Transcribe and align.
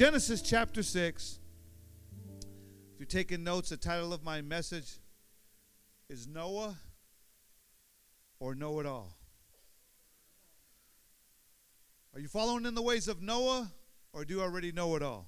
Genesis 0.00 0.40
chapter 0.40 0.82
6. 0.82 1.40
If 2.40 2.98
you're 2.98 3.04
taking 3.04 3.44
notes, 3.44 3.68
the 3.68 3.76
title 3.76 4.14
of 4.14 4.24
my 4.24 4.40
message 4.40 4.98
is 6.08 6.26
Noah 6.26 6.74
or 8.38 8.54
Know 8.54 8.80
It 8.80 8.86
All. 8.86 9.14
Are 12.14 12.20
you 12.20 12.28
following 12.28 12.64
in 12.64 12.74
the 12.74 12.80
ways 12.80 13.08
of 13.08 13.20
Noah 13.20 13.70
or 14.14 14.24
do 14.24 14.36
you 14.36 14.40
already 14.40 14.72
know 14.72 14.96
it 14.96 15.02
all? 15.02 15.26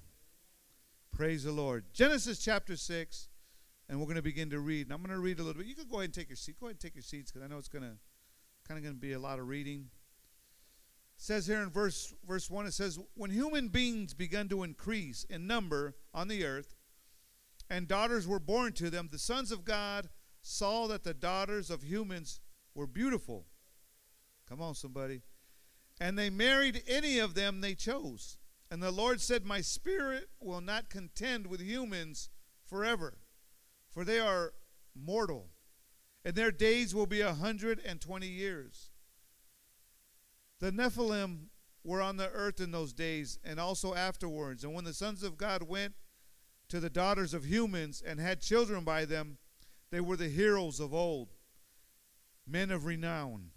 Praise 1.11 1.43
the 1.43 1.51
Lord. 1.51 1.85
Genesis 1.93 2.39
chapter 2.39 2.75
6, 2.75 3.27
and 3.87 3.99
we're 3.99 4.07
going 4.07 4.15
to 4.15 4.23
begin 4.23 4.49
to 4.49 4.59
read. 4.59 4.87
And 4.87 4.93
I'm 4.93 5.03
going 5.03 5.15
to 5.15 5.21
read 5.21 5.37
a 5.37 5.43
little 5.43 5.61
bit. 5.61 5.67
You 5.67 5.75
can 5.75 5.87
go 5.87 5.97
ahead 5.97 6.05
and 6.05 6.13
take 6.15 6.29
your 6.29 6.35
seat. 6.35 6.59
Go 6.59 6.65
ahead 6.65 6.77
and 6.77 6.79
take 6.79 6.95
your 6.95 7.03
seats 7.03 7.31
because 7.31 7.45
I 7.45 7.47
know 7.47 7.59
it's 7.59 7.69
going 7.69 7.83
to 7.83 7.95
kind 8.67 8.79
of 8.79 8.83
going 8.83 8.95
to 8.95 8.99
be 8.99 9.13
a 9.13 9.19
lot 9.19 9.37
of 9.37 9.47
reading. 9.47 9.89
Says 11.23 11.47
here 11.47 11.61
in 11.61 11.69
verse 11.69 12.13
verse 12.27 12.49
1 12.49 12.65
it 12.65 12.73
says 12.73 12.99
when 13.13 13.31
human 13.31 13.69
beings 13.69 14.13
began 14.13 14.49
to 14.49 14.61
increase 14.61 15.23
in 15.29 15.47
number 15.47 15.95
on 16.13 16.27
the 16.27 16.43
earth 16.43 16.75
and 17.69 17.87
daughters 17.87 18.27
were 18.27 18.41
born 18.41 18.73
to 18.73 18.89
them 18.89 19.07
the 19.09 19.17
sons 19.17 19.49
of 19.49 19.63
God 19.63 20.09
saw 20.41 20.85
that 20.87 21.05
the 21.05 21.13
daughters 21.13 21.69
of 21.69 21.81
humans 21.81 22.41
were 22.75 22.87
beautiful. 22.87 23.45
Come 24.49 24.61
on 24.61 24.75
somebody. 24.75 25.21
And 25.97 26.19
they 26.19 26.29
married 26.29 26.83
any 26.89 27.19
of 27.19 27.35
them 27.35 27.61
they 27.61 27.75
chose. 27.75 28.37
And 28.69 28.83
the 28.83 28.91
Lord 28.91 29.21
said, 29.21 29.45
My 29.45 29.61
spirit 29.61 30.27
will 30.41 30.59
not 30.59 30.89
contend 30.89 31.47
with 31.47 31.61
humans 31.61 32.31
forever, 32.65 33.19
for 33.89 34.03
they 34.03 34.19
are 34.19 34.55
mortal, 34.93 35.51
and 36.25 36.35
their 36.35 36.51
days 36.51 36.93
will 36.93 37.05
be 37.05 37.21
a 37.21 37.33
hundred 37.33 37.79
and 37.85 38.01
twenty 38.01 38.27
years. 38.27 38.89
The 40.63 40.71
Nephilim 40.71 41.47
were 41.83 42.01
on 42.01 42.15
the 42.15 42.29
earth 42.29 42.61
in 42.61 42.71
those 42.71 42.93
days, 42.93 43.37
and 43.43 43.59
also 43.59 43.95
afterwards. 43.95 44.63
And 44.63 44.73
when 44.73 44.85
the 44.85 44.93
sons 44.93 45.21
of 45.21 45.35
God 45.35 45.63
went 45.63 45.93
to 46.69 46.79
the 46.79 46.89
daughters 46.89 47.33
of 47.33 47.43
humans 47.43 48.01
and 48.01 48.17
had 48.17 48.39
children 48.39 48.85
by 48.85 49.03
them, 49.03 49.39
they 49.91 49.99
were 49.99 50.15
the 50.15 50.29
heroes 50.29 50.79
of 50.79 50.93
old, 50.93 51.33
men 52.47 52.71
of 52.71 52.85
renown. 52.85 53.49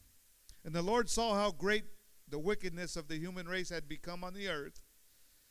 And 0.64 0.74
the 0.74 0.82
Lord 0.82 1.08
saw 1.08 1.36
how 1.36 1.52
great 1.52 1.84
the 2.28 2.40
wickedness 2.40 2.96
of 2.96 3.06
the 3.06 3.18
human 3.18 3.46
race 3.46 3.70
had 3.70 3.86
become 3.86 4.24
on 4.24 4.34
the 4.34 4.48
earth, 4.48 4.82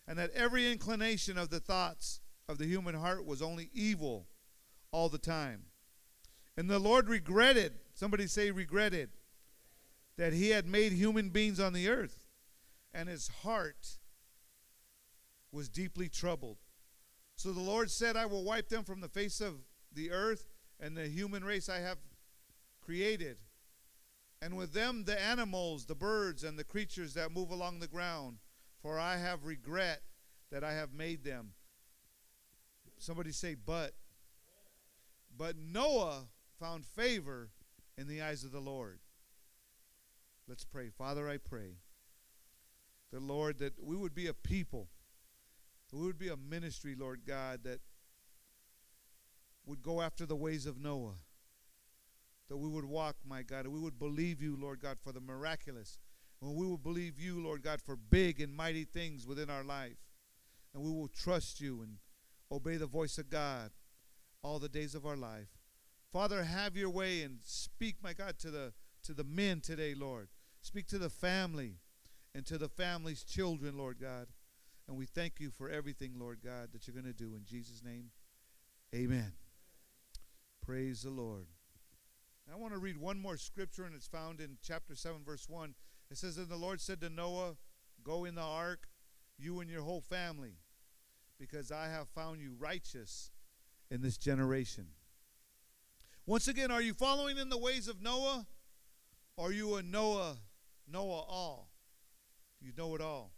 and 0.06 0.20
that 0.20 0.32
every 0.32 0.70
inclination 0.70 1.38
of 1.38 1.52
the 1.52 1.62
thoughts 1.62 2.20
of 2.50 2.58
the 2.58 2.66
human 2.66 2.96
heart 2.96 3.26
was 3.26 3.42
only 3.42 3.70
evil 3.72 4.28
all 4.92 5.08
the 5.08 5.18
time. 5.18 5.68
And 6.58 6.70
the 6.70 6.80
Lord 6.80 7.08
regretted, 7.08 7.76
somebody 7.94 8.28
say 8.28 8.52
regretted, 8.52 9.12
that 10.18 10.34
he 10.34 10.50
had 10.50 10.66
made 10.66 10.92
human 10.92 11.30
beings 11.30 11.60
on 11.60 11.74
the 11.74 11.90
earth, 11.90 12.24
and 12.94 13.10
his 13.10 13.28
heart 13.44 13.98
was 15.52 15.70
deeply 15.70 16.10
troubled. 16.10 16.58
So 17.36 17.52
the 17.52 17.60
Lord 17.60 17.92
said, 17.92 18.16
I 18.16 18.26
will 18.26 18.44
wipe 18.44 18.70
them 18.70 18.84
from 18.84 19.02
the 19.02 19.10
face 19.10 19.42
of 19.42 19.56
the 19.92 20.12
earth 20.12 20.48
and 20.80 20.96
the 20.96 21.08
human 21.08 21.44
race 21.44 21.68
I 21.68 21.80
have 21.80 21.98
created 22.82 23.38
and 24.42 24.56
with 24.56 24.74
them 24.74 25.06
the 25.06 25.20
animals, 25.20 25.86
the 25.86 25.96
birds, 25.96 26.44
and 26.44 26.58
the 26.58 26.64
creatures 26.64 27.14
that 27.14 27.32
move 27.32 27.50
along 27.50 27.80
the 27.80 27.88
ground, 27.88 28.38
for 28.80 29.00
I 29.00 29.18
have 29.18 29.46
regret 29.46 30.02
that 30.52 30.64
I 30.64 30.74
have 30.74 30.94
made 30.94 31.24
them. 31.24 31.54
Somebody 33.00 33.32
say, 33.32 33.56
but. 33.56 33.94
But 35.36 35.58
Noah 35.58 36.26
found 36.60 36.86
favor 36.86 37.50
in 37.98 38.08
the 38.08 38.22
eyes 38.22 38.44
of 38.44 38.52
the 38.52 38.60
Lord. 38.60 39.00
Let's 40.48 40.66
pray. 40.66 40.90
Father, 40.90 41.28
I 41.28 41.38
pray 41.38 41.78
the 43.12 43.20
Lord 43.20 43.60
that 43.60 43.74
we 43.82 43.96
would 43.96 44.14
be 44.14 44.28
a 44.28 44.34
people, 44.34 44.90
we 45.92 46.06
would 46.06 46.20
be 46.20 46.30
a 46.30 46.38
ministry, 46.38 46.96
Lord 46.98 47.22
God, 47.26 47.62
that 47.64 47.80
would 49.66 49.82
go 49.82 50.02
after 50.02 50.26
the 50.26 50.36
ways 50.36 50.66
of 50.66 50.78
Noah 50.78 51.16
that 52.50 52.58
we 52.58 52.68
would 52.68 52.86
walk, 52.86 53.16
my 53.28 53.42
God, 53.42 53.68
we 53.68 53.80
would 53.80 53.98
believe 53.98 54.42
you, 54.42 54.56
Lord 54.60 54.80
God, 54.80 54.98
for 55.04 55.12
the 55.12 55.20
miraculous. 55.20 55.98
And 56.42 56.56
we 56.56 56.68
will 56.68 56.78
believe 56.78 57.20
you, 57.20 57.42
Lord 57.42 57.64
God, 57.64 57.82
for 57.82 57.96
big 57.96 58.40
and 58.40 58.54
mighty 58.54 58.84
things 58.84 59.26
within 59.26 59.50
our 59.50 59.64
life. 59.64 59.98
And 60.74 60.84
we 60.84 60.92
will 60.92 61.08
trust 61.08 61.60
you 61.60 61.82
and 61.82 61.98
obey 62.52 62.78
the 62.78 62.86
voice 62.86 63.18
of 63.18 63.30
God 63.30 63.72
all 64.44 64.60
the 64.60 64.70
days 64.70 64.94
of 64.94 65.06
our 65.06 65.16
life. 65.16 65.48
Father, 66.12 66.44
have 66.44 66.78
your 66.78 66.90
way 66.90 67.24
and 67.24 67.40
speak, 67.42 67.96
my 68.04 68.14
God, 68.14 68.38
to 68.40 68.52
the 68.52 68.74
to 69.04 69.14
the 69.14 69.24
men 69.24 69.62
today, 69.62 69.94
Lord. 69.94 70.30
Speak 70.66 70.88
to 70.88 70.98
the 70.98 71.12
family 71.12 71.76
and 72.34 72.44
to 72.48 72.58
the 72.58 72.68
family's 72.68 73.24
children, 73.24 73.78
Lord 73.78 74.00
God. 74.02 74.26
And 74.88 74.98
we 74.98 75.06
thank 75.06 75.40
you 75.40 75.52
for 75.52 75.70
everything, 75.70 76.14
Lord 76.18 76.40
God, 76.44 76.70
that 76.74 76.88
you're 76.88 77.00
going 77.00 77.06
to 77.06 77.14
do 77.14 77.36
in 77.36 77.46
Jesus' 77.46 77.84
name. 77.84 78.10
Amen. 78.94 79.34
Praise 80.66 81.04
the 81.04 81.12
Lord. 81.12 81.46
I 82.52 82.58
want 82.58 82.74
to 82.74 82.80
read 82.80 82.98
one 82.98 83.20
more 83.20 83.38
scripture, 83.38 83.84
and 83.84 83.94
it's 83.94 84.08
found 84.08 84.42
in 84.42 84.58
chapter 84.64 84.96
7, 84.96 85.20
verse 85.24 85.48
1. 85.48 85.76
It 86.10 86.18
says, 86.18 86.40
And 86.40 86.50
the 86.50 86.56
Lord 86.56 86.82
said 86.82 87.00
to 87.02 87.10
Noah, 87.10 87.58
Go 88.04 88.26
in 88.26 88.34
the 88.34 88.42
ark, 88.42 88.88
you 89.38 89.60
and 89.60 89.70
your 89.70 89.84
whole 89.84 90.02
family, 90.02 90.56
because 91.40 91.72
I 91.72 91.90
have 91.90 92.10
found 92.10 92.42
you 92.42 92.56
righteous 92.58 93.30
in 93.92 94.02
this 94.02 94.18
generation. 94.18 94.88
Once 96.26 96.48
again, 96.48 96.72
are 96.72 96.82
you 96.82 96.96
following 96.96 97.38
in 97.38 97.50
the 97.50 97.58
ways 97.58 97.88
of 97.88 98.02
Noah? 98.02 98.48
Are 99.38 99.52
you 99.52 99.76
a 99.76 99.84
Noah, 99.84 100.38
Noah 100.88 101.24
all? 101.28 101.70
You 102.62 102.72
know 102.78 102.96
it 102.96 103.02
all. 103.02 103.32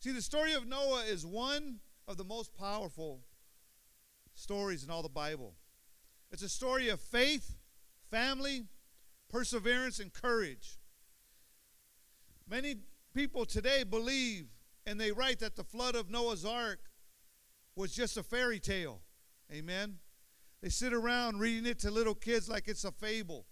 See, 0.00 0.12
the 0.12 0.22
story 0.22 0.52
of 0.52 0.66
Noah 0.66 1.02
is 1.02 1.24
one 1.24 1.80
of 2.08 2.16
the 2.16 2.24
most 2.24 2.54
powerful 2.54 3.20
stories 4.34 4.84
in 4.84 4.90
all 4.90 5.02
the 5.02 5.08
Bible. 5.08 5.54
It's 6.30 6.42
a 6.42 6.48
story 6.48 6.88
of 6.88 7.00
faith 7.00 7.56
family, 8.10 8.64
perseverance, 9.30 9.98
and 9.98 10.12
courage. 10.12 10.78
Many 12.48 12.76
people 13.14 13.46
today 13.46 13.84
believe 13.84 14.46
and 14.84 15.00
they 15.00 15.12
write 15.12 15.38
that 15.38 15.56
the 15.56 15.64
flood 15.64 15.94
of 15.94 16.10
Noah's 16.10 16.44
ark 16.44 16.90
was 17.76 17.94
just 17.94 18.16
a 18.16 18.22
fairy 18.22 18.60
tale. 18.60 19.00
Amen. 19.50 19.98
They 20.62 20.68
sit 20.68 20.92
around 20.92 21.40
reading 21.40 21.66
it 21.66 21.78
to 21.80 21.90
little 21.90 22.14
kids 22.14 22.48
like 22.48 22.68
it's 22.68 22.84
a 22.84 22.92
fable, 22.92 23.46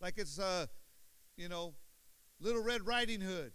like 0.00 0.14
it's 0.16 0.38
a, 0.38 0.68
you 1.36 1.48
know, 1.48 1.74
Little 2.40 2.62
Red 2.62 2.86
Riding 2.86 3.20
Hood, 3.20 3.52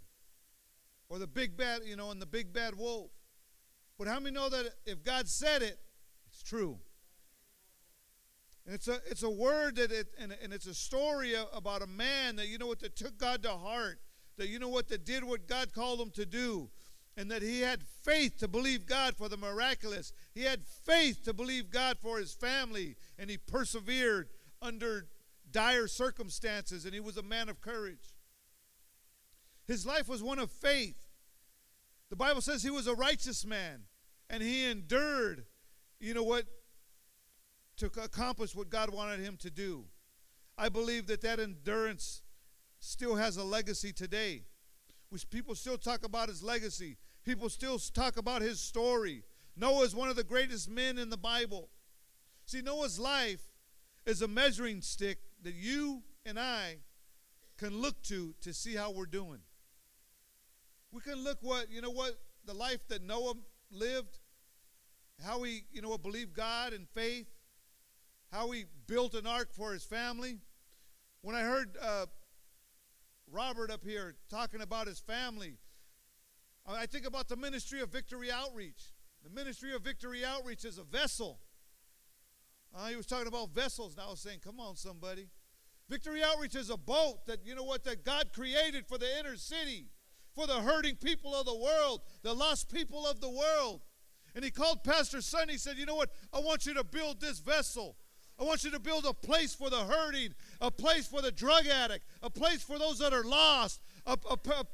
or 1.10 1.20
the 1.20 1.28
big 1.28 1.56
bad, 1.56 1.82
you 1.86 1.96
know, 1.96 2.12
and 2.12 2.22
the 2.22 2.26
big 2.26 2.54
bad 2.54 2.76
wolf. 2.76 3.12
But 3.98 4.08
how 4.08 4.20
many 4.20 4.34
know 4.34 4.50
that 4.50 4.66
if 4.86 5.04
God 5.04 5.28
said 5.28 5.62
it, 5.62 5.80
it's 6.30 6.44
true? 6.44 6.80
And 8.66 8.74
it's 8.74 8.88
a, 8.88 9.00
it's 9.10 9.24
a 9.24 9.30
word 9.30 9.76
that 9.76 9.92
it, 9.92 10.08
and, 10.20 10.36
and 10.42 10.54
it's 10.54 10.68
a 10.68 10.74
story 10.74 11.34
about 11.54 11.82
a 11.82 11.88
man 11.88 12.38
that, 12.38 12.48
you 12.48 12.58
know 12.58 12.68
what, 12.68 12.80
that 12.80 12.96
took 12.96 13.18
God 13.18 13.44
to 13.44 13.52
heart, 13.52 14.00
that, 14.38 14.48
you 14.48 14.58
know 14.58 14.70
what, 14.70 14.88
that 14.90 15.06
did 15.06 15.24
what 15.24 15.48
God 15.48 15.74
called 15.74 16.00
him 16.00 16.12
to 16.12 16.26
do, 16.26 16.70
and 17.16 17.30
that 17.30 17.42
he 17.42 17.62
had 17.62 17.84
faith 18.04 18.38
to 18.40 18.48
believe 18.48 18.86
God 18.86 19.16
for 19.16 19.30
the 19.30 19.38
miraculous. 19.38 20.14
He 20.34 20.44
had 20.44 20.66
faith 20.66 21.24
to 21.26 21.34
believe 21.34 21.70
God 21.70 21.98
for 22.02 22.18
his 22.18 22.34
family, 22.34 22.96
and 23.20 23.30
he 23.30 23.38
persevered 23.38 24.30
under 24.62 25.08
dire 25.52 25.88
circumstances, 25.88 26.86
and 26.86 26.94
he 26.94 27.00
was 27.00 27.18
a 27.18 27.22
man 27.22 27.50
of 27.50 27.62
courage. 27.62 28.13
His 29.66 29.86
life 29.86 30.08
was 30.08 30.22
one 30.22 30.40
of 30.40 30.52
faith. 30.52 30.98
The 32.10 32.16
Bible 32.16 32.42
says 32.42 32.62
he 32.62 32.70
was 32.70 32.88
a 32.88 32.94
righteous 32.94 33.46
man, 33.46 33.84
and 34.30 34.44
he 34.44 34.66
endured, 34.66 35.46
you 36.00 36.14
know 36.14 36.24
what, 36.24 36.46
to 37.78 37.88
accomplish 37.88 38.56
what 38.56 38.70
God 38.70 38.94
wanted 38.94 39.20
him 39.20 39.38
to 39.38 39.50
do. 39.50 39.86
I 40.58 40.70
believe 40.70 41.08
that 41.08 41.22
that 41.22 41.40
endurance 41.40 42.22
still 42.80 43.16
has 43.16 43.38
a 43.38 43.44
legacy 43.44 43.92
today. 43.92 44.44
Which 45.10 45.30
people 45.30 45.56
still 45.56 45.78
talk 45.78 46.06
about 46.06 46.30
his 46.30 46.44
legacy. 46.44 46.98
People 47.24 47.50
still 47.50 47.80
talk 47.80 48.18
about 48.18 48.42
his 48.42 48.60
story. 48.60 49.24
Noah 49.56 49.84
is 49.84 49.96
one 49.96 50.10
of 50.10 50.16
the 50.16 50.24
greatest 50.24 50.70
men 50.70 50.98
in 50.98 51.10
the 51.10 51.18
Bible. 51.18 51.70
See, 52.46 52.62
Noah's 52.62 53.00
life 53.00 53.42
is 54.06 54.22
a 54.22 54.28
measuring 54.28 54.82
stick 54.82 55.20
that 55.44 55.54
you 55.54 56.04
and 56.26 56.40
I 56.40 56.78
can 57.58 57.80
look 57.80 58.02
to 58.04 58.34
to 58.42 58.54
see 58.54 58.76
how 58.76 58.92
we're 58.92 59.06
doing. 59.06 59.40
We 60.94 61.02
can 61.02 61.24
look 61.24 61.40
what, 61.42 61.72
you 61.72 61.82
know 61.82 61.90
what, 61.90 62.20
the 62.46 62.54
life 62.54 62.88
that 62.90 63.02
Noah 63.02 63.34
lived, 63.72 64.20
how 65.26 65.42
he, 65.42 65.64
you 65.72 65.82
know, 65.82 65.98
believed 65.98 66.36
God 66.36 66.72
and 66.72 66.88
faith, 66.88 67.26
how 68.32 68.52
he 68.52 68.66
built 68.86 69.16
an 69.16 69.26
ark 69.26 69.50
for 69.52 69.74
his 69.74 69.84
family. 69.84 70.38
When 71.24 71.36
I 71.36 71.42
heard 71.42 71.78
uh, 71.82 72.06
Robert 73.32 73.72
up 73.72 73.84
here 73.84 74.14
talking 74.30 74.62
about 74.62 74.86
his 74.86 75.00
family, 75.00 75.56
I 76.68 76.86
think 76.86 77.08
about 77.08 77.28
the 77.28 77.38
ministry 77.38 77.82
of 77.82 77.90
Victory 77.90 78.32
Outreach. 78.32 78.94
The 79.24 79.32
ministry 79.32 79.74
of 79.74 79.82
Victory 79.82 80.24
Outreach 80.24 80.64
is 80.64 80.78
a 80.78 80.84
vessel. 80.84 81.40
Uh, 82.76 82.88
he 82.88 82.96
was 82.96 83.08
talking 83.08 83.28
about 83.28 83.50
vessels, 83.50 83.96
and 83.96 84.06
I 84.06 84.12
was 84.12 84.20
saying, 84.20 84.42
come 84.44 84.60
on, 84.60 84.76
somebody. 84.76 85.30
Victory 85.90 86.22
Outreach 86.24 86.56
is 86.56 86.70
a 86.70 86.78
boat 86.78 87.26
that, 87.26 87.40
you 87.46 87.56
know 87.56 87.64
what, 87.64 87.84
that 87.86 88.06
God 88.06 88.32
created 88.32 88.86
for 88.86 89.00
the 89.00 89.08
inner 89.20 89.38
city, 89.38 89.88
for 90.36 90.48
the 90.48 90.62
hurting 90.62 90.96
people 90.96 91.34
of 91.36 91.46
the 91.46 91.56
world, 91.56 92.02
the 92.22 92.34
lost 92.34 92.74
people 92.74 93.06
of 93.06 93.20
the 93.22 93.30
world. 93.30 93.82
And 94.36 94.44
he 94.44 94.52
called 94.52 94.84
Pastor 94.84 95.22
Son. 95.22 95.50
He 95.50 95.58
said, 95.58 95.78
You 95.78 95.86
know 95.86 95.96
what? 95.96 96.10
I 96.34 96.40
want 96.40 96.66
you 96.66 96.74
to 96.74 96.84
build 96.84 97.22
this 97.22 97.40
vessel. 97.40 97.96
I 98.40 98.44
want 98.44 98.64
you 98.64 98.72
to 98.72 98.80
build 98.80 99.06
a 99.06 99.14
place 99.14 99.54
for 99.54 99.70
the 99.70 99.78
hurting, 99.78 100.34
a 100.60 100.72
place 100.72 101.08
for 101.08 101.22
the 101.22 101.32
drug 101.32 101.68
addict, 101.68 102.04
a 102.24 102.30
place 102.30 102.64
for 102.64 102.80
those 102.80 102.98
that 103.00 103.14
are 103.14 103.24
lost, 103.24 103.80
a, 104.08 104.18
a, 104.30 104.34
a, 104.50 104.66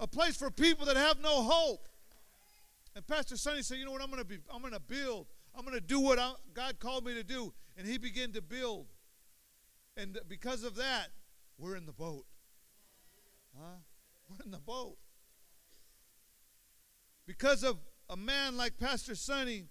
a 0.00 0.06
place 0.06 0.36
for 0.36 0.50
people 0.50 0.86
that 0.86 0.96
have 0.96 1.20
no 1.20 1.42
hope. 1.42 1.88
And 2.94 3.06
Pastor 3.06 3.36
Sonny 3.36 3.60
said, 3.60 3.76
"You 3.76 3.84
know 3.84 3.92
what? 3.92 4.02
I'm 4.02 4.10
going 4.10 4.22
to 4.22 4.28
be. 4.28 4.38
I'm 4.52 4.62
going 4.62 4.72
to 4.72 4.80
build. 4.80 5.26
I'm 5.54 5.64
going 5.64 5.76
to 5.76 5.86
do 5.86 6.00
what 6.00 6.18
I, 6.18 6.32
God 6.54 6.80
called 6.80 7.04
me 7.04 7.12
to 7.14 7.22
do." 7.22 7.52
And 7.76 7.86
he 7.86 7.98
began 7.98 8.32
to 8.32 8.40
build. 8.40 8.86
And 9.98 10.18
because 10.28 10.64
of 10.64 10.76
that, 10.76 11.08
we're 11.58 11.76
in 11.76 11.84
the 11.84 11.92
boat. 11.92 12.24
Huh? 13.58 13.76
We're 14.28 14.44
in 14.44 14.50
the 14.50 14.58
boat. 14.58 14.96
Because 17.26 17.64
of 17.64 17.78
a 18.08 18.16
man 18.16 18.56
like 18.56 18.78
Pastor 18.78 19.14
Sonny, 19.14 19.64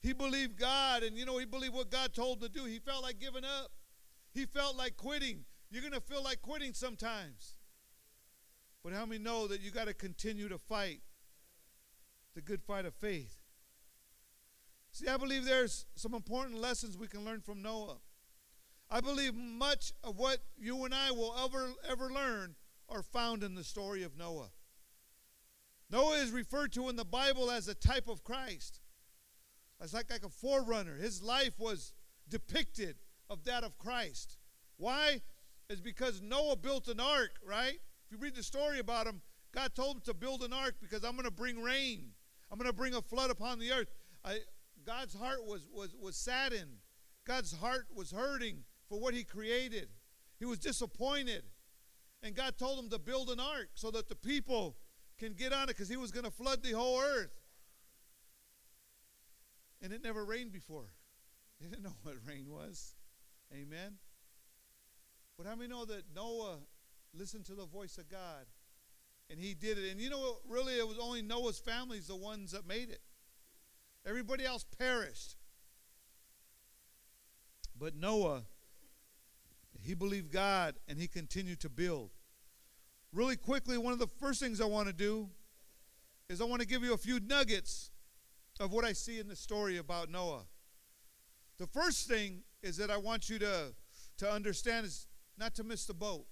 he 0.00 0.12
believed 0.12 0.58
God, 0.58 1.02
and 1.02 1.16
you 1.16 1.24
know, 1.24 1.38
he 1.38 1.46
believed 1.46 1.74
what 1.74 1.90
God 1.90 2.12
told 2.14 2.42
him 2.42 2.48
to 2.48 2.60
do. 2.60 2.64
He 2.66 2.78
felt 2.78 3.02
like 3.02 3.18
giving 3.18 3.44
up. 3.44 3.70
He 4.32 4.46
felt 4.46 4.76
like 4.76 4.96
quitting. 4.96 5.44
You're 5.70 5.82
going 5.82 5.94
to 5.94 6.00
feel 6.00 6.22
like 6.22 6.40
quitting 6.42 6.74
sometimes. 6.74 7.56
But 8.84 8.92
how 8.92 9.04
many 9.06 9.22
know 9.22 9.46
that 9.48 9.60
you 9.60 9.70
got 9.70 9.86
to 9.86 9.94
continue 9.94 10.48
to 10.48 10.58
fight 10.58 11.00
the 12.34 12.40
good 12.40 12.62
fight 12.62 12.86
of 12.86 12.94
faith? 12.94 13.38
See, 14.92 15.08
I 15.08 15.16
believe 15.16 15.44
there's 15.44 15.86
some 15.94 16.14
important 16.14 16.60
lessons 16.60 16.96
we 16.96 17.08
can 17.08 17.24
learn 17.24 17.40
from 17.40 17.62
Noah. 17.62 17.98
I 18.90 19.00
believe 19.00 19.34
much 19.34 19.92
of 20.02 20.16
what 20.16 20.38
you 20.56 20.84
and 20.84 20.94
I 20.94 21.10
will 21.10 21.34
ever 21.44 21.72
ever 21.88 22.10
learn 22.10 22.54
are 22.88 23.02
found 23.02 23.42
in 23.42 23.54
the 23.54 23.64
story 23.64 24.02
of 24.02 24.16
Noah. 24.16 24.50
Noah 25.90 26.16
is 26.16 26.30
referred 26.30 26.72
to 26.72 26.88
in 26.88 26.96
the 26.96 27.04
Bible 27.04 27.50
as 27.50 27.68
a 27.68 27.74
type 27.74 28.08
of 28.08 28.24
Christ. 28.24 28.80
It's 29.82 29.94
like, 29.94 30.10
like 30.10 30.24
a 30.24 30.28
forerunner. 30.28 30.96
His 30.96 31.22
life 31.22 31.58
was 31.58 31.92
depicted 32.28 32.96
of 33.30 33.44
that 33.44 33.64
of 33.64 33.78
Christ. 33.78 34.36
Why? 34.76 35.22
Is 35.70 35.80
because 35.80 36.22
Noah 36.22 36.56
built 36.56 36.88
an 36.88 37.00
ark, 37.00 37.38
right? 37.44 37.78
If 38.06 38.12
you 38.12 38.18
read 38.18 38.34
the 38.34 38.42
story 38.42 38.78
about 38.78 39.06
him, 39.06 39.20
God 39.52 39.74
told 39.74 39.96
him 39.96 40.02
to 40.06 40.14
build 40.14 40.42
an 40.42 40.52
ark 40.52 40.76
because 40.80 41.04
I'm 41.04 41.12
going 41.12 41.24
to 41.24 41.30
bring 41.30 41.62
rain. 41.62 42.10
I'm 42.50 42.58
going 42.58 42.70
to 42.70 42.76
bring 42.76 42.94
a 42.94 43.02
flood 43.02 43.30
upon 43.30 43.58
the 43.58 43.72
earth. 43.72 43.88
I, 44.24 44.38
God's 44.84 45.14
heart 45.14 45.44
was, 45.46 45.68
was, 45.72 45.94
was 46.00 46.16
saddened. 46.16 46.78
God's 47.26 47.52
heart 47.52 47.86
was 47.94 48.10
hurting 48.10 48.64
for 48.88 48.98
what 48.98 49.14
he 49.14 49.24
created. 49.24 49.88
He 50.38 50.46
was 50.46 50.58
disappointed. 50.58 51.42
And 52.22 52.34
God 52.34 52.58
told 52.58 52.78
him 52.78 52.90
to 52.90 52.98
build 52.98 53.30
an 53.30 53.38
ark 53.38 53.68
so 53.74 53.90
that 53.92 54.08
the 54.08 54.16
people 54.16 54.76
can 55.18 55.34
get 55.34 55.52
on 55.52 55.64
it 55.64 55.68
because 55.68 55.88
he 55.88 55.96
was 55.96 56.10
going 56.10 56.24
to 56.24 56.30
flood 56.30 56.62
the 56.62 56.72
whole 56.72 57.00
earth. 57.00 57.30
And 59.82 59.92
it 59.92 60.02
never 60.02 60.24
rained 60.24 60.52
before. 60.52 60.86
They 61.60 61.66
didn't 61.66 61.82
know 61.82 61.96
what 62.04 62.14
rain 62.24 62.46
was. 62.48 62.94
Amen. 63.52 63.94
But 65.36 65.48
how 65.48 65.56
many 65.56 65.68
know 65.68 65.84
that 65.86 66.04
Noah 66.14 66.58
listened 67.12 67.46
to 67.46 67.56
the 67.56 67.66
voice 67.66 67.98
of 67.98 68.08
God 68.08 68.46
and 69.28 69.40
he 69.40 69.54
did 69.54 69.76
it? 69.76 69.90
And 69.90 70.00
you 70.00 70.08
know, 70.08 70.36
really, 70.48 70.74
it 70.74 70.86
was 70.86 70.98
only 71.00 71.20
Noah's 71.20 71.58
families 71.58 72.06
the 72.06 72.14
ones 72.14 72.52
that 72.52 72.64
made 72.64 72.90
it. 72.90 73.00
Everybody 74.06 74.44
else 74.44 74.64
perished. 74.78 75.34
But 77.76 77.96
Noah, 77.96 78.44
he 79.88 79.94
believed 79.94 80.30
God 80.30 80.74
and 80.86 80.98
he 80.98 81.08
continued 81.08 81.60
to 81.60 81.70
build. 81.70 82.10
Really 83.10 83.36
quickly, 83.36 83.78
one 83.78 83.94
of 83.94 83.98
the 83.98 84.06
first 84.06 84.38
things 84.38 84.60
I 84.60 84.66
want 84.66 84.86
to 84.86 84.92
do 84.92 85.30
is 86.28 86.42
I 86.42 86.44
want 86.44 86.60
to 86.60 86.68
give 86.68 86.84
you 86.84 86.92
a 86.92 86.98
few 86.98 87.18
nuggets 87.20 87.90
of 88.60 88.70
what 88.70 88.84
I 88.84 88.92
see 88.92 89.18
in 89.18 89.28
the 89.28 89.34
story 89.34 89.78
about 89.78 90.10
Noah. 90.10 90.44
The 91.58 91.66
first 91.66 92.06
thing 92.06 92.42
is 92.62 92.76
that 92.76 92.90
I 92.90 92.98
want 92.98 93.30
you 93.30 93.38
to, 93.38 93.72
to 94.18 94.30
understand 94.30 94.84
is 94.84 95.06
not 95.38 95.54
to 95.54 95.64
miss 95.64 95.86
the 95.86 95.94
boat. 95.94 96.26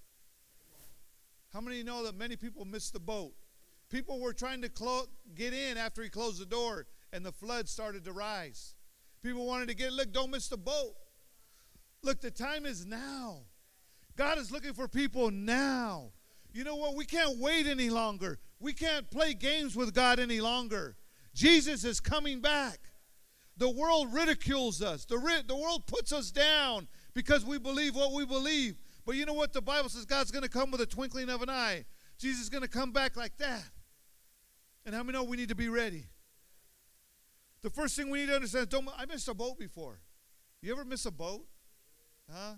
How 1.51 1.63
many 1.63 1.83
know 1.83 2.05
that 2.05 2.15
many 2.15 2.37
people 2.37 2.67
missed 2.67 2.93
the 2.93 3.01
boat? 3.01 3.33
People 3.89 4.21
were 4.21 4.35
trying 4.35 4.61
to 4.61 4.69
clo- 4.69 5.07
get 5.35 5.55
in 5.55 5.79
after 5.79 6.03
he 6.03 6.11
closed 6.11 6.43
the 6.43 6.45
door 6.45 6.87
and 7.11 7.25
the 7.25 7.33
flood 7.33 7.71
started 7.71 8.05
to 8.05 8.13
rise. 8.13 8.75
People 9.23 9.47
wanted 9.47 9.69
to 9.69 9.75
get, 9.75 9.95
look, 9.95 10.13
don't 10.13 10.31
miss 10.31 10.49
the 10.49 10.59
boat. 10.59 10.93
Look, 12.07 12.21
the 12.21 12.31
time 12.31 12.67
is 12.67 12.87
now. 12.87 13.41
God 14.15 14.39
is 14.39 14.53
looking 14.53 14.75
for 14.75 14.87
people 14.87 15.33
now. 15.33 16.13
You 16.53 16.63
know 16.63 16.77
what? 16.77 16.95
We 16.95 17.05
can't 17.05 17.41
wait 17.41 17.67
any 17.67 17.91
longer. 17.91 18.39
We 18.61 18.75
can't 18.75 19.11
play 19.11 19.35
games 19.35 19.75
with 19.75 19.93
God 19.93 20.21
any 20.21 20.41
longer. 20.41 20.97
Jesus 21.35 21.83
is 21.83 21.99
coming 21.99 22.41
back. 22.41 22.79
The 23.57 23.69
world 23.69 24.15
ridicules 24.15 24.83
us, 24.83 25.05
the, 25.05 25.19
ri- 25.19 25.43
the 25.49 25.57
world 25.57 25.89
puts 25.89 26.13
us 26.13 26.31
down 26.31 26.87
because 27.13 27.45
we 27.45 27.59
believe 27.59 27.97
what 27.97 28.13
we 28.13 28.25
believe. 28.25 28.77
But 29.05 29.17
you 29.17 29.27
know 29.27 29.35
what? 29.35 29.53
The 29.53 29.63
Bible 29.63 29.89
says 29.89 30.05
God's 30.05 30.31
going 30.31 30.45
to 30.45 30.49
come 30.49 30.71
with 30.71 30.83
a 30.83 30.87
twinkling 30.87 31.29
of 31.29 31.43
an 31.43 31.51
eye. 31.51 31.87
Jesus 32.19 32.45
is 32.45 32.49
going 32.51 32.63
to 32.63 32.69
come 32.69 32.93
back 32.93 33.17
like 33.17 33.37
that. 33.39 33.65
And 34.85 34.95
how 34.95 35.03
many 35.03 35.19
know 35.19 35.25
we 35.25 35.37
need 35.37 35.49
to 35.49 35.57
be 35.57 35.69
ready? 35.69 36.05
The 37.63 37.71
first 37.71 37.97
thing 37.97 38.11
we 38.11 38.21
need 38.21 38.27
to 38.27 38.37
understand 38.37 38.63
is 38.63 38.69
don't, 38.69 38.89
I 38.97 39.07
missed 39.07 39.27
a 39.27 39.35
boat 39.35 39.59
before. 39.59 39.99
You 40.63 40.71
ever 40.73 40.85
miss 40.85 41.05
a 41.05 41.11
boat? 41.11 41.47
Huh? 42.31 42.55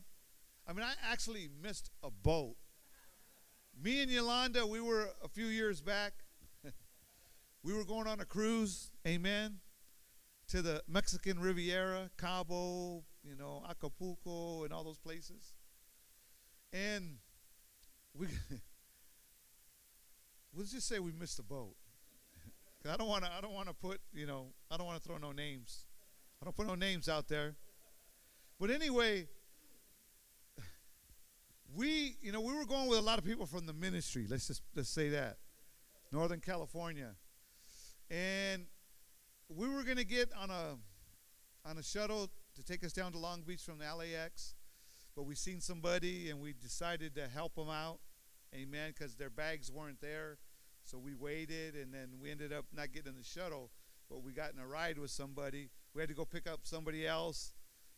I 0.66 0.72
mean, 0.72 0.84
I 0.84 0.92
actually 1.10 1.48
missed 1.62 1.90
a 2.02 2.10
boat. 2.10 2.56
Me 3.80 4.02
and 4.02 4.10
Yolanda, 4.10 4.66
we 4.66 4.80
were 4.80 5.08
a 5.22 5.28
few 5.28 5.46
years 5.46 5.80
back 5.80 6.12
we 7.62 7.72
were 7.72 7.84
going 7.84 8.06
on 8.06 8.20
a 8.20 8.24
cruise, 8.24 8.90
amen, 9.06 9.58
to 10.48 10.62
the 10.62 10.82
Mexican 10.88 11.38
Riviera, 11.38 12.10
Cabo, 12.16 13.04
you 13.22 13.36
know, 13.36 13.64
Acapulco, 13.68 14.64
and 14.64 14.72
all 14.72 14.84
those 14.84 14.98
places. 14.98 15.54
And 16.72 17.18
we, 18.14 18.26
let's 20.54 20.72
just 20.72 20.88
say 20.88 20.98
we 20.98 21.12
missed 21.12 21.38
a 21.38 21.42
boat. 21.42 21.74
I 22.90 22.96
don't 22.96 23.08
want 23.08 23.24
to. 23.24 23.30
I 23.30 23.40
don't 23.40 23.54
want 23.54 23.68
to 23.68 23.74
put. 23.74 24.00
You 24.12 24.26
know. 24.26 24.48
I 24.70 24.76
don't 24.76 24.86
want 24.86 25.02
to 25.02 25.06
throw 25.06 25.18
no 25.18 25.32
names. 25.32 25.86
I 26.40 26.44
don't 26.44 26.56
put 26.56 26.66
no 26.66 26.74
names 26.74 27.08
out 27.08 27.28
there. 27.28 27.56
But 28.60 28.70
anyway, 28.70 29.28
we. 31.74 32.16
You 32.20 32.32
know, 32.32 32.40
we 32.40 32.54
were 32.54 32.64
going 32.64 32.88
with 32.88 32.98
a 32.98 33.02
lot 33.02 33.18
of 33.18 33.24
people 33.24 33.46
from 33.46 33.66
the 33.66 33.72
ministry. 33.72 34.26
Let's 34.28 34.46
just 34.46 34.62
let's 34.74 34.88
say 34.88 35.08
that, 35.10 35.38
Northern 36.12 36.40
California, 36.40 37.14
and 38.10 38.66
we 39.48 39.68
were 39.68 39.82
going 39.82 39.96
to 39.96 40.04
get 40.04 40.30
on 40.38 40.50
a 40.50 40.76
on 41.68 41.78
a 41.78 41.82
shuttle 41.82 42.30
to 42.54 42.64
take 42.64 42.84
us 42.84 42.92
down 42.92 43.12
to 43.12 43.18
Long 43.18 43.42
Beach 43.42 43.62
from 43.62 43.78
the 43.78 43.84
LAX, 43.84 44.54
but 45.14 45.24
we 45.24 45.34
seen 45.34 45.60
somebody 45.60 46.30
and 46.30 46.40
we 46.40 46.52
decided 46.52 47.14
to 47.14 47.28
help 47.28 47.54
them 47.54 47.68
out, 47.68 47.98
amen, 48.54 48.92
because 48.96 49.14
their 49.14 49.30
bags 49.30 49.70
weren't 49.70 50.00
there. 50.00 50.38
So 50.84 50.98
we 50.98 51.14
waited, 51.14 51.74
and 51.74 51.92
then 51.92 52.12
we 52.20 52.30
ended 52.30 52.52
up 52.52 52.64
not 52.74 52.92
getting 52.92 53.12
in 53.12 53.18
the 53.18 53.24
shuttle, 53.24 53.70
but 54.08 54.22
we 54.22 54.32
got 54.32 54.52
in 54.52 54.58
a 54.58 54.66
ride 54.66 54.98
with 54.98 55.10
somebody. 55.10 55.68
We 55.94 56.00
had 56.00 56.08
to 56.08 56.14
go 56.14 56.24
pick 56.24 56.48
up 56.48 56.60
somebody 56.62 57.06
else. 57.06 57.52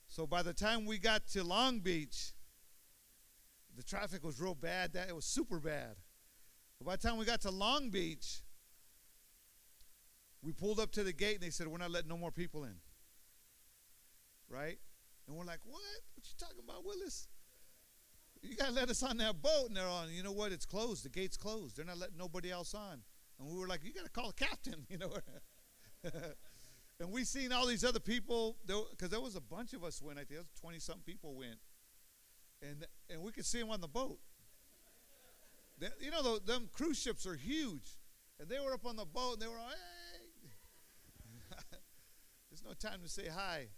So 0.08 0.26
by 0.26 0.42
the 0.42 0.52
time 0.52 0.86
we 0.86 0.98
got 0.98 1.26
to 1.28 1.44
Long 1.44 1.78
Beach, 1.78 2.32
the 3.80 3.86
traffic 3.86 4.22
was 4.22 4.38
real 4.38 4.54
bad. 4.54 4.92
That 4.92 5.08
it 5.08 5.16
was 5.16 5.24
super 5.24 5.58
bad. 5.58 5.96
But 6.78 6.86
by 6.86 6.96
the 6.96 7.08
time 7.08 7.16
we 7.16 7.24
got 7.24 7.40
to 7.42 7.50
Long 7.50 7.88
Beach, 7.88 8.42
we 10.42 10.52
pulled 10.52 10.78
up 10.78 10.92
to 10.92 11.02
the 11.02 11.14
gate 11.14 11.36
and 11.36 11.42
they 11.42 11.50
said, 11.50 11.66
We're 11.66 11.78
not 11.78 11.90
letting 11.90 12.10
no 12.10 12.18
more 12.18 12.30
people 12.30 12.64
in. 12.64 12.74
Right? 14.50 14.78
And 15.26 15.36
we're 15.36 15.46
like, 15.46 15.60
What? 15.64 15.80
What 16.14 16.26
you 16.26 16.34
talking 16.38 16.62
about, 16.62 16.84
Willis? 16.84 17.28
You 18.42 18.54
gotta 18.54 18.72
let 18.72 18.90
us 18.90 19.02
on 19.02 19.16
that 19.16 19.40
boat. 19.40 19.68
And 19.68 19.76
they're 19.76 19.86
on, 19.86 20.12
you 20.12 20.22
know 20.22 20.32
what? 20.32 20.52
It's 20.52 20.66
closed. 20.66 21.04
The 21.06 21.08
gate's 21.08 21.38
closed. 21.38 21.76
They're 21.76 21.86
not 21.86 21.98
letting 21.98 22.18
nobody 22.18 22.50
else 22.50 22.74
on. 22.74 23.00
And 23.38 23.48
we 23.48 23.58
were 23.58 23.66
like, 23.66 23.82
You 23.82 23.94
gotta 23.94 24.10
call 24.10 24.28
the 24.28 24.44
captain, 24.44 24.86
you 24.90 24.98
know. 24.98 25.12
and 27.00 27.10
we 27.10 27.24
seen 27.24 27.50
all 27.50 27.66
these 27.66 27.84
other 27.84 28.00
people, 28.00 28.58
because 28.66 29.08
there 29.08 29.20
was 29.20 29.36
a 29.36 29.40
bunch 29.40 29.72
of 29.72 29.84
us 29.84 30.02
went, 30.02 30.18
I 30.18 30.24
think 30.24 30.40
20 30.60 30.78
something 30.80 31.02
people 31.06 31.34
went. 31.34 31.56
And 32.62 32.86
and 33.08 33.22
we 33.22 33.32
could 33.32 33.46
see 33.46 33.58
them 33.58 33.70
on 33.70 33.80
the 33.80 33.88
boat. 33.88 34.18
They, 35.78 35.88
you 36.00 36.10
know, 36.10 36.22
the, 36.22 36.40
them 36.44 36.68
cruise 36.72 37.00
ships 37.00 37.26
are 37.26 37.34
huge. 37.34 37.98
And 38.38 38.48
they 38.48 38.58
were 38.58 38.72
up 38.72 38.86
on 38.86 38.96
the 38.96 39.04
boat 39.04 39.34
and 39.34 39.42
they 39.42 39.46
were, 39.46 39.56
hey, 39.56 40.50
there's 42.50 42.64
no 42.64 42.72
time 42.72 43.00
to 43.02 43.08
say 43.08 43.28
hi. 43.28 43.68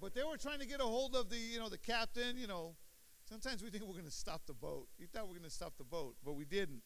But 0.00 0.14
they 0.14 0.22
were 0.22 0.38
trying 0.38 0.60
to 0.60 0.66
get 0.66 0.80
a 0.80 0.84
hold 0.84 1.14
of 1.14 1.28
the, 1.28 1.36
you 1.36 1.58
know, 1.58 1.68
the 1.68 1.78
captain, 1.78 2.38
you 2.38 2.46
know. 2.46 2.74
Sometimes 3.28 3.62
we 3.62 3.70
think 3.70 3.84
we're 3.84 3.92
going 3.92 4.04
to 4.04 4.10
stop 4.10 4.42
the 4.46 4.54
boat. 4.54 4.88
We 4.98 5.06
thought 5.06 5.24
we 5.24 5.34
were 5.34 5.38
going 5.38 5.48
to 5.48 5.54
stop 5.54 5.74
the 5.76 5.84
boat, 5.84 6.16
but 6.24 6.32
we 6.32 6.44
didn't. 6.44 6.82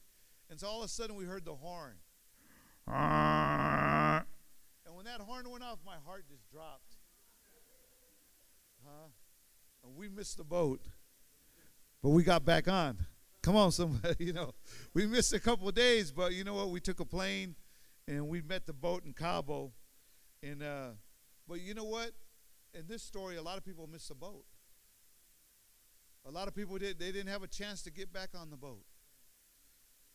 And 0.50 0.60
so 0.60 0.66
all 0.66 0.80
of 0.80 0.86
a 0.86 0.88
sudden 0.88 1.16
we 1.16 1.24
heard 1.24 1.44
the 1.44 1.54
horn. 1.54 1.94
and 2.86 4.24
when 4.94 5.06
that 5.06 5.20
horn 5.20 5.48
went 5.48 5.64
off, 5.64 5.78
my 5.86 5.96
heart 6.04 6.24
just 6.28 6.50
dropped. 6.50 6.96
Huh? 8.84 9.08
We 9.96 10.08
missed 10.08 10.38
the 10.38 10.44
boat. 10.44 10.80
But 12.02 12.10
we 12.10 12.22
got 12.22 12.44
back 12.44 12.68
on. 12.68 12.98
Come 13.42 13.56
on, 13.56 13.72
somebody, 13.72 14.16
you 14.24 14.32
know. 14.32 14.52
We 14.94 15.06
missed 15.06 15.32
a 15.32 15.40
couple 15.40 15.68
of 15.68 15.74
days, 15.74 16.10
but 16.10 16.32
you 16.32 16.44
know 16.44 16.54
what? 16.54 16.70
We 16.70 16.80
took 16.80 17.00
a 17.00 17.04
plane 17.04 17.56
and 18.06 18.28
we 18.28 18.42
met 18.42 18.66
the 18.66 18.72
boat 18.72 19.04
in 19.04 19.12
Cabo 19.12 19.72
And 20.42 20.62
uh, 20.62 20.90
but 21.48 21.60
you 21.60 21.74
know 21.74 21.84
what? 21.84 22.12
In 22.72 22.86
this 22.88 23.02
story, 23.02 23.36
a 23.36 23.42
lot 23.42 23.58
of 23.58 23.64
people 23.64 23.86
missed 23.86 24.08
the 24.08 24.14
boat. 24.14 24.44
A 26.26 26.30
lot 26.30 26.48
of 26.48 26.54
people 26.54 26.78
did. 26.78 26.98
They 26.98 27.12
didn't 27.12 27.28
have 27.28 27.42
a 27.42 27.46
chance 27.46 27.82
to 27.82 27.90
get 27.90 28.12
back 28.12 28.30
on 28.34 28.50
the 28.50 28.56
boat. 28.56 28.84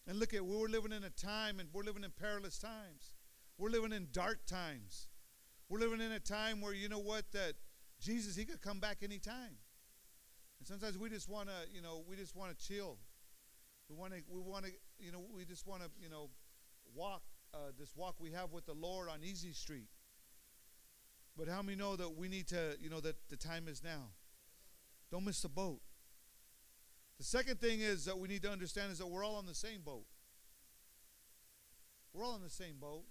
And 0.07 0.17
look 0.17 0.33
at, 0.33 0.43
we 0.43 0.57
were 0.57 0.67
living 0.67 0.91
in 0.91 1.03
a 1.03 1.09
time, 1.11 1.59
and 1.59 1.69
we're 1.71 1.83
living 1.83 2.03
in 2.03 2.11
perilous 2.11 2.57
times. 2.57 3.13
We're 3.57 3.69
living 3.69 3.93
in 3.93 4.07
dark 4.11 4.45
times. 4.47 5.07
We're 5.69 5.79
living 5.79 6.01
in 6.01 6.11
a 6.11 6.19
time 6.19 6.61
where 6.61 6.73
you 6.73 6.89
know 6.89 6.99
what 6.99 7.31
that 7.33 7.53
Jesus 7.99 8.35
he 8.35 8.45
could 8.45 8.61
come 8.61 8.79
back 8.79 8.97
anytime. 9.03 9.57
And 10.59 10.67
sometimes 10.67 10.97
we 10.97 11.09
just 11.09 11.29
want 11.29 11.49
to, 11.49 11.73
you 11.73 11.81
know, 11.81 12.03
we 12.07 12.15
just 12.15 12.35
want 12.35 12.57
to 12.57 12.67
chill. 12.67 12.97
We 13.89 13.95
want 13.95 14.13
to, 14.13 14.21
we 14.29 14.41
want 14.41 14.65
to, 14.65 14.71
you 14.99 15.11
know, 15.11 15.23
we 15.35 15.45
just 15.45 15.65
want 15.65 15.81
to, 15.81 15.89
you 16.01 16.09
know, 16.09 16.29
walk 16.93 17.21
uh, 17.53 17.71
this 17.79 17.95
walk 17.95 18.15
we 18.19 18.31
have 18.31 18.51
with 18.51 18.65
the 18.65 18.73
Lord 18.73 19.09
on 19.09 19.19
Easy 19.23 19.53
Street. 19.53 19.87
But 21.37 21.47
how 21.47 21.61
many 21.61 21.77
know 21.77 21.95
that 21.95 22.17
we 22.17 22.27
need 22.27 22.47
to, 22.49 22.75
you 22.81 22.89
know, 22.89 22.99
that 22.99 23.15
the 23.29 23.37
time 23.37 23.67
is 23.67 23.83
now? 23.83 24.09
Don't 25.11 25.25
miss 25.25 25.41
the 25.41 25.49
boat. 25.49 25.79
The 27.17 27.23
second 27.23 27.59
thing 27.59 27.79
is 27.79 28.05
that 28.05 28.17
we 28.17 28.27
need 28.27 28.43
to 28.43 28.51
understand 28.51 28.91
is 28.91 28.99
that 28.99 29.07
we're 29.07 29.25
all 29.25 29.35
on 29.35 29.45
the 29.45 29.55
same 29.55 29.81
boat. 29.81 30.05
We're 32.13 32.25
all 32.25 32.35
in 32.35 32.41
the 32.41 32.49
same 32.49 32.75
boat. 32.79 33.03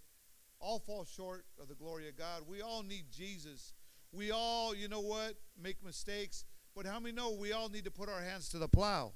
All 0.61 0.78
fall 0.78 1.04
short 1.04 1.45
of 1.61 1.68
the 1.68 1.75
glory 1.75 2.09
of 2.09 2.16
God. 2.16 2.42
We 2.47 2.62
all 2.62 2.83
need 2.83 3.07
Jesus. 3.11 3.73
We 4.12 4.31
all, 4.31 4.75
you 4.75 4.88
know 4.88 5.00
what, 5.00 5.35
make 5.61 5.85
mistakes. 5.85 6.45
But 6.75 6.87
how 6.87 7.00
many 7.00 7.15
know 7.15 7.33
we 7.33 7.53
all 7.53 7.69
need 7.69 7.85
to 7.85 7.91
put 7.91 8.09
our 8.09 8.21
hands 8.21 8.49
to 8.50 8.59
the 8.59 8.69
plow? 8.69 9.12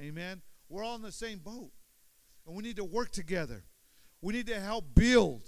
Amen. 0.00 0.42
We're 0.68 0.84
all 0.84 0.96
in 0.96 1.02
the 1.02 1.12
same 1.12 1.38
boat. 1.38 1.70
And 2.46 2.56
we 2.56 2.62
need 2.62 2.76
to 2.76 2.84
work 2.84 3.10
together. 3.10 3.64
We 4.20 4.32
need 4.32 4.46
to 4.48 4.60
help 4.60 4.94
build. 4.94 5.42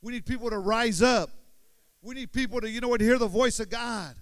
We 0.00 0.12
need 0.12 0.26
people 0.26 0.50
to 0.50 0.58
rise 0.58 1.02
up. 1.02 1.30
We 2.02 2.14
need 2.14 2.32
people 2.32 2.60
to, 2.60 2.68
you 2.68 2.80
know 2.80 2.88
what, 2.88 3.00
hear 3.00 3.18
the 3.18 3.28
voice 3.28 3.60
of 3.60 3.70
God. 3.70 4.16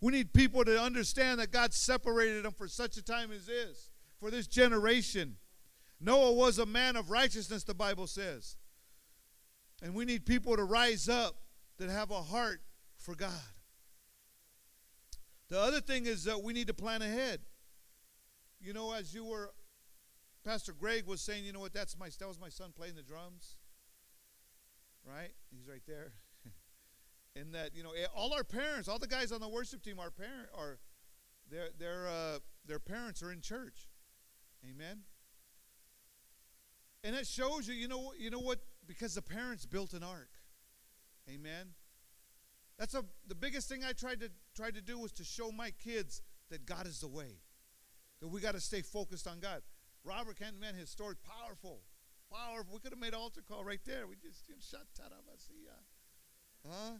We 0.00 0.12
need 0.12 0.32
people 0.32 0.64
to 0.64 0.80
understand 0.80 1.40
that 1.40 1.52
God 1.52 1.72
separated 1.72 2.44
them 2.44 2.52
for 2.52 2.68
such 2.68 2.96
a 2.96 3.02
time 3.02 3.30
as 3.32 3.46
this, 3.46 3.90
for 4.20 4.30
this 4.30 4.46
generation. 4.46 5.36
Noah 6.00 6.32
was 6.32 6.58
a 6.58 6.66
man 6.66 6.96
of 6.96 7.10
righteousness, 7.10 7.64
the 7.64 7.74
Bible 7.74 8.06
says. 8.06 8.56
And 9.82 9.94
we 9.94 10.04
need 10.04 10.26
people 10.26 10.56
to 10.56 10.64
rise 10.64 11.08
up 11.08 11.36
that 11.78 11.90
have 11.90 12.10
a 12.10 12.22
heart 12.22 12.60
for 13.06 13.14
God. 13.14 13.30
The 15.48 15.60
other 15.60 15.80
thing 15.80 16.06
is 16.06 16.24
that 16.24 16.42
we 16.42 16.52
need 16.52 16.66
to 16.66 16.74
plan 16.74 17.02
ahead. 17.02 17.38
You 18.60 18.72
know, 18.72 18.92
as 18.92 19.14
you 19.14 19.24
were, 19.24 19.52
Pastor 20.44 20.72
Greg 20.72 21.06
was 21.06 21.20
saying, 21.20 21.44
you 21.44 21.52
know 21.52 21.60
what, 21.60 21.72
that's 21.72 21.96
my, 21.96 22.08
that 22.18 22.26
was 22.26 22.40
my 22.40 22.48
son 22.48 22.72
playing 22.76 22.96
the 22.96 23.02
drums. 23.02 23.54
Right? 25.06 25.30
He's 25.52 25.68
right 25.68 25.82
there. 25.86 26.14
and 27.36 27.54
that, 27.54 27.76
you 27.76 27.84
know, 27.84 27.92
eh, 27.92 28.06
all 28.12 28.34
our 28.34 28.42
parents, 28.42 28.88
all 28.88 28.98
the 28.98 29.06
guys 29.06 29.30
on 29.30 29.40
the 29.40 29.48
worship 29.48 29.84
team, 29.84 30.00
our 30.00 30.10
parent 30.10 30.48
are, 30.52 30.80
their, 31.48 31.68
their, 31.78 32.08
uh, 32.08 32.38
their 32.66 32.80
parents 32.80 33.22
are 33.22 33.30
in 33.30 33.40
church. 33.40 33.88
Amen. 34.68 35.02
And 37.04 37.14
it 37.14 37.28
shows 37.28 37.68
you, 37.68 37.74
you 37.74 37.86
know, 37.86 38.14
you 38.18 38.30
know 38.30 38.40
what? 38.40 38.58
Because 38.84 39.14
the 39.14 39.22
parents 39.22 39.64
built 39.64 39.92
an 39.92 40.02
ark. 40.02 40.30
Amen. 41.30 41.68
That's 42.78 42.94
a, 42.94 43.04
the 43.26 43.34
biggest 43.34 43.68
thing 43.68 43.82
I 43.84 43.92
tried 43.92 44.20
to 44.20 44.30
tried 44.54 44.74
to 44.74 44.82
do 44.82 44.98
was 44.98 45.12
to 45.12 45.24
show 45.24 45.50
my 45.50 45.70
kids 45.70 46.20
that 46.50 46.66
God 46.66 46.86
is 46.86 47.00
the 47.00 47.08
way. 47.08 47.40
That 48.20 48.28
we 48.28 48.40
got 48.40 48.54
to 48.54 48.60
stay 48.60 48.82
focused 48.82 49.26
on 49.26 49.40
God. 49.40 49.62
Robert 50.04 50.38
Kent, 50.38 50.60
man, 50.60 50.74
his 50.74 50.90
story 50.90 51.16
powerful, 51.16 51.80
powerful. 52.30 52.74
We 52.74 52.80
could 52.80 52.92
have 52.92 53.00
made 53.00 53.14
an 53.14 53.20
altar 53.20 53.42
call 53.46 53.64
right 53.64 53.80
there. 53.84 54.06
We 54.06 54.16
just 54.16 54.46
shut 54.70 54.86
Huh? 56.66 56.98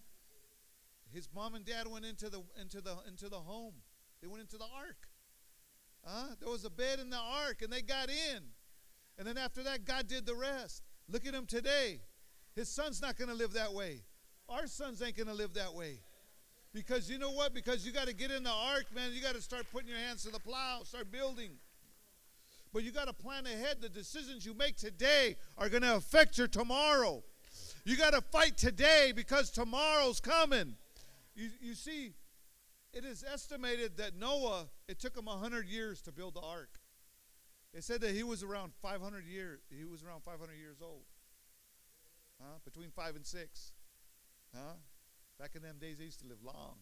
His 1.12 1.28
mom 1.34 1.54
and 1.54 1.64
dad 1.64 1.86
went 1.86 2.04
into 2.04 2.28
the 2.30 2.42
into 2.60 2.80
the 2.80 2.96
into 3.08 3.28
the 3.28 3.38
home. 3.38 3.74
They 4.20 4.28
went 4.28 4.40
into 4.40 4.58
the 4.58 4.64
ark. 4.64 5.08
Huh? 6.04 6.34
There 6.40 6.50
was 6.50 6.64
a 6.64 6.70
bed 6.70 7.00
in 7.00 7.10
the 7.10 7.18
ark, 7.18 7.62
and 7.62 7.72
they 7.72 7.82
got 7.82 8.08
in. 8.08 8.42
And 9.18 9.26
then 9.26 9.38
after 9.38 9.62
that, 9.64 9.84
God 9.84 10.08
did 10.08 10.26
the 10.26 10.34
rest. 10.34 10.82
Look 11.08 11.26
at 11.26 11.34
him 11.34 11.46
today. 11.46 12.00
His 12.54 12.68
son's 12.68 13.00
not 13.02 13.16
going 13.16 13.28
to 13.28 13.34
live 13.34 13.52
that 13.52 13.72
way. 13.72 14.02
Our 14.48 14.66
sons 14.66 15.02
ain't 15.02 15.16
going 15.16 15.28
to 15.28 15.34
live 15.34 15.54
that 15.54 15.74
way. 15.74 16.00
Because 16.72 17.10
you 17.10 17.18
know 17.18 17.30
what? 17.30 17.54
Because 17.54 17.86
you 17.86 17.92
got 17.92 18.06
to 18.06 18.14
get 18.14 18.30
in 18.30 18.42
the 18.42 18.50
ark, 18.50 18.84
man. 18.94 19.10
You 19.12 19.22
got 19.22 19.34
to 19.34 19.42
start 19.42 19.66
putting 19.72 19.88
your 19.88 19.98
hands 19.98 20.24
to 20.24 20.30
the 20.30 20.38
plow, 20.38 20.82
start 20.84 21.10
building. 21.10 21.52
But 22.72 22.84
you 22.84 22.92
got 22.92 23.06
to 23.06 23.14
plan 23.14 23.46
ahead. 23.46 23.80
The 23.80 23.88
decisions 23.88 24.44
you 24.44 24.52
make 24.52 24.76
today 24.76 25.36
are 25.56 25.68
going 25.68 25.82
to 25.82 25.96
affect 25.96 26.36
your 26.36 26.48
tomorrow. 26.48 27.22
You 27.84 27.96
got 27.96 28.12
to 28.12 28.20
fight 28.20 28.56
today 28.58 29.12
because 29.14 29.50
tomorrow's 29.50 30.20
coming. 30.20 30.74
You, 31.34 31.48
you 31.60 31.74
see, 31.74 32.12
it 32.92 33.04
is 33.04 33.24
estimated 33.24 33.96
that 33.96 34.18
Noah, 34.18 34.66
it 34.88 34.98
took 34.98 35.16
him 35.16 35.26
100 35.26 35.66
years 35.66 36.02
to 36.02 36.12
build 36.12 36.34
the 36.34 36.40
ark. 36.40 36.70
It 37.72 37.84
said 37.84 38.00
that 38.00 38.12
he 38.12 38.22
was 38.22 38.42
around 38.42 38.72
500 38.82 39.24
years. 39.24 39.60
He 39.70 39.84
was 39.84 40.02
around 40.02 40.22
500 40.24 40.52
years 40.54 40.78
old. 40.82 41.04
Huh? 42.40 42.58
Between 42.64 42.90
five 42.90 43.16
and 43.16 43.24
six. 43.24 43.72
Huh? 44.56 44.74
Back 45.38 45.50
in 45.54 45.62
them 45.62 45.76
days, 45.78 45.98
they 45.98 46.04
used 46.04 46.20
to 46.20 46.28
live 46.28 46.42
long. 46.42 46.76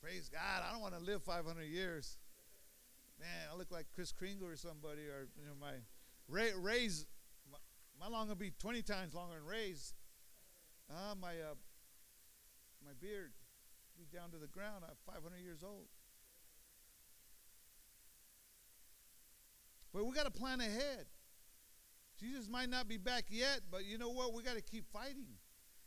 Praise 0.00 0.28
God. 0.28 0.62
I 0.66 0.72
don't 0.72 0.80
want 0.80 0.94
to 0.94 1.00
live 1.00 1.22
500 1.22 1.62
years. 1.64 2.18
Man, 3.18 3.48
I 3.52 3.56
look 3.56 3.70
like 3.72 3.86
Kris 3.94 4.12
Kringle 4.12 4.46
or 4.46 4.56
somebody, 4.56 5.02
or 5.02 5.26
you 5.36 5.46
know, 5.46 5.54
my 5.60 5.72
Ray, 6.28 6.50
Ray's. 6.56 7.06
My, 7.50 7.58
my 7.98 8.08
long 8.08 8.28
will 8.28 8.36
be 8.36 8.52
20 8.58 8.82
times 8.82 9.14
longer 9.14 9.34
than 9.34 9.44
Ray's. 9.44 9.94
Uh, 10.90 11.14
my 11.20 11.30
uh, 11.30 11.56
my 12.84 12.92
beard 13.00 13.32
be 13.98 14.04
down 14.14 14.30
to 14.30 14.36
the 14.36 14.46
ground. 14.46 14.84
I'm 14.86 14.94
500 15.06 15.38
years 15.42 15.62
old. 15.64 15.86
But 19.92 20.04
we 20.04 20.14
got 20.14 20.24
to 20.24 20.30
plan 20.30 20.60
ahead. 20.60 21.06
Jesus 22.20 22.48
might 22.48 22.68
not 22.68 22.86
be 22.86 22.98
back 22.98 23.24
yet, 23.30 23.62
but 23.70 23.86
you 23.86 23.98
know 23.98 24.10
what? 24.10 24.34
We 24.34 24.42
got 24.42 24.56
to 24.56 24.62
keep 24.62 24.86
fighting. 24.92 25.38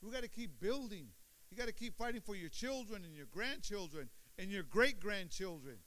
We 0.02 0.12
got 0.12 0.24
to 0.24 0.30
keep 0.30 0.60
building. 0.60 1.08
You 1.52 1.58
got 1.58 1.68
to 1.68 1.74
keep 1.74 1.98
fighting 1.98 2.22
for 2.22 2.36
your 2.36 2.50
children 2.50 3.04
and 3.04 3.16
your 3.16 3.26
grandchildren 3.26 4.10
and 4.38 4.52
your 4.52 4.64
great 4.64 5.00
grandchildren. 5.00 5.78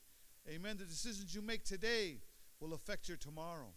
Amen. 0.49 0.76
The 0.76 0.85
decisions 0.85 1.35
you 1.35 1.40
make 1.40 1.64
today 1.64 2.21
will 2.61 2.75
affect 2.75 3.09
your 3.09 3.16
tomorrow. 3.16 3.75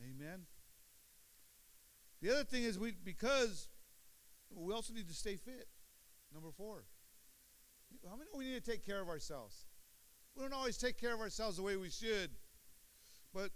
Amen. 0.00 0.42
The 2.20 2.30
other 2.30 2.44
thing 2.44 2.62
is 2.62 2.78
we 2.78 2.92
because 3.04 3.68
we 4.54 4.72
also 4.72 4.94
need 4.94 5.08
to 5.08 5.14
stay 5.14 5.36
fit. 5.36 5.66
Number 6.32 6.50
four. 6.56 6.84
How 8.08 8.16
many 8.16 8.30
we 8.34 8.44
need 8.44 8.64
to 8.64 8.70
take 8.70 8.84
care 8.84 9.00
of 9.00 9.08
ourselves? 9.08 9.66
We 10.34 10.42
don't 10.42 10.52
always 10.52 10.78
take 10.78 10.98
care 10.98 11.12
of 11.12 11.20
ourselves 11.20 11.56
the 11.56 11.62
way 11.62 11.76
we 11.76 11.90
should. 11.90 12.30
But 13.34 13.50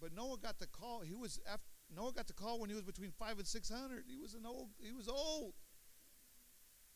but 0.00 0.14
Noah 0.14 0.38
got 0.38 0.58
the 0.58 0.66
call. 0.66 1.00
He 1.00 1.14
was 1.14 1.40
after 1.46 1.73
Noah 1.96 2.12
got 2.12 2.26
the 2.26 2.32
call 2.32 2.60
when 2.60 2.70
he 2.70 2.74
was 2.74 2.84
between 2.84 3.12
five 3.18 3.38
and 3.38 3.46
six 3.46 3.70
hundred. 3.70 4.04
He 4.08 4.16
was 4.16 4.34
an 4.34 4.46
old. 4.46 4.68
He 4.78 4.92
was 4.92 5.08
old. 5.08 5.54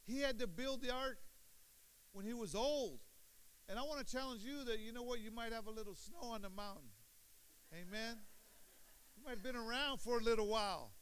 He 0.07 0.21
had 0.21 0.39
to 0.39 0.47
build 0.47 0.83
the 0.83 0.93
ark 0.93 1.19
when 2.13 2.25
he 2.25 2.33
was 2.33 2.55
old. 2.55 3.01
And 3.69 3.79
I 3.79 3.83
want 3.83 4.05
to 4.05 4.11
challenge 4.11 4.43
you 4.43 4.65
that 4.65 4.79
you 4.81 4.93
know 4.93 5.03
what? 5.03 5.21
You 5.21 5.31
might 5.31 5.53
have 5.53 5.67
a 5.67 5.71
little 5.71 5.95
snow 5.95 6.31
on 6.31 6.43
the 6.43 6.49
mountain. 6.49 6.89
Amen. 7.73 8.17
You 9.17 9.25
might 9.25 9.33
have 9.33 9.43
been 9.43 9.57
around 9.57 10.01
for 10.01 10.19
a 10.19 10.23
little 10.23 10.49
while. 10.49 10.93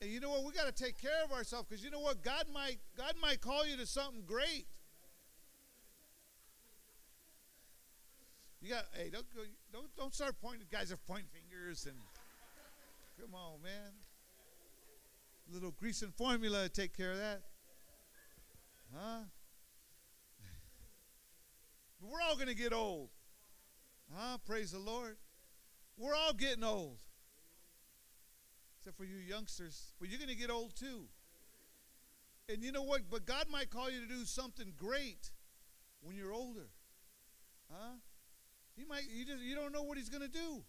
And 0.00 0.10
you 0.10 0.18
know 0.18 0.30
what? 0.30 0.44
We 0.44 0.52
got 0.52 0.74
to 0.74 0.84
take 0.84 0.98
care 0.98 1.22
of 1.24 1.30
ourselves 1.30 1.68
because 1.68 1.84
you 1.84 1.90
know 1.90 2.00
what? 2.00 2.24
God 2.24 2.46
might 2.52 2.78
God 2.96 3.14
might 3.20 3.40
call 3.40 3.66
you 3.66 3.76
to 3.76 3.86
something 3.86 4.22
great. 4.26 4.66
You 8.60 8.70
got 8.70 8.84
hey, 8.92 9.10
don't 9.10 9.26
go, 9.34 9.42
don't 9.72 9.94
don't 9.96 10.14
start 10.14 10.36
pointing. 10.42 10.66
Guys 10.70 10.90
are 10.90 10.96
pointing 10.96 11.28
fingers 11.32 11.86
and 11.86 11.96
come 13.20 13.34
on, 13.34 13.62
man. 13.62 13.92
A 15.48 15.54
little 15.54 15.72
Grecian 15.72 16.12
Formula 16.16 16.62
to 16.64 16.68
take 16.68 16.96
care 16.96 17.12
of 17.12 17.18
that, 17.18 17.42
huh? 18.94 19.24
We're 22.00 22.20
all 22.22 22.36
gonna 22.36 22.54
get 22.54 22.72
old, 22.72 23.10
huh? 24.14 24.38
Praise 24.46 24.72
the 24.72 24.78
Lord. 24.78 25.16
We're 25.98 26.14
all 26.14 26.32
getting 26.32 26.64
old, 26.64 26.98
except 28.78 28.96
for 28.96 29.04
you 29.04 29.16
youngsters. 29.16 29.92
But 30.00 30.08
you're 30.08 30.20
gonna 30.20 30.34
get 30.34 30.50
old 30.50 30.76
too. 30.76 31.08
And 32.48 32.62
you 32.62 32.72
know 32.72 32.82
what? 32.82 33.02
But 33.10 33.26
God 33.26 33.46
might 33.50 33.70
call 33.70 33.90
you 33.90 34.00
to 34.00 34.06
do 34.06 34.24
something 34.24 34.72
great 34.76 35.30
when 36.00 36.16
you're 36.16 36.32
older, 36.32 36.68
huh? 37.70 37.96
He 38.76 38.84
might 38.84 39.04
you 39.12 39.26
just 39.26 39.42
you 39.42 39.54
don't 39.54 39.72
know 39.72 39.82
what 39.82 39.98
he's 39.98 40.08
going 40.08 40.22
to 40.22 40.28
do. 40.28 40.62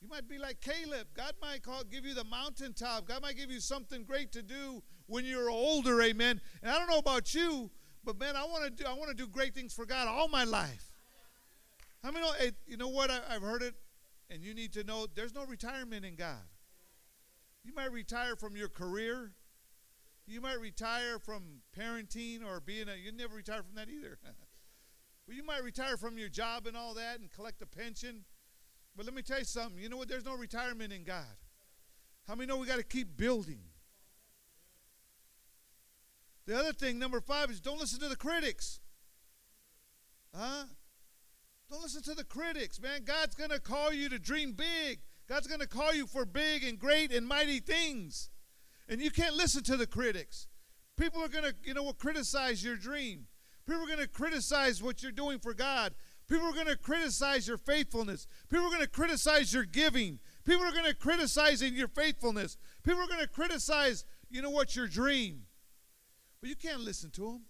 You 0.00 0.08
might 0.08 0.28
be 0.28 0.38
like 0.38 0.60
Caleb. 0.60 1.08
God 1.14 1.34
might 1.42 1.62
call, 1.62 1.84
give 1.84 2.06
you 2.06 2.14
the 2.14 2.24
mountaintop. 2.24 3.06
God 3.06 3.22
might 3.22 3.36
give 3.36 3.50
you 3.50 3.60
something 3.60 4.04
great 4.04 4.32
to 4.32 4.42
do 4.42 4.82
when 5.06 5.26
you're 5.26 5.50
older. 5.50 6.00
Amen. 6.00 6.40
And 6.62 6.72
I 6.72 6.78
don't 6.78 6.88
know 6.88 6.98
about 6.98 7.34
you, 7.34 7.70
but 8.02 8.18
man, 8.18 8.34
I 8.34 8.44
want 8.44 8.64
to 8.64 8.70
do 8.70 8.88
I 8.88 8.94
want 8.94 9.10
to 9.10 9.16
do 9.16 9.28
great 9.28 9.54
things 9.54 9.74
for 9.74 9.84
God 9.84 10.08
all 10.08 10.28
my 10.28 10.44
life. 10.44 10.90
I 12.02 12.10
mean, 12.10 12.24
you 12.66 12.78
know 12.78 12.88
what? 12.88 13.10
I, 13.10 13.20
have 13.34 13.42
heard 13.42 13.62
it, 13.62 13.74
And 14.30 14.42
you 14.42 14.54
need 14.54 14.72
to 14.72 14.84
know 14.84 15.06
there's 15.14 15.34
no 15.34 15.44
retirement 15.44 16.06
in 16.06 16.14
God. 16.14 16.42
You 17.62 17.74
might 17.74 17.92
retire 17.92 18.36
from 18.36 18.56
your 18.56 18.68
career. 18.68 19.32
You 20.26 20.40
might 20.40 20.60
retire 20.60 21.18
from 21.18 21.60
parenting 21.78 22.42
or 22.42 22.60
being 22.60 22.88
a, 22.88 22.94
you 22.94 23.12
never 23.12 23.36
retire 23.36 23.62
from 23.62 23.74
that 23.74 23.90
either. 23.90 24.18
well, 25.26 25.36
you 25.36 25.44
might 25.44 25.62
retire 25.62 25.98
from 25.98 26.16
your 26.16 26.30
job 26.30 26.66
and 26.66 26.74
all 26.74 26.94
that 26.94 27.20
and 27.20 27.30
collect 27.30 27.60
a 27.60 27.66
pension. 27.66 28.24
But 29.00 29.06
let 29.06 29.14
me 29.14 29.22
tell 29.22 29.38
you 29.38 29.46
something. 29.46 29.80
You 29.80 29.88
know 29.88 29.96
what? 29.96 30.10
There's 30.10 30.26
no 30.26 30.36
retirement 30.36 30.92
in 30.92 31.04
God. 31.04 31.24
How 32.28 32.34
many 32.34 32.46
know 32.46 32.58
we 32.58 32.66
got 32.66 32.76
to 32.76 32.84
keep 32.84 33.16
building? 33.16 33.62
The 36.44 36.54
other 36.58 36.74
thing, 36.74 36.98
number 36.98 37.18
five, 37.22 37.50
is 37.50 37.62
don't 37.62 37.80
listen 37.80 37.98
to 38.00 38.10
the 38.10 38.16
critics. 38.16 38.78
Huh? 40.36 40.64
Don't 41.70 41.80
listen 41.80 42.02
to 42.02 42.14
the 42.14 42.24
critics, 42.24 42.78
man. 42.78 43.04
God's 43.04 43.34
going 43.34 43.48
to 43.48 43.58
call 43.58 43.90
you 43.90 44.10
to 44.10 44.18
dream 44.18 44.52
big. 44.52 45.00
God's 45.26 45.46
going 45.46 45.60
to 45.60 45.66
call 45.66 45.94
you 45.94 46.06
for 46.06 46.26
big 46.26 46.62
and 46.62 46.78
great 46.78 47.10
and 47.10 47.26
mighty 47.26 47.60
things. 47.60 48.28
And 48.86 49.00
you 49.00 49.10
can't 49.10 49.34
listen 49.34 49.62
to 49.62 49.78
the 49.78 49.86
critics. 49.86 50.46
People 50.98 51.24
are 51.24 51.28
going 51.28 51.44
to, 51.44 51.54
you 51.64 51.72
know, 51.72 51.84
will 51.84 51.94
criticize 51.94 52.62
your 52.62 52.76
dream. 52.76 53.28
People 53.66 53.82
are 53.82 53.86
going 53.86 53.98
to 53.98 54.08
criticize 54.08 54.82
what 54.82 55.02
you're 55.02 55.10
doing 55.10 55.38
for 55.38 55.54
God. 55.54 55.94
People 56.30 56.46
are 56.46 56.52
going 56.52 56.66
to 56.66 56.76
criticize 56.76 57.48
your 57.48 57.58
faithfulness. 57.58 58.28
People 58.48 58.66
are 58.66 58.70
going 58.70 58.82
to 58.82 58.88
criticize 58.88 59.52
your 59.52 59.64
giving. 59.64 60.20
People 60.44 60.64
are 60.64 60.70
going 60.70 60.84
to 60.84 60.94
criticize 60.94 61.60
your 61.60 61.88
faithfulness. 61.88 62.56
People 62.84 63.00
are 63.00 63.08
going 63.08 63.20
to 63.20 63.26
criticize, 63.26 64.04
you 64.30 64.40
know 64.40 64.50
what, 64.50 64.76
your 64.76 64.86
dream. 64.86 65.42
But 66.40 66.48
you 66.48 66.54
can't 66.54 66.80
listen 66.80 67.10
to 67.10 67.22
them. 67.22 67.42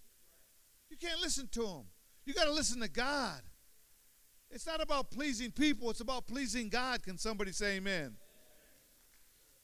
You 0.89 0.97
can't 0.97 1.21
listen 1.21 1.47
to 1.49 1.61
them. 1.61 1.83
You 2.25 2.33
got 2.33 2.45
to 2.45 2.51
listen 2.51 2.81
to 2.81 2.89
God. 2.89 3.41
It's 4.49 4.65
not 4.65 4.81
about 4.81 5.11
pleasing 5.11 5.51
people, 5.51 5.91
it's 5.91 6.01
about 6.01 6.25
pleasing 6.25 6.67
God. 6.67 7.03
Can 7.03 7.19
somebody 7.19 7.51
say 7.51 7.77
amen? 7.77 8.15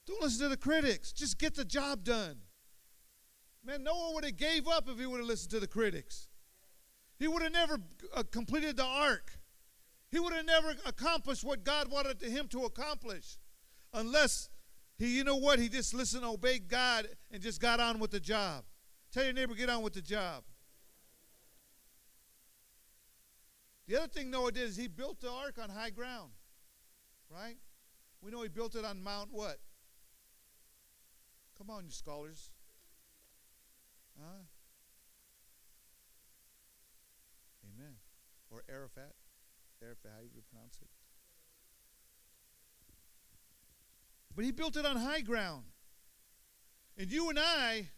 Don't 0.05 0.21
listen 0.21 0.43
to 0.43 0.49
the 0.49 0.57
critics. 0.57 1.11
Just 1.11 1.39
get 1.39 1.55
the 1.55 1.65
job 1.65 2.03
done. 2.03 2.37
Man, 3.65 3.83
Noah 3.83 4.13
would 4.13 4.23
have 4.23 4.37
gave 4.37 4.67
up 4.67 4.87
if 4.87 4.97
he 4.99 5.07
would 5.07 5.17
have 5.17 5.27
listened 5.27 5.51
to 5.51 5.59
the 5.59 5.67
critics. 5.67 6.26
He 7.19 7.27
would 7.27 7.41
have 7.41 7.51
never 7.51 7.79
uh, 8.15 8.23
completed 8.31 8.77
the 8.77 8.85
ark. 8.85 9.31
He 10.09 10.19
would 10.19 10.33
have 10.33 10.45
never 10.45 10.75
accomplished 10.85 11.43
what 11.43 11.63
God 11.63 11.89
wanted 11.91 12.21
him 12.21 12.47
to 12.49 12.65
accomplish 12.65 13.37
unless 13.93 14.49
he, 14.97 15.17
you 15.17 15.23
know 15.23 15.35
what, 15.35 15.59
he 15.59 15.69
just 15.69 15.93
listened, 15.93 16.23
obeyed 16.23 16.67
God, 16.67 17.07
and 17.31 17.41
just 17.41 17.61
got 17.61 17.79
on 17.79 17.99
with 17.99 18.11
the 18.11 18.19
job. 18.19 18.63
Tell 19.11 19.23
your 19.23 19.33
neighbor, 19.33 19.53
get 19.53 19.69
on 19.69 19.81
with 19.81 19.93
the 19.93 20.01
job. 20.01 20.43
The 23.87 23.97
other 23.97 24.07
thing 24.07 24.29
Noah 24.29 24.51
did 24.51 24.63
is 24.63 24.75
he 24.75 24.87
built 24.87 25.21
the 25.21 25.31
ark 25.31 25.57
on 25.61 25.69
high 25.69 25.91
ground, 25.91 26.31
right? 27.29 27.57
We 28.21 28.31
know 28.31 28.41
he 28.41 28.49
built 28.49 28.75
it 28.75 28.83
on 28.83 29.01
Mount 29.01 29.29
what? 29.31 29.59
Come 31.57 31.69
on, 31.69 31.85
you 31.85 31.91
scholars. 31.91 32.51
Huh? 34.19 34.43
Amen. 37.63 37.95
Or 38.49 38.63
Arafat. 38.69 39.13
Arafat, 39.81 40.11
how 40.15 40.21
do 40.21 40.27
you 40.33 40.41
pronounce 40.51 40.77
it. 40.81 40.87
But 44.35 44.45
he 44.45 44.51
built 44.51 44.77
it 44.77 44.85
on 44.85 44.97
high 44.97 45.21
ground. 45.21 45.63
And 46.97 47.11
you 47.11 47.29
and 47.29 47.39
I, 47.39 47.89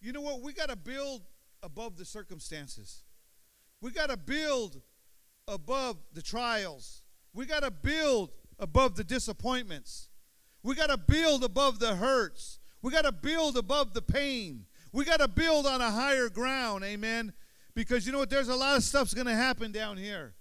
you 0.00 0.12
know 0.12 0.20
what? 0.20 0.42
We 0.42 0.52
got 0.52 0.68
to 0.68 0.76
build 0.76 1.22
above 1.62 1.96
the 1.96 2.04
circumstances. 2.04 3.04
We 3.80 3.90
got 3.90 4.10
to 4.10 4.16
build 4.16 4.80
above 5.48 5.96
the 6.12 6.22
trials. 6.22 7.02
We 7.32 7.46
got 7.46 7.62
to 7.62 7.70
build 7.70 8.30
above 8.58 8.96
the 8.96 9.04
disappointments. 9.04 10.08
We 10.62 10.74
got 10.74 10.90
to 10.90 10.96
build 10.96 11.44
above 11.44 11.78
the 11.78 11.96
hurts. 11.96 12.58
We 12.82 12.92
got 12.92 13.04
to 13.04 13.12
build 13.12 13.56
above 13.56 13.94
the 13.94 14.02
pain. 14.02 14.66
We 14.92 15.04
got 15.04 15.20
to 15.20 15.28
build 15.28 15.66
on 15.66 15.80
a 15.80 15.90
higher 15.90 16.28
ground. 16.28 16.84
Amen. 16.84 17.32
Because 17.74 18.06
you 18.06 18.12
know 18.12 18.18
what? 18.18 18.30
There's 18.30 18.48
a 18.48 18.56
lot 18.56 18.76
of 18.76 18.82
stuff's 18.82 19.14
going 19.14 19.26
to 19.26 19.34
happen 19.34 19.72
down 19.72 19.96
here. 19.96 20.34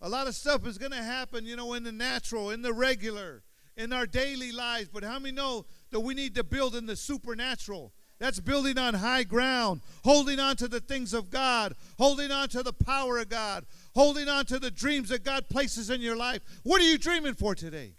A 0.00 0.08
lot 0.08 0.26
of 0.26 0.34
stuff 0.34 0.66
is 0.66 0.78
going 0.78 0.92
to 0.92 1.02
happen, 1.02 1.44
you 1.44 1.56
know, 1.56 1.74
in 1.74 1.82
the 1.82 1.92
natural, 1.92 2.50
in 2.50 2.62
the 2.62 2.72
regular, 2.72 3.42
in 3.76 3.92
our 3.92 4.06
daily 4.06 4.52
lives. 4.52 4.88
But 4.92 5.02
how 5.02 5.18
many 5.18 5.34
know 5.34 5.66
that 5.90 6.00
we 6.00 6.14
need 6.14 6.34
to 6.36 6.44
build 6.44 6.74
in 6.74 6.86
the 6.86 6.96
supernatural? 6.96 7.92
That's 8.18 8.40
building 8.40 8.78
on 8.78 8.94
high 8.94 9.22
ground, 9.22 9.82
holding 10.04 10.40
on 10.40 10.56
to 10.56 10.68
the 10.68 10.80
things 10.80 11.14
of 11.14 11.30
God, 11.30 11.74
holding 11.98 12.32
on 12.32 12.48
to 12.48 12.62
the 12.62 12.72
power 12.72 13.18
of 13.18 13.28
God, 13.28 13.64
holding 13.94 14.28
on 14.28 14.44
to 14.46 14.58
the 14.58 14.70
dreams 14.70 15.10
that 15.10 15.24
God 15.24 15.48
places 15.48 15.90
in 15.90 16.00
your 16.00 16.16
life. 16.16 16.42
What 16.64 16.80
are 16.80 16.84
you 16.84 16.98
dreaming 16.98 17.34
for 17.34 17.54
today? 17.54 17.94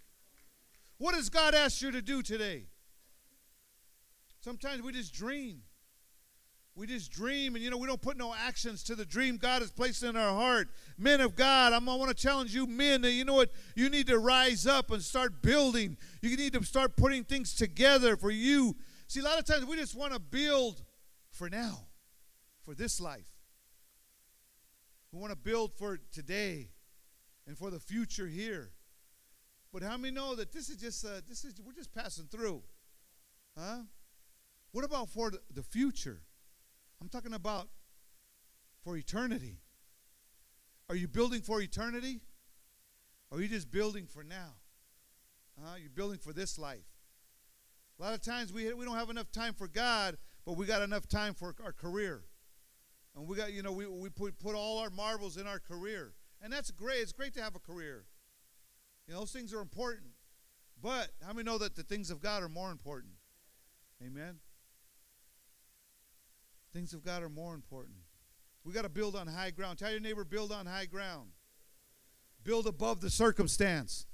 What 0.97 1.15
has 1.15 1.29
God 1.29 1.55
asked 1.55 1.81
you 1.81 1.91
to 1.91 2.01
do 2.01 2.21
today? 2.21 2.65
Sometimes 4.41 4.81
we 4.81 4.91
just 4.91 5.13
dream. 5.13 5.61
We 6.79 6.87
just 6.87 7.11
dream 7.11 7.55
and 7.55 7.63
you 7.63 7.69
know 7.69 7.75
we 7.75 7.87
don't 7.87 8.01
put 8.01 8.15
no 8.15 8.33
actions 8.33 8.83
to 8.83 8.95
the 8.95 9.03
dream 9.03 9.35
God 9.35 9.61
has 9.61 9.69
placed 9.69 10.01
in 10.01 10.15
our 10.15 10.33
heart. 10.33 10.69
Men 10.97 11.19
of 11.19 11.35
God, 11.35 11.73
I'm, 11.73 11.89
I 11.89 11.95
want 11.95 12.07
to 12.07 12.15
challenge 12.15 12.55
you 12.55 12.65
men 12.67 13.01
that 13.01 13.11
you 13.11 13.25
know 13.25 13.33
what 13.33 13.51
you 13.75 13.89
need 13.89 14.07
to 14.07 14.17
rise 14.17 14.65
up 14.65 14.89
and 14.89 15.03
start 15.03 15.41
building. 15.41 15.97
You 16.21 16.37
need 16.37 16.53
to 16.53 16.63
start 16.63 16.95
putting 16.95 17.25
things 17.25 17.53
together 17.53 18.15
for 18.15 18.31
you. 18.31 18.77
See, 19.07 19.19
a 19.19 19.23
lot 19.23 19.37
of 19.37 19.43
times 19.43 19.65
we 19.65 19.75
just 19.75 19.93
want 19.93 20.13
to 20.13 20.19
build 20.19 20.81
for 21.31 21.49
now, 21.49 21.87
for 22.63 22.73
this 22.73 23.01
life. 23.01 23.27
We 25.11 25.19
want 25.19 25.31
to 25.31 25.37
build 25.37 25.73
for 25.73 25.99
today 26.13 26.69
and 27.45 27.57
for 27.57 27.71
the 27.71 27.79
future 27.81 28.27
here. 28.27 28.71
But 29.73 29.83
how 29.83 29.97
many 29.97 30.13
know 30.13 30.33
that 30.33 30.53
this 30.53 30.69
is 30.69 30.77
just 30.77 31.05
uh, 31.05 31.19
this 31.27 31.43
is 31.43 31.55
we're 31.61 31.73
just 31.73 31.93
passing 31.93 32.27
through, 32.31 32.61
huh? 33.57 33.79
What 34.71 34.85
about 34.85 35.09
for 35.09 35.33
the 35.53 35.63
future? 35.63 36.21
I'm 37.01 37.09
talking 37.09 37.33
about 37.33 37.69
for 38.83 38.97
eternity. 38.97 39.59
Are 40.89 40.95
you 40.95 41.07
building 41.07 41.41
for 41.41 41.61
eternity? 41.61 42.21
Or 43.31 43.37
are 43.37 43.41
you 43.41 43.47
just 43.47 43.71
building 43.71 44.07
for 44.07 44.23
now? 44.23 44.55
Uh, 45.61 45.75
you're 45.79 45.89
building 45.89 46.17
for 46.17 46.33
this 46.33 46.57
life. 46.57 46.85
A 47.99 48.03
lot 48.03 48.13
of 48.13 48.21
times 48.21 48.53
we, 48.53 48.71
we 48.73 48.85
don't 48.85 48.95
have 48.95 49.09
enough 49.09 49.31
time 49.31 49.53
for 49.53 49.67
God, 49.67 50.17
but 50.45 50.57
we 50.57 50.65
got 50.65 50.81
enough 50.81 51.07
time 51.07 51.33
for 51.33 51.53
our 51.63 51.73
career. 51.73 52.23
And 53.15 53.27
we 53.27 53.35
got, 53.35 53.51
you 53.51 53.61
know, 53.61 53.73
we, 53.73 53.85
we 53.85 54.09
put, 54.09 54.39
put 54.39 54.55
all 54.55 54.79
our 54.79 54.89
marbles 54.89 55.37
in 55.37 55.47
our 55.47 55.59
career. 55.59 56.13
And 56.41 56.51
that's 56.51 56.71
great. 56.71 56.99
It's 57.01 57.11
great 57.11 57.33
to 57.33 57.41
have 57.41 57.55
a 57.55 57.59
career. 57.59 58.05
You 59.07 59.13
know, 59.13 59.19
those 59.19 59.31
things 59.31 59.53
are 59.53 59.59
important. 59.59 60.11
But 60.81 61.09
how 61.21 61.33
many 61.33 61.43
know 61.43 61.57
that 61.57 61.75
the 61.75 61.83
things 61.83 62.09
of 62.09 62.21
God 62.21 62.41
are 62.41 62.49
more 62.49 62.71
important? 62.71 63.13
Amen. 64.01 64.39
Things 66.73 66.93
of 66.93 67.03
God 67.03 67.23
are 67.23 67.29
more 67.29 67.53
important. 67.55 67.97
We 68.63 68.73
got 68.73 68.83
to 68.83 68.89
build 68.89 69.15
on 69.15 69.27
high 69.27 69.51
ground. 69.51 69.79
Tell 69.79 69.91
your 69.91 69.99
neighbor, 69.99 70.23
build 70.23 70.51
on 70.51 70.65
high 70.65 70.85
ground. 70.85 71.29
Build 72.43 72.67
above 72.67 73.01
the 73.01 73.09
circumstance. 73.09 74.05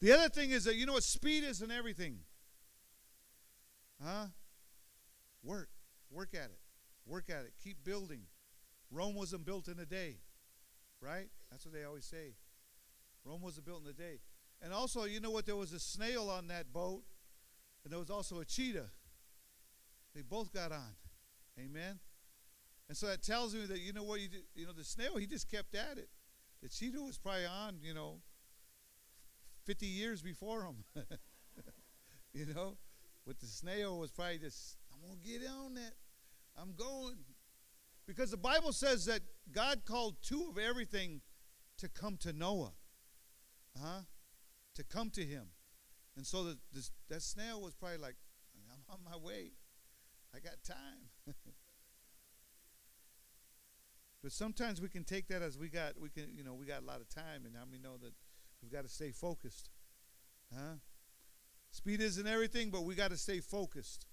The 0.00 0.12
other 0.12 0.28
thing 0.28 0.50
is 0.50 0.64
that 0.64 0.76
you 0.76 0.86
know 0.86 0.94
what 0.94 1.02
speed 1.02 1.44
is 1.44 1.62
in 1.62 1.70
everything. 1.70 2.18
Huh? 4.02 4.26
Work. 5.42 5.68
Work 6.10 6.34
at 6.34 6.50
it. 6.50 6.58
Work 7.06 7.30
at 7.30 7.44
it. 7.44 7.54
Keep 7.62 7.84
building. 7.84 8.22
Rome 8.90 9.14
wasn't 9.14 9.44
built 9.44 9.68
in 9.68 9.78
a 9.78 9.86
day. 9.86 10.18
Right? 11.00 11.28
That's 11.50 11.64
what 11.64 11.74
they 11.74 11.84
always 11.84 12.04
say. 12.04 12.34
Rome 13.24 13.42
wasn't 13.42 13.66
built 13.66 13.82
in 13.84 13.90
a 13.90 13.92
day. 13.92 14.20
And 14.62 14.72
also, 14.72 15.04
you 15.04 15.20
know 15.20 15.30
what? 15.30 15.46
There 15.46 15.56
was 15.56 15.72
a 15.72 15.80
snail 15.80 16.30
on 16.30 16.48
that 16.48 16.72
boat 16.72 17.02
and 17.84 17.92
there 17.92 18.00
was 18.00 18.10
also 18.10 18.40
a 18.40 18.44
cheetah. 18.44 18.90
They 20.14 20.22
both 20.22 20.52
got 20.52 20.72
on. 20.72 20.96
Amen. 21.58 21.98
And 22.88 22.96
so 22.96 23.06
that 23.06 23.22
tells 23.22 23.54
me 23.54 23.66
that 23.66 23.80
you 23.80 23.92
know 23.92 24.02
what 24.02 24.20
you 24.20 24.28
you 24.54 24.66
know 24.66 24.72
the 24.72 24.84
snail 24.84 25.16
he 25.16 25.26
just 25.26 25.50
kept 25.50 25.74
at 25.74 25.98
it. 25.98 26.08
The 26.62 26.68
cheetah 26.68 27.00
was 27.00 27.18
probably 27.18 27.46
on 27.46 27.78
you 27.82 27.94
know 27.94 28.20
50 29.64 29.86
years 29.86 30.22
before 30.22 30.62
him. 30.62 30.84
you 32.32 32.46
know, 32.54 32.76
but 33.26 33.38
the 33.40 33.46
snail 33.46 33.98
was 33.98 34.10
probably 34.10 34.38
just 34.38 34.76
I'm 34.92 35.00
gonna 35.00 35.20
get 35.24 35.48
on 35.48 35.74
that. 35.74 35.94
I'm 36.56 36.74
going 36.76 37.16
because 38.06 38.30
the 38.30 38.36
Bible 38.36 38.72
says 38.72 39.06
that 39.06 39.20
God 39.50 39.84
called 39.84 40.16
two 40.22 40.46
of 40.50 40.58
everything 40.58 41.22
to 41.78 41.88
come 41.88 42.16
to 42.18 42.32
Noah. 42.32 42.72
Huh? 43.80 44.02
To 44.76 44.84
come 44.84 45.10
to 45.10 45.24
him. 45.24 45.46
And 46.16 46.26
so 46.26 46.44
the, 46.44 46.58
that 47.08 47.22
snail 47.22 47.60
was 47.60 47.74
probably 47.74 47.98
like, 47.98 48.16
I'm 48.72 48.82
on 48.88 48.98
my 49.04 49.16
way. 49.16 49.52
I 50.34 50.38
got 50.38 50.62
time. 50.64 51.08
but 54.22 54.32
sometimes 54.32 54.80
we 54.80 54.88
can 54.88 55.04
take 55.04 55.28
that 55.28 55.42
as 55.42 55.58
we 55.58 55.68
got 55.68 55.92
we 56.00 56.08
can 56.08 56.26
you 56.34 56.42
know 56.42 56.54
we 56.54 56.66
got 56.66 56.82
a 56.82 56.84
lot 56.84 57.00
of 57.00 57.08
time 57.08 57.44
and 57.46 57.54
how 57.54 57.62
we 57.70 57.78
know 57.78 57.96
that 57.98 58.12
we've 58.60 58.72
got 58.72 58.82
to 58.82 58.88
stay 58.88 59.12
focused. 59.12 59.70
Huh? 60.52 60.76
Speed 61.70 62.00
isn't 62.00 62.26
everything, 62.26 62.70
but 62.70 62.84
we 62.84 62.94
got 62.94 63.10
to 63.10 63.16
stay 63.16 63.40
focused. 63.40 64.06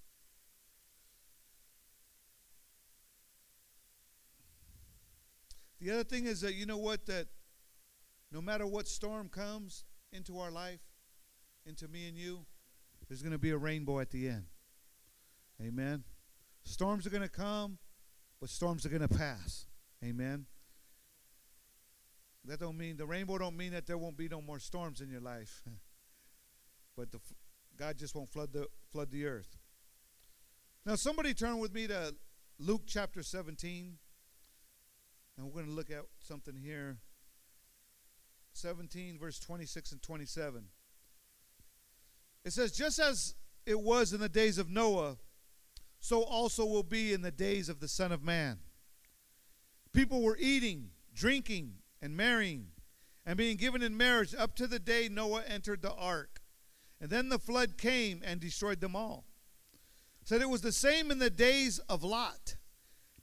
The 5.79 5.91
other 5.91 6.03
thing 6.03 6.25
is 6.25 6.41
that 6.41 6.53
you 6.53 6.65
know 6.67 6.77
what 6.77 7.07
that 7.07 7.27
no 8.31 8.41
matter 8.41 8.67
what 8.67 8.87
storm 8.87 9.29
comes 9.29 9.85
into 10.13 10.39
our 10.39 10.51
life, 10.51 10.79
into 11.65 11.87
me 11.87 12.07
and 12.07 12.17
you, 12.17 12.45
there's 13.07 13.21
going 13.21 13.31
to 13.31 13.37
be 13.37 13.51
a 13.51 13.57
rainbow 13.57 13.99
at 13.99 14.11
the 14.11 14.27
end. 14.27 14.45
Amen. 15.61 16.03
Storms 16.63 17.05
are 17.05 17.09
going 17.09 17.23
to 17.23 17.29
come, 17.29 17.77
but 18.39 18.49
storms 18.49 18.85
are 18.85 18.89
going 18.89 19.01
to 19.01 19.07
pass. 19.07 19.65
Amen. 20.03 20.45
That 22.45 22.59
don't 22.59 22.77
mean 22.77 22.97
the 22.97 23.05
rainbow 23.05 23.37
don't 23.37 23.55
mean 23.55 23.71
that 23.73 23.85
there 23.85 23.97
won't 23.97 24.17
be 24.17 24.27
no 24.27 24.41
more 24.41 24.59
storms 24.59 25.01
in 25.01 25.09
your 25.09 25.21
life. 25.21 25.61
but 26.97 27.11
the, 27.11 27.19
God 27.77 27.97
just 27.97 28.15
won't 28.15 28.29
flood 28.29 28.51
the 28.53 28.67
flood 28.91 29.11
the 29.11 29.25
earth. 29.25 29.57
Now 30.85 30.95
somebody 30.95 31.35
turn 31.35 31.59
with 31.59 31.73
me 31.73 31.87
to 31.87 32.15
Luke 32.57 32.83
chapter 32.87 33.21
17. 33.21 33.97
And 35.37 35.45
we're 35.45 35.53
going 35.53 35.67
to 35.67 35.71
look 35.71 35.89
at 35.89 36.03
something 36.19 36.55
here. 36.55 36.97
17 38.53 39.17
verse 39.19 39.39
26 39.39 39.91
and 39.93 40.01
27. 40.01 40.65
It 42.43 42.53
says 42.53 42.71
just 42.71 42.99
as 42.99 43.35
it 43.65 43.79
was 43.79 44.13
in 44.13 44.19
the 44.19 44.29
days 44.29 44.57
of 44.57 44.69
Noah, 44.69 45.17
so 45.99 46.23
also 46.23 46.65
will 46.65 46.83
be 46.83 47.13
in 47.13 47.21
the 47.21 47.31
days 47.31 47.69
of 47.69 47.79
the 47.79 47.87
Son 47.87 48.11
of 48.11 48.23
Man. 48.23 48.57
People 49.93 50.21
were 50.21 50.37
eating, 50.39 50.89
drinking, 51.13 51.73
and 52.01 52.17
marrying, 52.17 52.67
and 53.25 53.37
being 53.37 53.57
given 53.57 53.83
in 53.83 53.95
marriage 53.95 54.33
up 54.33 54.55
to 54.55 54.65
the 54.65 54.79
day 54.79 55.09
Noah 55.09 55.43
entered 55.47 55.81
the 55.81 55.93
ark. 55.93 56.41
And 56.99 57.09
then 57.09 57.29
the 57.29 57.39
flood 57.39 57.77
came 57.77 58.21
and 58.23 58.39
destroyed 58.39 58.79
them 58.79 58.95
all. 58.95 59.25
Said 60.23 60.41
it 60.41 60.49
was 60.49 60.61
the 60.61 60.71
same 60.71 61.11
in 61.11 61.19
the 61.19 61.29
days 61.29 61.79
of 61.89 62.03
Lot. 62.03 62.55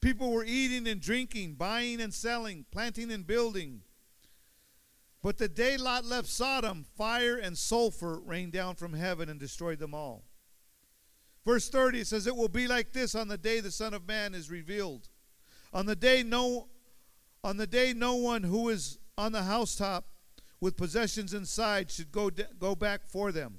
People 0.01 0.33
were 0.33 0.45
eating 0.45 0.87
and 0.87 1.01
drinking, 1.01 1.55
buying 1.55 2.01
and 2.01 2.13
selling, 2.13 2.65
planting 2.71 3.11
and 3.11 3.27
building. 3.27 3.83
But 5.23 5.39
the 5.39 5.49
day 5.49 5.77
Lot 5.77 6.05
left 6.05 6.29
Sodom, 6.29 6.85
fire 6.97 7.37
and 7.37 7.59
sulfur 7.59 8.21
rained 8.21 8.53
down 8.53 8.77
from 8.77 8.93
heaven 8.93 9.29
and 9.29 9.41
destroyed 9.41 9.79
them 9.79 9.95
all. 9.95 10.25
Verse 11.45 11.69
30 11.69 12.01
it 12.01 12.07
says, 12.07 12.27
It 12.27 12.37
will 12.37 12.49
be 12.49 12.69
like 12.69 12.93
this 12.93 13.15
on 13.15 13.29
the 13.29 13.39
day 13.39 13.61
the 13.61 13.71
Son 13.71 13.95
of 13.95 14.07
Man 14.07 14.35
is 14.35 14.51
revealed. 14.51 15.09
On 15.73 15.87
the 15.87 15.97
day 15.97 16.23
no 16.23 16.69
on 17.45 17.57
the 17.57 17.67
day 17.67 17.93
no 17.93 18.15
one 18.17 18.43
who 18.43 18.69
is 18.69 18.99
on 19.17 19.33
the 19.33 19.43
housetop 19.43 20.07
with 20.61 20.77
possessions 20.77 21.33
inside 21.33 21.91
should 21.91 22.11
go, 22.11 22.31
go 22.59 22.75
back 22.75 23.07
for 23.07 23.33
them. 23.33 23.59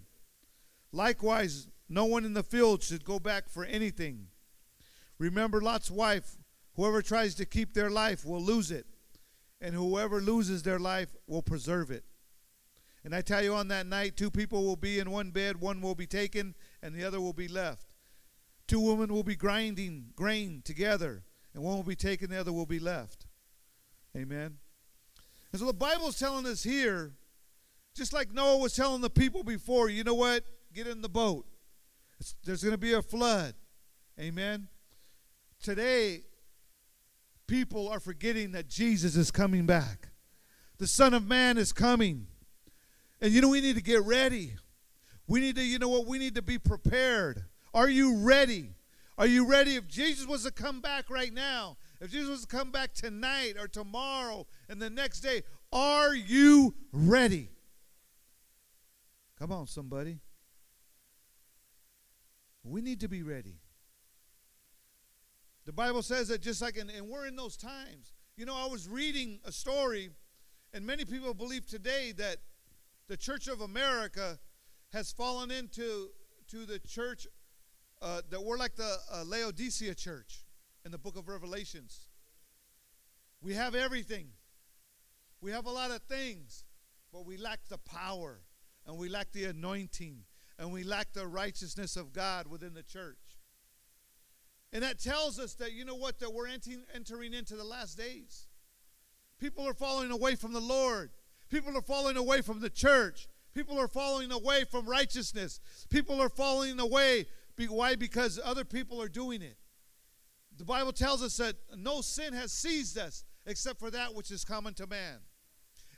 Likewise, 0.91 1.67
no 1.87 2.05
one 2.05 2.25
in 2.25 2.33
the 2.33 2.43
field 2.43 2.83
should 2.83 3.05
go 3.05 3.19
back 3.19 3.49
for 3.49 3.63
anything. 3.65 4.27
Remember 5.17 5.61
Lot's 5.61 5.91
wife. 5.91 6.37
Whoever 6.75 7.01
tries 7.01 7.35
to 7.35 7.45
keep 7.45 7.73
their 7.73 7.89
life 7.89 8.25
will 8.25 8.41
lose 8.41 8.71
it, 8.71 8.85
and 9.61 9.75
whoever 9.75 10.21
loses 10.21 10.63
their 10.63 10.79
life 10.79 11.15
will 11.27 11.41
preserve 11.41 11.91
it. 11.91 12.03
And 13.03 13.15
I 13.15 13.21
tell 13.21 13.43
you, 13.43 13.53
on 13.53 13.69
that 13.69 13.87
night, 13.87 14.17
two 14.17 14.29
people 14.29 14.65
will 14.65 14.75
be 14.75 14.99
in 14.99 15.09
one 15.09 15.31
bed, 15.31 15.61
one 15.61 15.81
will 15.81 15.95
be 15.95 16.07
taken, 16.07 16.55
and 16.81 16.93
the 16.93 17.05
other 17.05 17.21
will 17.21 17.33
be 17.33 17.47
left. 17.47 17.85
Two 18.67 18.79
women 18.79 19.13
will 19.13 19.23
be 19.23 19.35
grinding 19.35 20.11
grain 20.15 20.61
together, 20.63 21.23
and 21.53 21.63
one 21.63 21.75
will 21.75 21.83
be 21.83 21.95
taken, 21.95 22.29
the 22.29 22.39
other 22.39 22.53
will 22.53 22.65
be 22.65 22.79
left. 22.79 23.25
Amen. 24.15 24.57
And 25.51 25.59
so 25.59 25.65
the 25.65 25.73
Bible's 25.73 26.19
telling 26.19 26.45
us 26.45 26.63
here, 26.63 27.13
just 27.95 28.13
like 28.13 28.33
Noah 28.33 28.57
was 28.57 28.75
telling 28.75 29.01
the 29.01 29.09
people 29.09 29.43
before, 29.43 29.89
you 29.89 30.03
know 30.03 30.13
what? 30.13 30.43
Get 30.73 30.87
in 30.87 31.01
the 31.01 31.09
boat. 31.09 31.45
It's, 32.19 32.35
there's 32.43 32.63
going 32.63 32.73
to 32.73 32.77
be 32.77 32.93
a 32.93 33.01
flood. 33.01 33.55
Amen. 34.19 34.67
Today, 35.61 36.23
people 37.49 37.89
are 37.89 37.99
forgetting 37.99 38.51
that 38.51 38.69
Jesus 38.69 39.15
is 39.15 39.31
coming 39.31 39.65
back. 39.65 40.09
The 40.77 40.85
Son 40.85 41.15
of 41.15 41.27
Man 41.27 41.57
is 41.57 41.73
coming. 41.73 42.27
And 43.19 43.33
you 43.33 43.41
know, 43.41 43.49
we 43.49 43.59
need 43.59 43.75
to 43.75 43.81
get 43.81 44.03
ready. 44.03 44.53
We 45.27 45.39
need 45.39 45.55
to, 45.55 45.63
you 45.63 45.79
know 45.79 45.89
what? 45.89 46.05
We 46.05 46.19
need 46.19 46.35
to 46.35 46.41
be 46.43 46.59
prepared. 46.59 47.43
Are 47.73 47.89
you 47.89 48.17
ready? 48.17 48.75
Are 49.17 49.25
you 49.25 49.47
ready? 49.47 49.75
If 49.75 49.87
Jesus 49.87 50.27
was 50.27 50.43
to 50.43 50.51
come 50.51 50.79
back 50.79 51.09
right 51.09 51.33
now, 51.33 51.77
if 51.99 52.11
Jesus 52.11 52.29
was 52.29 52.41
to 52.41 52.47
come 52.47 52.71
back 52.71 52.93
tonight 52.93 53.55
or 53.59 53.67
tomorrow 53.67 54.45
and 54.69 54.79
the 54.79 54.89
next 54.89 55.21
day, 55.21 55.41
are 55.73 56.13
you 56.13 56.75
ready? 56.93 57.49
Come 59.39 59.51
on, 59.51 59.67
somebody. 59.67 60.19
We 62.63 62.81
need 62.81 62.99
to 62.99 63.07
be 63.07 63.23
ready. 63.23 63.57
The 65.69 65.73
Bible 65.73 66.01
says 66.01 66.29
that 66.29 66.41
just 66.41 66.63
like, 66.63 66.77
in, 66.77 66.89
and 66.89 67.07
we're 67.07 67.27
in 67.27 67.35
those 67.35 67.55
times. 67.55 68.15
You 68.35 68.47
know, 68.47 68.55
I 68.55 68.65
was 68.65 68.89
reading 68.89 69.39
a 69.45 69.51
story, 69.51 70.09
and 70.73 70.83
many 70.83 71.05
people 71.05 71.31
believe 71.35 71.67
today 71.67 72.11
that 72.13 72.37
the 73.07 73.15
Church 73.15 73.47
of 73.47 73.61
America 73.61 74.39
has 74.91 75.11
fallen 75.11 75.51
into 75.51 76.09
to 76.47 76.65
the 76.65 76.79
church 76.79 77.27
uh, 78.01 78.23
that 78.31 78.43
we're 78.43 78.57
like 78.57 78.77
the 78.77 78.95
uh, 79.13 79.23
Laodicea 79.23 79.93
church 79.93 80.43
in 80.85 80.91
the 80.91 80.97
book 80.97 81.15
of 81.15 81.27
Revelations. 81.27 82.07
We 83.39 83.53
have 83.53 83.75
everything, 83.75 84.29
we 85.39 85.51
have 85.51 85.67
a 85.67 85.71
lot 85.71 85.91
of 85.91 86.01
things, 86.01 86.65
but 87.13 87.27
we 87.27 87.37
lack 87.37 87.59
the 87.69 87.77
power, 87.77 88.39
and 88.87 88.97
we 88.97 89.07
lack 89.07 89.31
the 89.33 89.45
anointing, 89.45 90.23
and 90.57 90.71
we 90.71 90.81
lack 90.81 91.13
the 91.13 91.27
righteousness 91.27 91.95
of 91.95 92.11
God 92.11 92.47
within 92.47 92.73
the 92.73 92.81
church. 92.81 93.28
And 94.71 94.83
that 94.83 94.99
tells 94.99 95.39
us 95.39 95.55
that, 95.55 95.73
you 95.73 95.83
know 95.83 95.95
what, 95.95 96.19
that 96.19 96.33
we're 96.33 96.47
entering 96.47 97.33
into 97.33 97.55
the 97.55 97.63
last 97.63 97.97
days. 97.97 98.47
People 99.39 99.67
are 99.67 99.73
falling 99.73 100.11
away 100.11 100.35
from 100.35 100.53
the 100.53 100.59
Lord. 100.59 101.09
People 101.49 101.75
are 101.77 101.81
falling 101.81 102.17
away 102.17 102.41
from 102.41 102.59
the 102.59 102.69
church. 102.69 103.27
People 103.55 103.79
are 103.79 103.87
falling 103.87 104.31
away 104.31 104.65
from 104.69 104.85
righteousness. 104.85 105.59
People 105.89 106.21
are 106.21 106.29
falling 106.29 106.79
away. 106.79 107.25
Why? 107.67 107.95
Because 107.95 108.39
other 108.43 108.63
people 108.63 109.01
are 109.01 109.09
doing 109.09 109.41
it. 109.41 109.57
The 110.55 110.65
Bible 110.65 110.91
tells 110.91 111.23
us 111.23 111.37
that 111.37 111.55
no 111.75 112.01
sin 112.01 112.33
has 112.33 112.51
seized 112.51 112.97
us 112.97 113.23
except 113.45 113.79
for 113.79 113.89
that 113.91 114.13
which 114.13 114.29
is 114.29 114.45
common 114.45 114.73
to 114.75 114.85
man. 114.85 115.19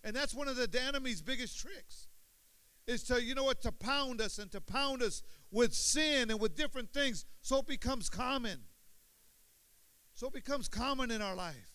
And 0.03 0.15
that's 0.15 0.34
one 0.34 0.47
of 0.47 0.55
the 0.55 0.69
enemy's 0.81 1.21
biggest 1.21 1.60
tricks 1.60 2.07
is 2.88 3.03
to, 3.03 3.21
you 3.21 3.36
know 3.36 3.43
what, 3.43 3.62
to 3.62 3.71
pound 3.71 4.21
us 4.21 4.38
and 4.38 4.51
to 4.51 4.62
pound 4.62 5.03
us 5.03 5.23
with 5.51 5.73
sin 5.73 6.31
and 6.31 6.39
with 6.39 6.55
different 6.55 6.93
things 6.93 7.25
so 7.41 7.59
it 7.59 7.67
becomes 7.67 8.09
common. 8.09 8.61
So 10.13 10.27
it 10.27 10.33
becomes 10.33 10.67
common 10.67 11.11
in 11.11 11.21
our 11.21 11.35
life. 11.35 11.71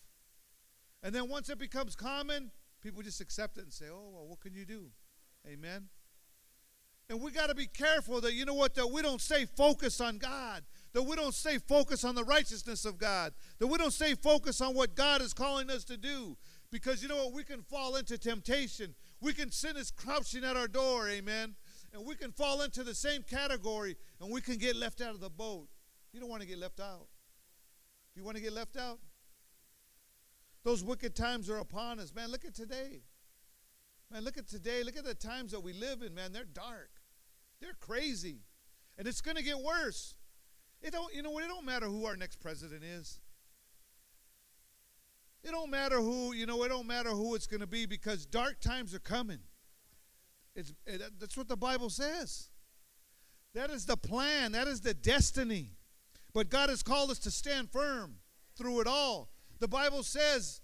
And 1.03 1.13
then 1.13 1.29
once 1.29 1.49
it 1.49 1.59
becomes 1.59 1.95
common, 1.95 2.51
people 2.81 3.01
just 3.03 3.21
accept 3.21 3.57
it 3.57 3.63
and 3.63 3.73
say, 3.73 3.85
oh, 3.91 4.09
well, 4.13 4.27
what 4.27 4.39
can 4.39 4.53
you 4.53 4.65
do? 4.65 4.87
Amen. 5.47 5.89
And 7.09 7.21
we 7.21 7.31
got 7.31 7.47
to 7.47 7.55
be 7.55 7.67
careful 7.67 8.19
that, 8.21 8.33
you 8.33 8.43
know 8.43 8.53
what, 8.53 8.75
that 8.75 8.91
we 8.91 9.01
don't 9.01 9.21
stay 9.21 9.45
focused 9.45 10.01
on 10.01 10.17
God, 10.17 10.63
that 10.91 11.03
we 11.03 11.15
don't 11.15 11.33
stay 11.33 11.57
focused 11.57 12.03
on 12.03 12.15
the 12.15 12.23
righteousness 12.23 12.83
of 12.83 12.97
God, 12.97 13.33
that 13.59 13.67
we 13.67 13.77
don't 13.77 13.93
stay 13.93 14.13
focused 14.13 14.61
on 14.61 14.75
what 14.75 14.95
God 14.95 15.21
is 15.21 15.33
calling 15.33 15.69
us 15.69 15.85
to 15.85 15.95
do. 15.95 16.37
Because, 16.69 17.01
you 17.01 17.07
know 17.07 17.15
what, 17.15 17.33
we 17.33 17.45
can 17.45 17.61
fall 17.61 17.95
into 17.95 18.17
temptation. 18.17 18.93
We 19.21 19.31
can 19.31 19.51
sin 19.51 19.77
is 19.77 19.89
crouching 19.89 20.43
at 20.43 20.57
our 20.57 20.67
door, 20.67 21.07
amen. 21.07 21.55
And 21.97 22.05
we 22.05 22.13
can 22.13 22.31
fall 22.31 22.61
into 22.61 22.83
the 22.83 22.93
same 22.93 23.23
category 23.23 23.95
and 24.21 24.31
we 24.31 24.39
can 24.39 24.57
get 24.57 24.75
left 24.75 25.01
out 25.01 25.15
of 25.15 25.19
the 25.19 25.31
boat. 25.31 25.67
You 26.13 26.19
don't 26.19 26.29
want 26.29 26.43
to 26.43 26.47
get 26.47 26.59
left 26.59 26.79
out. 26.79 27.07
Do 28.13 28.21
you 28.21 28.23
want 28.23 28.37
to 28.37 28.43
get 28.43 28.53
left 28.53 28.77
out? 28.77 28.99
Those 30.63 30.83
wicked 30.83 31.15
times 31.15 31.49
are 31.49 31.57
upon 31.57 31.99
us. 31.99 32.13
Man, 32.13 32.29
look 32.29 32.45
at 32.45 32.53
today. 32.53 33.01
Man, 34.11 34.23
look 34.23 34.37
at 34.37 34.47
today. 34.47 34.83
Look 34.83 34.95
at 34.95 35.05
the 35.05 35.15
times 35.15 35.51
that 35.53 35.63
we 35.63 35.73
live 35.73 36.03
in, 36.03 36.13
man. 36.13 36.33
They're 36.33 36.45
dark. 36.45 36.91
They're 37.59 37.73
crazy. 37.79 38.43
And 38.99 39.07
it's 39.07 39.21
going 39.21 39.37
to 39.37 39.43
get 39.43 39.57
worse. 39.57 40.13
It 40.83 40.91
don't, 40.91 41.11
you 41.15 41.23
know 41.23 41.31
what? 41.31 41.45
It 41.45 41.47
don't 41.47 41.65
matter 41.65 41.87
who 41.87 42.05
our 42.05 42.15
next 42.15 42.35
president 42.35 42.83
is. 42.83 43.19
It 45.43 45.49
don't 45.49 45.71
matter 45.71 45.99
who, 45.99 46.33
you 46.33 46.45
know, 46.45 46.61
it 46.61 46.69
don't 46.69 46.85
matter 46.85 47.09
who 47.09 47.33
it's 47.33 47.47
going 47.47 47.61
to 47.61 47.67
be 47.67 47.87
because 47.87 48.27
dark 48.27 48.59
times 48.59 48.93
are 48.93 48.99
coming. 48.99 49.39
It's, 50.57 50.73
it, 50.85 51.01
that's 51.19 51.37
what 51.37 51.47
the 51.47 51.55
Bible 51.55 51.89
says. 51.89 52.49
That 53.53 53.69
is 53.69 53.85
the 53.85 53.95
plan, 53.95 54.51
that 54.51 54.67
is 54.67 54.81
the 54.81 54.93
destiny. 54.93 55.71
But 56.33 56.49
God 56.49 56.69
has 56.69 56.83
called 56.83 57.11
us 57.11 57.19
to 57.19 57.31
stand 57.31 57.71
firm 57.71 58.15
through 58.57 58.81
it 58.81 58.87
all. 58.87 59.29
The 59.59 59.67
Bible 59.67 60.03
says, 60.03 60.61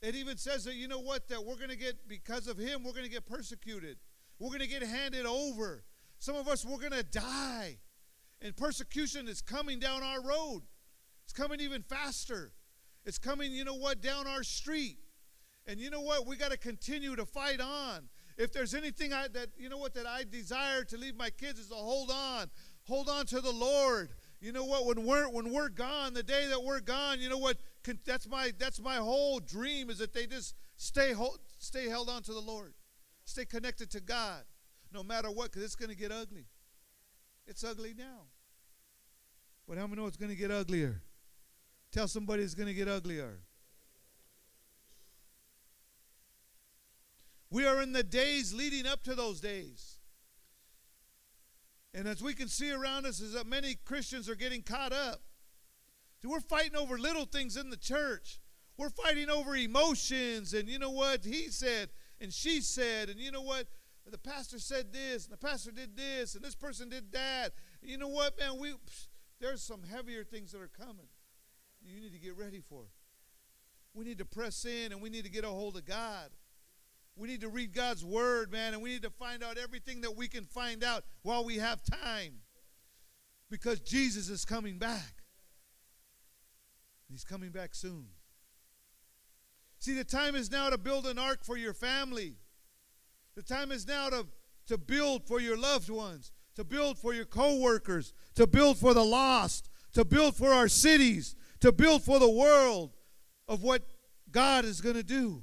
it 0.00 0.14
even 0.14 0.36
says 0.36 0.64
that, 0.64 0.74
you 0.74 0.88
know 0.88 1.00
what, 1.00 1.28
that 1.28 1.44
we're 1.44 1.56
going 1.56 1.68
to 1.68 1.76
get, 1.76 2.08
because 2.08 2.48
of 2.48 2.56
Him, 2.56 2.82
we're 2.82 2.92
going 2.92 3.04
to 3.04 3.10
get 3.10 3.26
persecuted. 3.26 3.98
We're 4.38 4.48
going 4.48 4.60
to 4.60 4.66
get 4.66 4.82
handed 4.82 5.26
over. 5.26 5.84
Some 6.18 6.36
of 6.36 6.48
us, 6.48 6.64
we're 6.64 6.78
going 6.78 6.92
to 6.92 7.02
die. 7.02 7.78
And 8.40 8.56
persecution 8.56 9.28
is 9.28 9.42
coming 9.42 9.78
down 9.78 10.02
our 10.02 10.22
road, 10.22 10.62
it's 11.24 11.32
coming 11.32 11.60
even 11.60 11.82
faster. 11.82 12.52
It's 13.04 13.18
coming, 13.18 13.50
you 13.50 13.64
know 13.64 13.74
what, 13.74 14.00
down 14.00 14.28
our 14.28 14.44
street. 14.44 14.98
And 15.66 15.80
you 15.80 15.90
know 15.90 16.00
what? 16.00 16.24
We 16.24 16.36
got 16.36 16.52
to 16.52 16.56
continue 16.56 17.16
to 17.16 17.26
fight 17.26 17.60
on. 17.60 18.08
If 18.36 18.52
there's 18.52 18.74
anything 18.74 19.12
I, 19.12 19.28
that, 19.28 19.48
you 19.56 19.68
know 19.68 19.78
what, 19.78 19.94
that 19.94 20.06
I 20.06 20.24
desire 20.24 20.84
to 20.84 20.96
leave 20.96 21.16
my 21.16 21.30
kids 21.30 21.58
is 21.58 21.68
to 21.68 21.74
hold 21.74 22.10
on. 22.10 22.50
Hold 22.88 23.08
on 23.08 23.26
to 23.26 23.40
the 23.40 23.52
Lord. 23.52 24.10
You 24.40 24.52
know 24.52 24.64
what? 24.64 24.86
When 24.86 25.06
we're 25.06 25.28
when 25.28 25.52
we're 25.52 25.68
gone, 25.68 26.14
the 26.14 26.22
day 26.22 26.48
that 26.48 26.62
we're 26.62 26.80
gone, 26.80 27.20
you 27.20 27.28
know 27.28 27.38
what? 27.38 27.58
That's 28.04 28.28
my 28.28 28.52
that's 28.58 28.80
my 28.80 28.96
whole 28.96 29.38
dream 29.38 29.88
is 29.88 29.98
that 29.98 30.12
they 30.12 30.26
just 30.26 30.56
Stay, 30.82 31.12
hold, 31.12 31.38
stay 31.58 31.88
held 31.88 32.08
on 32.08 32.22
to 32.22 32.32
the 32.32 32.40
Lord. 32.40 32.74
Stay 33.24 33.44
connected 33.44 33.88
to 33.92 34.00
God 34.00 34.42
no 34.92 35.04
matter 35.04 35.30
what, 35.30 35.52
because 35.52 35.62
it's 35.62 35.76
going 35.76 35.90
to 35.90 35.96
get 35.96 36.10
ugly. 36.10 36.46
It's 37.46 37.62
ugly 37.62 37.94
now. 37.96 38.26
But 39.68 39.78
how 39.78 39.86
many 39.86 40.02
know 40.02 40.08
it's 40.08 40.16
going 40.16 40.32
to 40.32 40.36
get 40.36 40.50
uglier? 40.50 41.00
Tell 41.92 42.08
somebody 42.08 42.42
it's 42.42 42.54
going 42.54 42.66
to 42.66 42.74
get 42.74 42.88
uglier. 42.88 43.38
We 47.52 47.66
are 47.66 47.82
in 47.82 47.92
the 47.92 48.02
days 48.02 48.54
leading 48.54 48.86
up 48.86 49.02
to 49.02 49.14
those 49.14 49.38
days. 49.38 49.98
And 51.92 52.08
as 52.08 52.22
we 52.22 52.32
can 52.32 52.48
see 52.48 52.72
around 52.72 53.04
us, 53.04 53.20
is 53.20 53.34
that 53.34 53.46
many 53.46 53.74
Christians 53.74 54.30
are 54.30 54.34
getting 54.34 54.62
caught 54.62 54.94
up. 54.94 55.20
We're 56.24 56.40
fighting 56.40 56.76
over 56.76 56.96
little 56.96 57.26
things 57.26 57.58
in 57.58 57.68
the 57.68 57.76
church. 57.76 58.40
We're 58.78 58.88
fighting 58.88 59.28
over 59.28 59.54
emotions, 59.54 60.54
and 60.54 60.66
you 60.66 60.78
know 60.78 60.90
what 60.90 61.26
he 61.26 61.50
said, 61.50 61.90
and 62.22 62.32
she 62.32 62.62
said, 62.62 63.10
and 63.10 63.20
you 63.20 63.30
know 63.30 63.42
what 63.42 63.66
the 64.10 64.16
pastor 64.16 64.58
said 64.58 64.90
this, 64.90 65.24
and 65.24 65.32
the 65.34 65.36
pastor 65.36 65.72
did 65.72 65.94
this, 65.94 66.34
and 66.34 66.42
this 66.42 66.54
person 66.54 66.88
did 66.88 67.12
that. 67.12 67.50
You 67.82 67.98
know 67.98 68.08
what, 68.08 68.38
man? 68.38 68.58
We 68.58 68.74
there's 69.40 69.62
some 69.62 69.82
heavier 69.82 70.24
things 70.24 70.52
that 70.52 70.62
are 70.62 70.68
coming. 70.68 71.08
You 71.84 72.00
need 72.00 72.12
to 72.12 72.18
get 72.18 72.38
ready 72.38 72.60
for. 72.60 72.84
We 73.92 74.06
need 74.06 74.18
to 74.18 74.24
press 74.24 74.64
in, 74.64 74.92
and 74.92 75.02
we 75.02 75.10
need 75.10 75.24
to 75.24 75.30
get 75.30 75.44
a 75.44 75.48
hold 75.48 75.76
of 75.76 75.84
God. 75.84 76.30
We 77.16 77.28
need 77.28 77.42
to 77.42 77.48
read 77.48 77.74
God's 77.74 78.04
word, 78.04 78.50
man, 78.50 78.72
and 78.72 78.82
we 78.82 78.90
need 78.90 79.02
to 79.02 79.10
find 79.10 79.42
out 79.42 79.58
everything 79.58 80.00
that 80.00 80.16
we 80.16 80.28
can 80.28 80.44
find 80.44 80.82
out 80.82 81.04
while 81.22 81.44
we 81.44 81.56
have 81.56 81.82
time. 81.82 82.40
Because 83.50 83.80
Jesus 83.80 84.30
is 84.30 84.44
coming 84.44 84.78
back. 84.78 85.22
He's 87.10 87.24
coming 87.24 87.50
back 87.50 87.74
soon. 87.74 88.06
See, 89.78 89.92
the 89.92 90.04
time 90.04 90.34
is 90.34 90.50
now 90.50 90.70
to 90.70 90.78
build 90.78 91.06
an 91.06 91.18
ark 91.18 91.44
for 91.44 91.56
your 91.56 91.74
family. 91.74 92.36
The 93.34 93.42
time 93.42 93.70
is 93.72 93.86
now 93.86 94.08
to, 94.08 94.26
to 94.68 94.78
build 94.78 95.26
for 95.26 95.40
your 95.40 95.58
loved 95.58 95.90
ones, 95.90 96.32
to 96.54 96.64
build 96.64 96.98
for 96.98 97.12
your 97.12 97.24
co-workers, 97.24 98.14
to 98.36 98.46
build 98.46 98.78
for 98.78 98.94
the 98.94 99.04
lost, 99.04 99.68
to 99.92 100.04
build 100.04 100.36
for 100.36 100.50
our 100.50 100.68
cities, 100.68 101.36
to 101.60 101.72
build 101.72 102.02
for 102.02 102.18
the 102.18 102.30
world 102.30 102.94
of 103.48 103.62
what 103.62 103.82
God 104.30 104.64
is 104.64 104.80
going 104.80 104.96
to 104.96 105.02
do. 105.02 105.42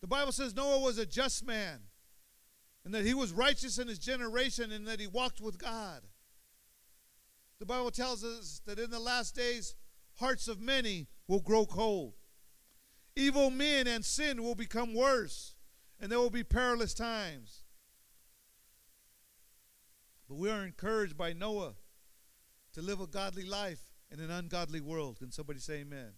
The 0.00 0.06
Bible 0.06 0.32
says 0.32 0.54
Noah 0.54 0.80
was 0.80 0.98
a 0.98 1.06
just 1.06 1.46
man 1.46 1.80
and 2.84 2.94
that 2.94 3.04
he 3.04 3.14
was 3.14 3.32
righteous 3.32 3.78
in 3.78 3.88
his 3.88 3.98
generation 3.98 4.72
and 4.72 4.86
that 4.86 5.00
he 5.00 5.06
walked 5.06 5.40
with 5.40 5.58
God. 5.58 6.02
The 7.58 7.66
Bible 7.66 7.90
tells 7.90 8.24
us 8.24 8.62
that 8.66 8.78
in 8.78 8.90
the 8.90 9.00
last 9.00 9.34
days, 9.34 9.74
hearts 10.14 10.48
of 10.48 10.60
many 10.60 11.08
will 11.26 11.40
grow 11.40 11.66
cold. 11.66 12.14
Evil 13.16 13.50
men 13.50 13.86
and 13.86 14.04
sin 14.04 14.42
will 14.42 14.54
become 14.54 14.94
worse, 14.94 15.54
and 16.00 16.10
there 16.10 16.20
will 16.20 16.30
be 16.30 16.44
perilous 16.44 16.94
times. 16.94 17.64
But 20.28 20.36
we 20.36 20.48
are 20.48 20.64
encouraged 20.64 21.16
by 21.16 21.32
Noah 21.32 21.74
to 22.74 22.82
live 22.82 23.00
a 23.00 23.06
godly 23.06 23.44
life 23.44 23.80
in 24.10 24.20
an 24.20 24.30
ungodly 24.30 24.80
world. 24.80 25.18
Can 25.18 25.32
somebody 25.32 25.58
say 25.58 25.80
amen? 25.80 26.12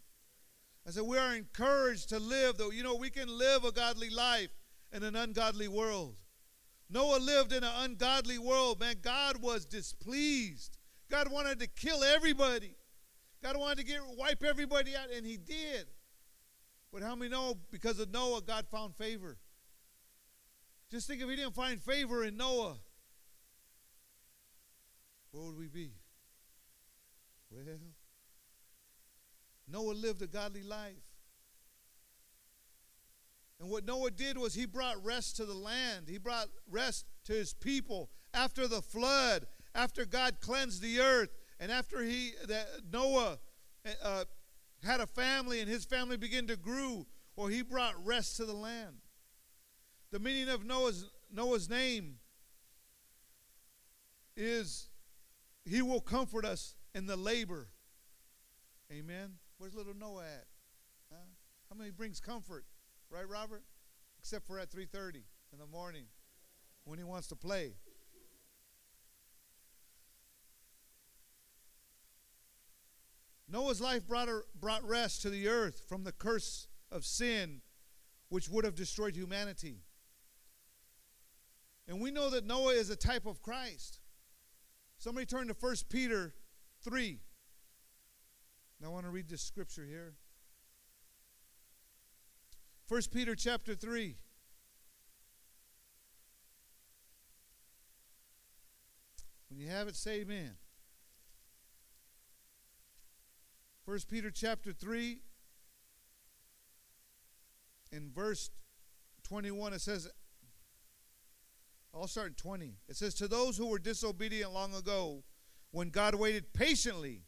I 0.86 0.90
said, 0.90 1.04
we 1.04 1.18
are 1.18 1.34
encouraged 1.34 2.08
to 2.08 2.18
live, 2.18 2.56
though, 2.56 2.70
you 2.70 2.82
know, 2.82 2.94
we 2.94 3.10
can 3.10 3.28
live 3.28 3.64
a 3.64 3.72
godly 3.72 4.10
life 4.10 4.50
in 4.92 5.02
an 5.02 5.14
ungodly 5.14 5.68
world. 5.68 6.16
Noah 6.88 7.18
lived 7.18 7.52
in 7.52 7.62
an 7.62 7.72
ungodly 7.78 8.38
world, 8.38 8.80
man. 8.80 8.96
God 9.00 9.40
was 9.40 9.64
displeased. 9.64 10.78
God 11.08 11.30
wanted 11.30 11.60
to 11.60 11.66
kill 11.66 12.02
everybody. 12.02 12.74
God 13.42 13.56
wanted 13.56 13.78
to 13.78 13.84
get 13.84 14.00
wipe 14.16 14.42
everybody 14.42 14.96
out, 14.96 15.10
and 15.14 15.24
he 15.24 15.36
did. 15.36 15.86
But 16.92 17.02
how 17.02 17.14
many 17.14 17.30
know 17.30 17.56
because 17.70 18.00
of 18.00 18.10
Noah, 18.10 18.42
God 18.42 18.66
found 18.70 18.96
favor? 18.96 19.38
Just 20.90 21.06
think 21.06 21.22
if 21.22 21.28
he 21.28 21.36
didn't 21.36 21.54
find 21.54 21.80
favor 21.80 22.24
in 22.24 22.36
Noah, 22.36 22.76
where 25.30 25.44
would 25.44 25.56
we 25.56 25.68
be? 25.68 25.92
Well, 27.50 27.62
Noah 29.70 29.92
lived 29.92 30.22
a 30.22 30.26
godly 30.26 30.62
life. 30.62 30.94
And 33.60 33.68
what 33.68 33.84
Noah 33.84 34.10
did 34.10 34.38
was 34.38 34.54
he 34.54 34.64
brought 34.64 35.04
rest 35.04 35.36
to 35.36 35.44
the 35.44 35.54
land. 35.54 36.08
He 36.08 36.18
brought 36.18 36.48
rest 36.68 37.04
to 37.24 37.34
his 37.34 37.52
people 37.52 38.10
after 38.32 38.66
the 38.66 38.80
flood, 38.80 39.46
after 39.74 40.06
God 40.06 40.40
cleansed 40.40 40.80
the 40.80 41.00
earth, 41.00 41.28
and 41.58 41.70
after 41.70 42.02
he 42.02 42.32
that 42.48 42.66
Noah 42.90 43.38
uh, 44.02 44.24
had 44.82 45.00
a 45.00 45.06
family 45.06 45.60
and 45.60 45.68
his 45.68 45.84
family 45.84 46.16
began 46.16 46.46
to 46.46 46.56
grow, 46.56 47.06
or 47.36 47.50
he 47.50 47.60
brought 47.62 47.94
rest 48.04 48.38
to 48.38 48.46
the 48.46 48.54
land. 48.54 48.96
The 50.10 50.18
meaning 50.18 50.48
of 50.48 50.64
Noah's 50.64 51.10
Noah's 51.30 51.68
name 51.68 52.16
is 54.36 54.88
he 55.64 55.82
will 55.82 56.00
comfort 56.00 56.46
us 56.46 56.76
in 56.94 57.06
the 57.06 57.16
labor. 57.16 57.68
Amen. 58.90 59.34
Where's 59.60 59.74
little 59.74 59.92
Noah 59.92 60.22
at? 60.22 60.46
Huh? 61.12 61.18
How 61.68 61.76
many 61.76 61.90
brings 61.90 62.18
comfort? 62.18 62.64
Right, 63.10 63.28
Robert? 63.28 63.62
Except 64.18 64.46
for 64.46 64.58
at 64.58 64.70
3:30 64.70 65.26
in 65.52 65.58
the 65.58 65.66
morning 65.66 66.06
when 66.84 66.98
he 66.98 67.04
wants 67.04 67.28
to 67.28 67.36
play. 67.36 67.74
Noah's 73.46 73.82
life 73.82 74.06
brought, 74.06 74.30
a, 74.30 74.40
brought 74.58 74.82
rest 74.82 75.20
to 75.22 75.30
the 75.30 75.46
earth 75.46 75.82
from 75.86 76.04
the 76.04 76.12
curse 76.12 76.66
of 76.90 77.04
sin, 77.04 77.60
which 78.30 78.48
would 78.48 78.64
have 78.64 78.74
destroyed 78.74 79.14
humanity. 79.14 79.82
And 81.86 82.00
we 82.00 82.10
know 82.10 82.30
that 82.30 82.46
Noah 82.46 82.72
is 82.72 82.88
a 82.88 82.96
type 82.96 83.26
of 83.26 83.42
Christ. 83.42 84.00
Somebody 84.96 85.26
turn 85.26 85.48
to 85.48 85.54
1 85.54 85.76
Peter 85.90 86.34
3. 86.80 87.20
Now 88.80 88.88
I 88.88 88.90
want 88.90 89.04
to 89.04 89.10
read 89.10 89.28
this 89.28 89.42
scripture 89.42 89.84
here. 89.84 90.14
1 92.88 93.02
Peter 93.12 93.34
chapter 93.34 93.74
3. 93.74 94.16
When 99.48 99.60
you 99.60 99.68
have 99.68 99.86
it, 99.88 99.96
say 99.96 100.20
amen. 100.20 100.52
1 103.84 103.98
Peter 104.08 104.30
chapter 104.30 104.72
3 104.72 105.18
in 107.90 108.10
verse 108.14 108.50
21 109.24 109.72
it 109.72 109.80
says 109.80 110.08
I'll 111.92 112.06
start 112.06 112.28
in 112.28 112.34
20. 112.34 112.76
It 112.88 112.96
says 112.96 113.14
to 113.14 113.26
those 113.26 113.56
who 113.56 113.66
were 113.66 113.80
disobedient 113.80 114.52
long 114.52 114.74
ago 114.74 115.24
when 115.72 115.88
God 115.88 116.14
waited 116.14 116.52
patiently 116.52 117.24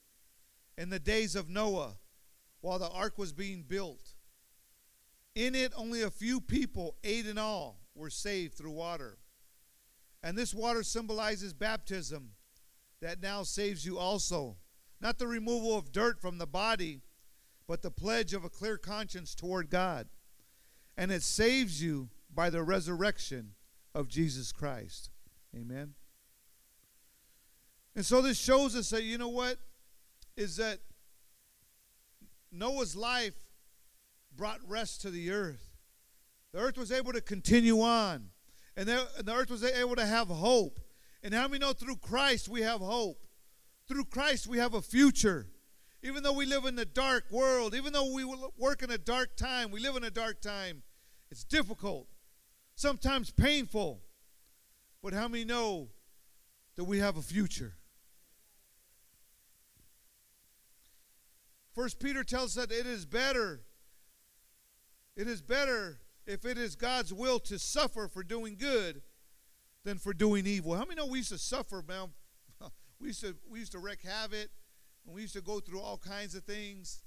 in 0.76 0.90
the 0.90 0.98
days 0.98 1.36
of 1.36 1.48
Noah 1.48 1.96
while 2.60 2.78
the 2.78 2.88
ark 2.88 3.18
was 3.18 3.32
being 3.32 3.62
built. 3.62 4.14
In 5.34 5.54
it, 5.54 5.72
only 5.76 6.02
a 6.02 6.10
few 6.10 6.40
people, 6.40 6.96
eight 7.04 7.26
in 7.26 7.38
all, 7.38 7.80
were 7.94 8.10
saved 8.10 8.54
through 8.54 8.72
water. 8.72 9.18
And 10.22 10.36
this 10.36 10.54
water 10.54 10.82
symbolizes 10.82 11.52
baptism 11.52 12.30
that 13.00 13.20
now 13.20 13.42
saves 13.42 13.84
you 13.84 13.98
also. 13.98 14.56
Not 15.00 15.18
the 15.18 15.26
removal 15.26 15.76
of 15.76 15.90
dirt 15.90 16.20
from 16.20 16.38
the 16.38 16.46
body, 16.46 17.00
but 17.66 17.82
the 17.82 17.90
pledge 17.90 18.32
of 18.32 18.44
a 18.44 18.50
clear 18.50 18.78
conscience 18.78 19.34
toward 19.34 19.68
God. 19.68 20.06
And 20.96 21.10
it 21.10 21.22
saves 21.22 21.82
you 21.82 22.10
by 22.32 22.50
the 22.50 22.62
resurrection 22.62 23.54
of 23.94 24.08
Jesus 24.08 24.52
Christ. 24.52 25.10
Amen. 25.56 25.94
And 27.96 28.06
so 28.06 28.22
this 28.22 28.38
shows 28.38 28.76
us 28.76 28.90
that, 28.90 29.02
you 29.02 29.18
know 29.18 29.28
what? 29.28 29.58
Is 30.36 30.56
that 30.56 30.78
Noah's 32.50 32.96
life 32.96 33.34
brought 34.36 34.60
rest 34.66 35.00
to 35.02 35.10
the 35.10 35.30
earth. 35.30 35.70
The 36.52 36.60
earth 36.60 36.76
was 36.76 36.92
able 36.92 37.12
to 37.12 37.20
continue 37.20 37.80
on, 37.80 38.28
and 38.76 38.88
the, 38.88 39.08
and 39.16 39.26
the 39.26 39.34
earth 39.34 39.50
was 39.50 39.64
able 39.64 39.96
to 39.96 40.06
have 40.06 40.28
hope. 40.28 40.78
And 41.22 41.32
how 41.32 41.48
many 41.48 41.60
know 41.60 41.72
through 41.72 41.96
Christ 41.96 42.48
we 42.48 42.62
have 42.62 42.80
hope? 42.80 43.18
Through 43.88 44.06
Christ 44.06 44.46
we 44.46 44.58
have 44.58 44.74
a 44.74 44.82
future. 44.82 45.46
Even 46.02 46.22
though 46.22 46.32
we 46.32 46.46
live 46.46 46.64
in 46.64 46.74
the 46.74 46.84
dark 46.84 47.30
world, 47.30 47.74
even 47.74 47.92
though 47.92 48.12
we 48.12 48.24
work 48.58 48.82
in 48.82 48.90
a 48.90 48.98
dark 48.98 49.36
time, 49.36 49.70
we 49.70 49.80
live 49.80 49.96
in 49.96 50.04
a 50.04 50.10
dark 50.10 50.40
time, 50.40 50.82
it's 51.30 51.44
difficult, 51.44 52.08
sometimes 52.74 53.30
painful. 53.30 54.02
But 55.02 55.14
how 55.14 55.28
many 55.28 55.44
know 55.44 55.88
that 56.76 56.84
we 56.84 56.98
have 56.98 57.16
a 57.16 57.22
future? 57.22 57.74
First 61.74 62.00
Peter 62.00 62.22
tells 62.22 62.56
us 62.56 62.66
that 62.66 62.74
it 62.74 62.86
is 62.86 63.06
better. 63.06 63.62
It 65.16 65.26
is 65.26 65.40
better 65.40 66.00
if 66.26 66.44
it 66.44 66.58
is 66.58 66.76
God's 66.76 67.12
will 67.12 67.38
to 67.40 67.58
suffer 67.58 68.08
for 68.08 68.22
doing 68.22 68.56
good 68.58 69.02
than 69.84 69.98
for 69.98 70.12
doing 70.12 70.46
evil. 70.46 70.74
How 70.74 70.84
many 70.84 70.94
know 70.96 71.06
we 71.06 71.18
used 71.18 71.32
to 71.32 71.38
suffer, 71.38 71.82
man? 71.86 72.10
We 73.00 73.08
used 73.08 73.22
to 73.22 73.34
we 73.50 73.58
used 73.58 73.72
to 73.72 73.80
wreak 73.80 74.02
havoc, 74.02 74.48
and 75.04 75.12
we 75.12 75.22
used 75.22 75.34
to 75.34 75.40
go 75.40 75.58
through 75.58 75.80
all 75.80 75.98
kinds 75.98 76.36
of 76.36 76.44
things, 76.44 77.02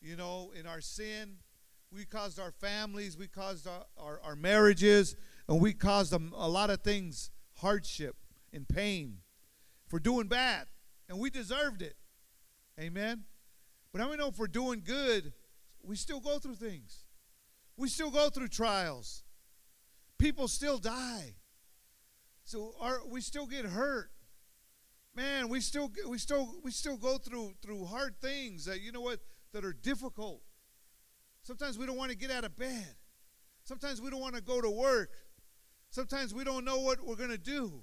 you 0.00 0.16
know, 0.16 0.52
in 0.58 0.66
our 0.66 0.80
sin. 0.80 1.36
We 1.92 2.04
caused 2.04 2.40
our 2.40 2.50
families, 2.50 3.16
we 3.16 3.28
caused 3.28 3.68
our, 3.68 3.86
our, 3.96 4.20
our 4.24 4.34
marriages, 4.34 5.14
and 5.48 5.60
we 5.60 5.72
caused 5.72 6.10
them 6.10 6.34
a 6.36 6.48
lot 6.48 6.68
of 6.70 6.80
things 6.80 7.30
hardship 7.58 8.16
and 8.52 8.68
pain 8.68 9.18
for 9.86 10.00
doing 10.00 10.26
bad. 10.26 10.66
And 11.08 11.20
we 11.20 11.30
deserved 11.30 11.80
it. 11.80 11.94
Amen. 12.80 13.24
But 13.96 14.02
how 14.02 14.10
many 14.10 14.20
know 14.20 14.28
if 14.28 14.38
we're 14.38 14.46
doing 14.46 14.82
good, 14.84 15.32
we 15.82 15.96
still 15.96 16.20
go 16.20 16.38
through 16.38 16.56
things? 16.56 17.06
We 17.78 17.88
still 17.88 18.10
go 18.10 18.28
through 18.28 18.48
trials. 18.48 19.24
People 20.18 20.48
still 20.48 20.76
die. 20.76 21.36
So 22.44 22.74
we 23.08 23.22
still 23.22 23.46
get 23.46 23.64
hurt. 23.64 24.10
Man, 25.14 25.48
we 25.48 25.62
still 25.62 25.90
we 26.06 26.18
still 26.18 26.56
we 26.62 26.72
still 26.72 26.98
go 26.98 27.16
through 27.16 27.54
through 27.62 27.86
hard 27.86 28.20
things 28.20 28.66
that 28.66 28.82
you 28.82 28.92
know 28.92 29.00
what 29.00 29.20
that 29.54 29.64
are 29.64 29.72
difficult. 29.72 30.42
Sometimes 31.40 31.78
we 31.78 31.86
don't 31.86 31.96
want 31.96 32.10
to 32.10 32.18
get 32.18 32.30
out 32.30 32.44
of 32.44 32.54
bed. 32.54 32.96
Sometimes 33.64 34.02
we 34.02 34.10
don't 34.10 34.20
want 34.20 34.34
to 34.34 34.42
go 34.42 34.60
to 34.60 34.68
work. 34.68 35.12
Sometimes 35.88 36.34
we 36.34 36.44
don't 36.44 36.66
know 36.66 36.80
what 36.80 37.02
we're 37.02 37.16
going 37.16 37.30
to 37.30 37.38
do. 37.38 37.82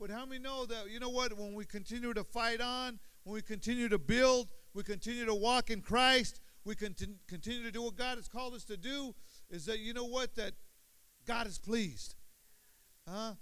But 0.00 0.08
how 0.08 0.24
many 0.24 0.40
know 0.40 0.64
that, 0.64 0.90
you 0.90 1.00
know 1.00 1.10
what, 1.10 1.36
when 1.36 1.52
we 1.52 1.66
continue 1.66 2.14
to 2.14 2.24
fight 2.24 2.62
on, 2.62 2.98
when 3.24 3.34
we 3.34 3.42
continue 3.42 3.90
to 3.90 3.98
build, 3.98 4.48
we 4.74 4.82
continue 4.82 5.24
to 5.24 5.34
walk 5.34 5.70
in 5.70 5.80
Christ, 5.80 6.40
we 6.64 6.74
continue 6.74 7.62
to 7.62 7.70
do 7.70 7.82
what 7.82 7.96
God 7.96 8.18
has 8.18 8.28
called 8.28 8.54
us 8.54 8.64
to 8.64 8.76
do, 8.76 9.14
is 9.50 9.66
that, 9.66 9.78
you 9.78 9.94
know 9.94 10.04
what, 10.04 10.34
that 10.36 10.52
God 11.26 11.46
is 11.46 11.58
pleased. 11.58 12.14
Huh? 13.08 13.34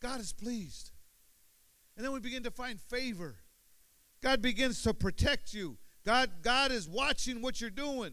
God 0.00 0.20
is 0.20 0.32
pleased. 0.32 0.92
And 1.96 2.04
then 2.04 2.12
we 2.12 2.20
begin 2.20 2.44
to 2.44 2.50
find 2.50 2.80
favor. 2.80 3.36
God 4.22 4.40
begins 4.40 4.82
to 4.82 4.94
protect 4.94 5.52
you. 5.52 5.76
God, 6.04 6.30
God 6.42 6.72
is 6.72 6.88
watching 6.88 7.42
what 7.42 7.60
you're 7.60 7.70
doing. 7.70 8.12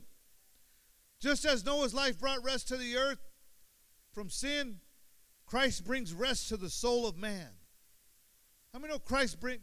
Just 1.19 1.45
as 1.45 1.65
Noah's 1.65 1.93
life 1.93 2.19
brought 2.19 2.43
rest 2.43 2.67
to 2.69 2.77
the 2.77 2.97
earth 2.97 3.19
from 4.11 4.29
sin, 4.29 4.79
Christ 5.45 5.85
brings 5.85 6.13
rest 6.13 6.49
to 6.49 6.57
the 6.57 6.69
soul 6.69 7.07
of 7.07 7.17
man. 7.17 7.49
How 8.73 8.79
many 8.79 8.93
know 8.93 8.99
Christ 8.99 9.39
bring, 9.39 9.59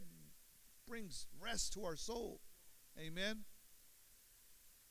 brings 0.87 1.27
rest 1.39 1.73
to 1.73 1.85
our 1.85 1.95
soul? 1.95 2.41
Amen. 2.99 3.43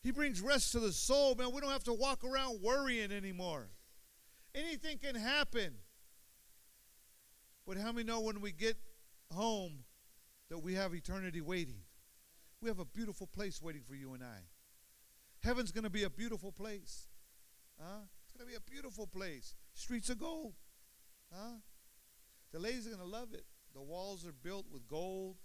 He 0.03 0.11
brings 0.11 0.40
rest 0.40 0.73
to 0.73 0.81
the 0.81 0.93
soul, 0.93 1.35
man. 1.35 1.53
We 1.53 1.61
don't 1.61 1.71
have 1.71 1.85
to 1.85 1.95
walk 1.95 2.25
around 2.25 2.61
worrying 2.61 3.11
anymore. 3.11 3.69
Anything 4.55 4.99
can 4.99 5.14
happen. 5.14 5.75
But 7.67 7.79
how 7.79 7.93
many 7.93 8.05
know 8.05 8.21
when 8.21 8.40
we 8.40 8.53
get 8.53 8.77
home 9.33 9.85
that 10.51 10.59
we 10.59 10.75
have 10.75 10.95
eternity 10.95 11.40
waiting? 11.40 11.81
We 12.61 12.69
have 12.69 12.79
a 12.79 12.85
beautiful 12.85 13.27
place 13.27 13.62
waiting 13.62 13.83
for 13.83 13.95
you 13.95 14.12
and 14.12 14.23
I. 14.23 14.40
Heaven's 15.43 15.73
going 15.73 15.85
to 15.85 15.90
be 15.90 16.05
a 16.05 16.11
beautiful 16.11 16.53
place. 16.53 17.09
Huh? 17.81 18.01
It's 18.25 18.33
going 18.33 18.47
to 18.47 18.51
be 18.51 18.57
a 18.57 18.71
beautiful 18.71 19.07
place. 19.07 19.55
Streets 19.73 20.11
of 20.11 20.19
gold. 20.19 20.55
Huh? 21.33 21.57
The 22.53 22.59
ladies 22.59 22.87
are 22.87 22.90
going 22.90 23.03
to 23.03 23.09
love 23.09 23.33
it. 23.33 23.45
The 23.75 23.83
walls 23.83 24.27
are 24.27 24.33
built 24.33 24.67
with 24.71 24.87
gold, 24.87 25.37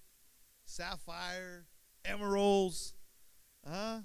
sapphire, 0.66 1.66
emeralds. 2.06 2.94
Huh? 3.68 4.00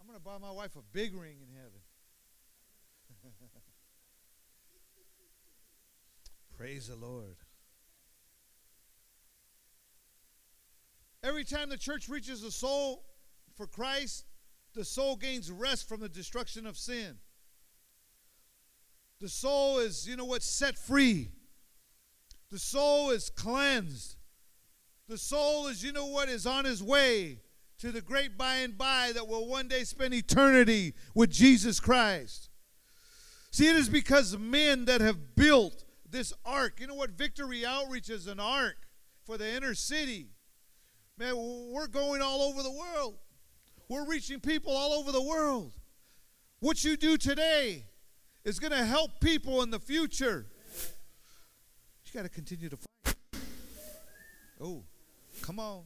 I'm 0.00 0.06
going 0.06 0.18
to 0.18 0.24
buy 0.24 0.38
my 0.38 0.50
wife 0.50 0.76
a 0.76 0.82
big 0.92 1.14
ring 1.14 1.36
in 1.40 1.48
heaven. 1.54 1.80
Praise 6.56 6.88
the 6.88 6.96
Lord. 6.96 7.36
Every 11.24 11.44
time 11.44 11.68
the 11.68 11.76
church 11.76 12.08
reaches 12.08 12.42
a 12.42 12.50
soul 12.50 13.04
for 13.54 13.66
Christ, 13.66 14.26
the 14.74 14.84
soul 14.84 15.16
gains 15.16 15.50
rest 15.50 15.88
from 15.88 16.00
the 16.00 16.08
destruction 16.08 16.66
of 16.66 16.76
sin. 16.76 17.18
The 19.20 19.28
soul 19.28 19.78
is, 19.78 20.08
you 20.08 20.16
know 20.16 20.24
what, 20.24 20.42
set 20.42 20.76
free. 20.76 21.30
The 22.50 22.58
soul 22.58 23.10
is 23.10 23.30
cleansed. 23.30 24.16
The 25.12 25.18
soul 25.18 25.66
is, 25.66 25.84
you 25.84 25.92
know 25.92 26.06
what, 26.06 26.30
is 26.30 26.46
on 26.46 26.64
his 26.64 26.82
way 26.82 27.40
to 27.80 27.92
the 27.92 28.00
great 28.00 28.38
by 28.38 28.60
and 28.60 28.78
by 28.78 29.12
that 29.12 29.28
will 29.28 29.46
one 29.46 29.68
day 29.68 29.84
spend 29.84 30.14
eternity 30.14 30.94
with 31.14 31.30
Jesus 31.30 31.80
Christ. 31.80 32.48
See, 33.50 33.68
it 33.68 33.76
is 33.76 33.90
because 33.90 34.38
men 34.38 34.86
that 34.86 35.02
have 35.02 35.36
built 35.36 35.84
this 36.08 36.32
ark. 36.46 36.80
You 36.80 36.86
know 36.86 36.94
what? 36.94 37.10
Victory 37.10 37.66
Outreach 37.66 38.08
is 38.08 38.26
an 38.26 38.40
ark 38.40 38.76
for 39.26 39.36
the 39.36 39.46
inner 39.54 39.74
city. 39.74 40.30
Man, 41.18 41.34
we're 41.70 41.88
going 41.88 42.22
all 42.22 42.40
over 42.40 42.62
the 42.62 42.72
world. 42.72 43.16
We're 43.90 44.06
reaching 44.06 44.40
people 44.40 44.74
all 44.74 44.94
over 44.94 45.12
the 45.12 45.20
world. 45.20 45.74
What 46.60 46.84
you 46.84 46.96
do 46.96 47.18
today 47.18 47.84
is 48.46 48.58
going 48.58 48.72
to 48.72 48.82
help 48.82 49.20
people 49.20 49.60
in 49.60 49.68
the 49.68 49.78
future. 49.78 50.46
You 52.06 52.12
got 52.14 52.22
to 52.22 52.30
continue 52.30 52.70
to 52.70 52.78
fight. 52.78 53.16
Oh, 54.58 54.84
come 55.42 55.58
on. 55.58 55.82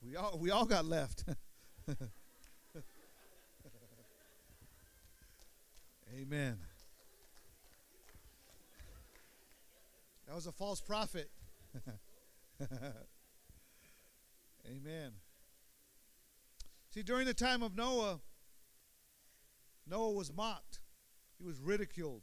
We 0.00 0.16
all 0.16 0.38
we 0.38 0.50
all 0.50 0.64
got 0.64 0.84
left. 0.84 1.24
Amen. 6.16 6.58
That 10.26 10.34
was 10.34 10.46
a 10.46 10.52
false 10.52 10.80
prophet. 10.80 11.30
Amen. 14.66 15.12
See, 16.90 17.02
during 17.02 17.26
the 17.26 17.34
time 17.34 17.62
of 17.62 17.76
Noah, 17.76 18.20
Noah 19.86 20.12
was 20.12 20.32
mocked. 20.32 20.80
He 21.38 21.44
was 21.44 21.60
ridiculed, 21.60 22.22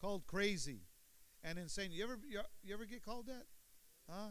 called 0.00 0.26
crazy, 0.26 0.82
and 1.42 1.58
insane. 1.58 1.92
You 1.92 2.04
ever 2.04 2.18
you, 2.28 2.40
ever 2.72 2.84
get 2.84 3.04
called 3.04 3.26
that? 3.26 3.44
Huh? 4.08 4.30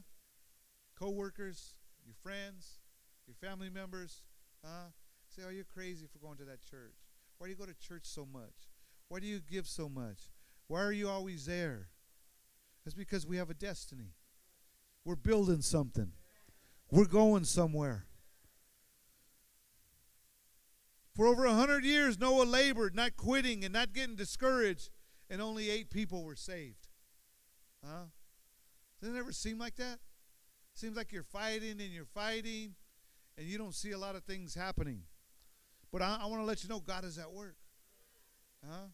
Co-workers, 0.97 1.75
your 2.05 2.15
friends, 2.23 2.79
your 3.27 3.35
family 3.35 3.69
members, 3.69 4.23
huh? 4.63 4.91
Say, 5.27 5.43
"Oh, 5.45 5.49
you're 5.49 5.65
crazy 5.65 6.07
for 6.07 6.19
going 6.19 6.37
to 6.37 6.45
that 6.45 6.61
church. 6.61 6.95
Why 7.37 7.47
do 7.47 7.51
you 7.51 7.57
go 7.57 7.65
to 7.65 7.73
church 7.73 8.05
so 8.05 8.25
much? 8.25 8.69
Why 9.09 9.19
do 9.19 9.27
you 9.27 9.41
give 9.41 9.67
so 9.67 9.89
much? 9.89 10.31
Why 10.67 10.81
are 10.81 10.91
you 10.91 11.09
always 11.09 11.45
there?" 11.45 11.89
That's 12.83 12.95
because 12.95 13.25
we 13.25 13.37
have 13.37 13.49
a 13.49 13.55
destiny. 13.55 14.13
We're 15.03 15.15
building 15.15 15.61
something. 15.61 16.13
We're 16.91 17.05
going 17.05 17.43
somewhere. 17.45 18.05
For 21.15 21.27
over 21.27 21.45
a 21.45 21.53
hundred 21.53 21.83
years, 21.85 22.19
Noah 22.19 22.43
labored, 22.43 22.93
not 22.93 23.15
quitting 23.15 23.63
and 23.63 23.73
not 23.73 23.93
getting 23.93 24.15
discouraged, 24.15 24.91
and 25.29 25.41
only 25.41 25.69
eight 25.69 25.89
people 25.89 26.23
were 26.23 26.35
saved. 26.35 26.87
Huh? 27.83 28.05
Doesn't 29.01 29.15
it 29.15 29.19
ever 29.19 29.31
seem 29.31 29.57
like 29.57 29.75
that? 29.77 29.99
Seems 30.75 30.97
like 30.97 31.13
you're 31.13 31.23
fighting 31.23 31.79
and 31.79 31.91
you're 31.91 32.05
fighting, 32.05 32.75
and 33.37 33.47
you 33.47 33.57
don't 33.57 33.73
see 33.73 33.91
a 33.91 33.97
lot 33.97 34.15
of 34.15 34.23
things 34.23 34.53
happening. 34.53 35.03
But 35.89 36.01
I, 36.01 36.19
I 36.21 36.25
want 36.25 36.41
to 36.41 36.45
let 36.45 36.63
you 36.63 36.69
know 36.69 36.81
God 36.81 37.05
is 37.05 37.17
at 37.17 37.31
work. 37.31 37.55
Huh? 38.69 38.87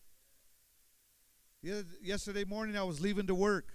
Yesterday 2.02 2.44
morning, 2.44 2.78
I 2.78 2.84
was 2.84 3.02
leaving 3.02 3.26
to 3.28 3.36
work, 3.36 3.74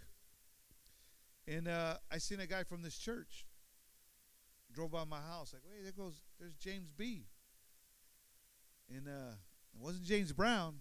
and 1.48 1.66
uh, 1.66 1.96
I 2.10 2.18
seen 2.18 2.38
a 2.40 2.46
guy 2.46 2.62
from 2.62 2.82
this 2.82 2.96
church. 2.96 3.44
Drove 4.72 4.92
by 4.92 5.04
my 5.04 5.20
house, 5.20 5.52
like, 5.52 5.62
hey, 5.64 5.82
there 5.82 5.92
goes, 5.92 6.22
there's 6.38 6.54
James 6.54 6.92
B. 6.92 7.26
And 8.88 9.08
uh, 9.08 9.34
it 9.74 9.80
wasn't 9.80 10.04
James 10.04 10.32
Brown, 10.32 10.80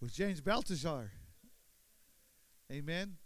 it 0.00 0.04
was 0.04 0.12
James 0.12 0.40
Baltazar. 0.40 1.10
Amen. 2.72 3.16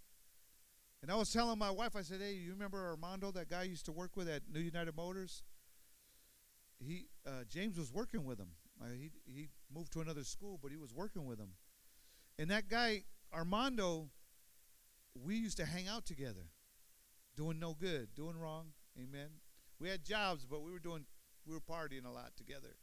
And 1.02 1.10
I 1.10 1.14
was 1.14 1.32
telling 1.32 1.58
my 1.58 1.70
wife, 1.70 1.96
I 1.96 2.02
said, 2.02 2.20
"Hey, 2.20 2.34
you 2.34 2.52
remember 2.52 2.90
Armando, 2.90 3.30
that 3.32 3.48
guy 3.48 3.60
I 3.60 3.64
used 3.64 3.86
to 3.86 3.92
work 3.92 4.16
with 4.16 4.28
at 4.28 4.42
New 4.52 4.60
United 4.60 4.94
Motors? 4.94 5.42
He 6.78 7.06
uh, 7.26 7.44
James 7.48 7.78
was 7.78 7.92
working 7.92 8.24
with 8.24 8.38
him. 8.38 8.50
Uh, 8.80 8.86
he 8.98 9.10
he 9.24 9.48
moved 9.74 9.92
to 9.92 10.00
another 10.00 10.24
school, 10.24 10.58
but 10.62 10.70
he 10.70 10.76
was 10.76 10.94
working 10.94 11.26
with 11.26 11.38
him. 11.38 11.52
And 12.38 12.50
that 12.50 12.68
guy 12.68 13.04
Armando, 13.32 14.10
we 15.14 15.36
used 15.36 15.56
to 15.58 15.64
hang 15.64 15.88
out 15.88 16.04
together, 16.04 16.50
doing 17.36 17.58
no 17.58 17.74
good, 17.74 18.14
doing 18.14 18.36
wrong. 18.36 18.72
Amen. 18.98 19.28
We 19.78 19.88
had 19.88 20.04
jobs, 20.04 20.44
but 20.44 20.62
we 20.62 20.70
were 20.70 20.78
doing 20.78 21.06
we 21.46 21.54
were 21.54 21.60
partying 21.60 22.04
a 22.04 22.10
lot 22.10 22.32
together. 22.36 22.76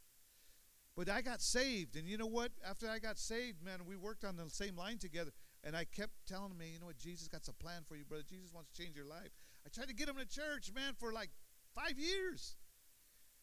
But 0.95 1.09
I 1.09 1.22
got 1.22 1.41
saved, 1.41 1.95
and 1.95 2.07
you 2.07 2.18
know 2.18 2.26
what? 2.26 2.51
After 2.68 2.89
I 2.89 2.97
got 2.97 3.20
saved, 3.20 3.63
man, 3.63 3.82
we 3.88 3.95
worked 3.95 4.26
on 4.26 4.36
the 4.36 4.49
same 4.49 4.76
line 4.76 4.97
together. 4.97 5.32
And 5.68 5.76
I 5.76 5.84
kept 5.84 6.13
telling 6.26 6.51
him, 6.51 6.61
you 6.61 6.80
know 6.80 6.86
what? 6.86 6.97
Jesus 6.97 7.28
got 7.28 7.45
a 7.45 7.51
plan 7.51 7.82
for 7.86 7.97
you, 7.97 8.05
brother. 8.05 8.24
Jesus 8.28 8.53
wants 8.53 8.72
to 8.72 8.82
change 8.82 8.95
your 8.95 9.05
life. 9.05 9.32
I 9.65 9.70
tried 9.70 9.89
to 9.89 9.93
get 9.93 10.07
him 10.07 10.15
to 10.15 10.26
church, 10.26 10.72
man, 10.74 10.93
for 10.97 11.11
like 11.11 11.30
five 11.76 11.99
years. 11.99 12.55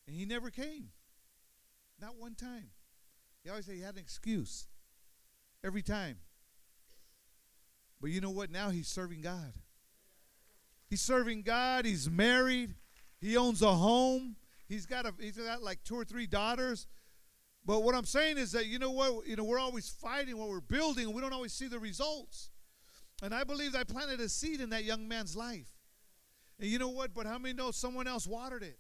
And 0.07 0.17
he 0.17 0.25
never 0.25 0.49
came. 0.49 0.89
Not 2.01 2.17
one 2.19 2.35
time. 2.35 2.71
He 3.43 3.51
always 3.51 3.67
said 3.67 3.75
he 3.75 3.83
had 3.83 3.97
an 3.97 4.01
excuse. 4.01 4.69
Every 5.63 5.83
time. 5.83 6.17
But 8.01 8.11
you 8.11 8.23
know 8.23 8.31
what? 8.31 8.51
Now 8.51 8.71
he's 8.71 8.89
serving 8.89 9.21
God. 9.21 9.53
He's 10.89 11.03
serving 11.03 11.43
God. 11.43 11.85
He's 11.85 12.09
married. 12.09 12.75
He 13.21 13.37
owns 13.37 13.61
a 13.61 13.73
home. 13.75 14.37
He's 14.67 14.87
got 14.87 15.05
a 15.05 15.13
he's 15.21 15.37
got 15.37 15.63
like 15.63 15.85
two 15.85 15.97
or 15.97 16.07
three 16.07 16.27
daughters. 16.27 16.87
But 17.67 17.83
what 17.83 17.95
I'm 17.95 18.05
saying 18.05 18.37
is 18.37 18.53
that 18.53 18.67
you 18.67 18.79
know 18.79 18.91
what 18.91 19.27
you 19.27 19.37
know 19.37 19.45
we're 19.45 19.59
always 19.59 19.89
fighting 19.89 20.37
what 20.37 20.49
we're 20.49 20.61
building 20.61 21.07
and 21.07 21.15
we 21.15 21.21
don't 21.23 21.33
always 21.33 21.53
see 21.53 21.67
the 21.67 21.79
results. 21.79 22.51
And 23.23 23.35
I 23.35 23.45
believe 23.45 23.75
I 23.75 23.85
planted 23.85 24.21
a 24.21 24.29
seed 24.29 24.61
in 24.61 24.71
that 24.71 24.85
young 24.85 25.09
man's 25.09 25.35
life. 25.35 25.71
And 26.61 26.69
you 26.69 26.79
know 26.79 26.91
what? 26.91 27.15
But 27.15 27.27
how 27.27 27.39
many 27.39 27.55
know 27.55 27.71
someone 27.71 28.07
else 28.07 28.27
watered 28.27 28.63
it? 28.63 28.79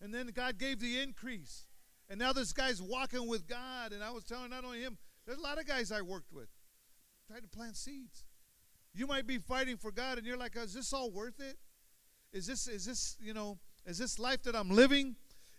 And 0.00 0.12
then 0.12 0.28
God 0.34 0.58
gave 0.58 0.80
the 0.80 1.00
increase. 1.00 1.66
And 2.08 2.18
now 2.18 2.32
this 2.32 2.52
guy's 2.52 2.80
walking 2.80 3.28
with 3.28 3.46
God. 3.46 3.92
And 3.92 4.02
I 4.02 4.10
was 4.10 4.24
telling 4.24 4.50
not 4.50 4.64
only 4.64 4.80
him, 4.80 4.96
there's 5.26 5.38
a 5.38 5.42
lot 5.42 5.58
of 5.58 5.66
guys 5.66 5.92
I 5.92 6.02
worked 6.02 6.32
with 6.32 6.48
trying 7.26 7.42
to 7.42 7.48
plant 7.48 7.76
seeds. 7.76 8.24
You 8.94 9.06
might 9.06 9.26
be 9.26 9.38
fighting 9.38 9.76
for 9.76 9.90
God 9.90 10.18
and 10.18 10.26
you're 10.26 10.36
like, 10.36 10.56
is 10.56 10.74
this 10.74 10.92
all 10.92 11.10
worth 11.10 11.40
it? 11.40 11.56
Is 12.32 12.46
this, 12.46 12.66
is 12.66 12.84
this, 12.84 13.16
you 13.20 13.32
know, 13.32 13.58
is 13.86 13.98
this 13.98 14.18
life 14.18 14.42
that 14.42 14.56
I'm 14.56 14.70
living? 14.70 15.16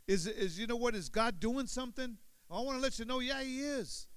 Is, 0.07 0.27
is 0.27 0.59
you 0.59 0.67
know 0.67 0.75
what, 0.75 0.95
is 0.95 1.09
God 1.09 1.39
doing 1.39 1.65
something? 1.65 2.17
I 2.53 2.61
want 2.61 2.77
to 2.77 2.81
let 2.81 2.99
you 2.99 3.05
know, 3.05 3.19
yeah, 3.19 3.41
He 3.41 3.61
is. 3.61 4.07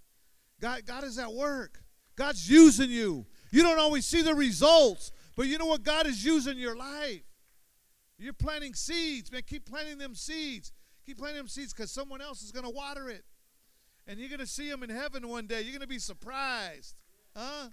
God, 0.60 0.84
God 0.86 1.04
is 1.04 1.18
at 1.18 1.32
work. 1.32 1.82
God's 2.16 2.48
using 2.48 2.90
you. 2.90 3.26
You 3.50 3.62
don't 3.62 3.78
always 3.78 4.06
see 4.06 4.22
the 4.22 4.34
results, 4.34 5.12
but 5.36 5.46
you 5.46 5.58
know 5.58 5.66
what? 5.66 5.82
God 5.82 6.06
is 6.06 6.24
using 6.24 6.58
your 6.58 6.76
life. 6.76 7.22
You're 8.18 8.32
planting 8.32 8.74
seeds, 8.74 9.30
man. 9.30 9.42
Keep 9.46 9.66
planting 9.66 9.98
them 9.98 10.14
seeds. 10.14 10.72
Keep 11.04 11.18
planting 11.18 11.38
them 11.38 11.48
seeds 11.48 11.72
because 11.72 11.90
someone 11.90 12.20
else 12.20 12.42
is 12.42 12.50
going 12.50 12.64
to 12.64 12.70
water 12.70 13.08
it. 13.08 13.24
And 14.06 14.18
you're 14.18 14.28
going 14.28 14.40
to 14.40 14.46
see 14.46 14.70
them 14.70 14.82
in 14.82 14.90
heaven 14.90 15.28
one 15.28 15.46
day. 15.46 15.60
You're 15.60 15.72
going 15.72 15.80
to 15.80 15.86
be 15.86 15.98
surprised. 15.98 16.96
Huh? 17.34 17.68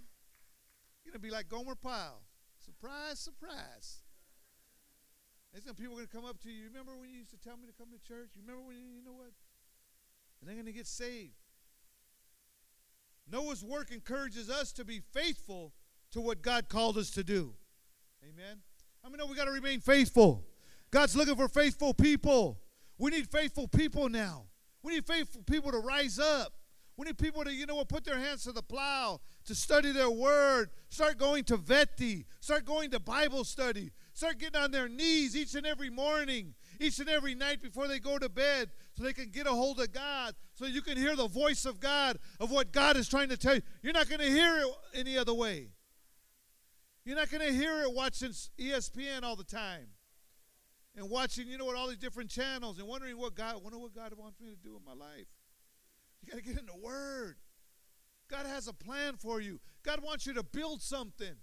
You're 1.04 1.12
going 1.12 1.20
to 1.20 1.26
be 1.26 1.30
like 1.30 1.48
Gomer 1.48 1.74
Pyle. 1.74 2.22
Surprise, 2.64 3.18
surprise. 3.18 4.02
There's 5.52 5.64
some 5.64 5.76
people 5.76 5.94
going 5.94 6.06
to 6.06 6.12
come 6.12 6.24
up 6.24 6.40
to 6.42 6.50
you. 6.50 6.64
Remember 6.66 6.92
when 6.98 7.08
you 7.08 7.18
used 7.18 7.30
to 7.30 7.38
tell 7.38 7.56
me 7.56 7.66
to 7.66 7.72
come 7.72 7.88
to 7.92 8.08
church? 8.08 8.30
You 8.34 8.42
remember 8.42 8.66
when 8.66 8.76
you, 8.76 8.98
you 8.98 9.04
know 9.04 9.14
what? 9.14 9.30
And 10.44 10.50
they're 10.50 10.62
going 10.62 10.70
to 10.70 10.76
get 10.76 10.86
saved. 10.86 11.32
Noah's 13.32 13.64
work 13.64 13.90
encourages 13.90 14.50
us 14.50 14.72
to 14.72 14.84
be 14.84 15.00
faithful 15.00 15.72
to 16.12 16.20
what 16.20 16.42
God 16.42 16.68
called 16.68 16.98
us 16.98 17.08
to 17.12 17.24
do. 17.24 17.54
Amen. 18.22 18.58
I 19.02 19.08
mean, 19.08 19.16
no, 19.16 19.24
we 19.24 19.36
got 19.36 19.46
to 19.46 19.50
remain 19.50 19.80
faithful. 19.80 20.44
God's 20.90 21.16
looking 21.16 21.34
for 21.34 21.48
faithful 21.48 21.94
people. 21.94 22.60
We 22.98 23.10
need 23.10 23.26
faithful 23.26 23.68
people 23.68 24.10
now. 24.10 24.44
We 24.82 24.92
need 24.92 25.06
faithful 25.06 25.42
people 25.44 25.72
to 25.72 25.78
rise 25.78 26.18
up. 26.18 26.52
We 26.98 27.06
need 27.06 27.16
people 27.16 27.42
to, 27.42 27.50
you 27.50 27.64
know 27.64 27.76
what, 27.76 27.88
put 27.88 28.04
their 28.04 28.18
hands 28.18 28.44
to 28.44 28.52
the 28.52 28.62
plow, 28.62 29.22
to 29.46 29.54
study 29.54 29.92
their 29.92 30.10
word, 30.10 30.68
start 30.90 31.16
going 31.16 31.44
to 31.44 31.56
Veti, 31.56 32.26
start 32.40 32.66
going 32.66 32.90
to 32.90 33.00
Bible 33.00 33.44
study, 33.44 33.92
start 34.12 34.38
getting 34.38 34.60
on 34.60 34.72
their 34.72 34.90
knees 34.90 35.34
each 35.34 35.54
and 35.54 35.66
every 35.66 35.88
morning, 35.88 36.52
each 36.78 36.98
and 36.98 37.08
every 37.08 37.34
night 37.34 37.62
before 37.62 37.88
they 37.88 37.98
go 37.98 38.18
to 38.18 38.28
bed, 38.28 38.70
so 38.94 39.02
they 39.02 39.12
can 39.12 39.30
get 39.30 39.46
a 39.46 39.50
hold 39.50 39.80
of 39.80 39.92
God, 39.92 40.34
so 40.54 40.66
you 40.66 40.80
can 40.80 40.96
hear 40.96 41.16
the 41.16 41.28
voice 41.28 41.64
of 41.64 41.80
God, 41.80 42.18
of 42.38 42.50
what 42.50 42.72
God 42.72 42.96
is 42.96 43.08
trying 43.08 43.28
to 43.28 43.36
tell 43.36 43.56
you. 43.56 43.62
You're 43.82 43.92
not 43.92 44.08
going 44.08 44.20
to 44.20 44.30
hear 44.30 44.58
it 44.58 44.66
any 44.94 45.18
other 45.18 45.34
way. 45.34 45.68
You're 47.04 47.16
not 47.16 47.30
going 47.30 47.46
to 47.46 47.52
hear 47.52 47.82
it 47.82 47.92
watching 47.92 48.30
ESPN 48.30 49.24
all 49.24 49.36
the 49.36 49.44
time 49.44 49.88
and 50.96 51.10
watching, 51.10 51.48
you 51.48 51.58
know 51.58 51.64
what, 51.64 51.76
all 51.76 51.88
these 51.88 51.98
different 51.98 52.30
channels 52.30 52.78
and 52.78 52.86
wondering 52.86 53.18
what 53.18 53.34
God, 53.34 53.62
wonder 53.62 53.78
what 53.78 53.94
God 53.94 54.12
wants 54.16 54.40
me 54.40 54.50
to 54.50 54.56
do 54.56 54.76
in 54.76 54.84
my 54.84 54.94
life. 54.94 55.26
You 56.22 56.32
got 56.32 56.38
to 56.38 56.42
get 56.42 56.58
in 56.58 56.66
the 56.66 56.76
Word. 56.76 57.36
God 58.30 58.46
has 58.46 58.68
a 58.68 58.72
plan 58.72 59.16
for 59.16 59.40
you. 59.40 59.60
God 59.82 60.02
wants 60.02 60.26
you 60.26 60.32
to 60.34 60.42
build 60.42 60.80
something. 60.80 61.34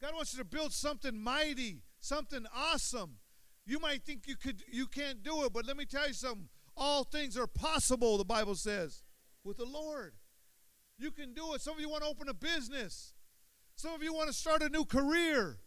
God 0.00 0.14
wants 0.14 0.34
you 0.34 0.38
to 0.40 0.44
build 0.44 0.72
something 0.72 1.16
mighty, 1.16 1.78
something 2.00 2.44
awesome. 2.54 3.16
You 3.64 3.80
might 3.80 4.02
think 4.02 4.26
you 4.26 4.36
could, 4.36 4.62
you 4.70 4.86
can't 4.86 5.22
do 5.22 5.44
it, 5.44 5.52
but 5.52 5.66
let 5.66 5.76
me 5.76 5.86
tell 5.86 6.06
you 6.06 6.14
something. 6.14 6.48
All 6.76 7.04
things 7.04 7.36
are 7.36 7.46
possible, 7.46 8.18
the 8.18 8.24
Bible 8.24 8.54
says, 8.54 9.02
with 9.44 9.56
the 9.56 9.64
Lord. 9.64 10.14
You 10.98 11.10
can 11.10 11.32
do 11.32 11.54
it. 11.54 11.60
Some 11.60 11.74
of 11.74 11.80
you 11.80 11.88
want 11.88 12.02
to 12.02 12.08
open 12.08 12.28
a 12.28 12.34
business. 12.34 13.14
Some 13.74 13.92
of 13.92 14.02
you 14.02 14.12
want 14.12 14.28
to 14.28 14.34
start 14.34 14.62
a 14.62 14.68
new 14.68 14.84
career. 14.84 15.58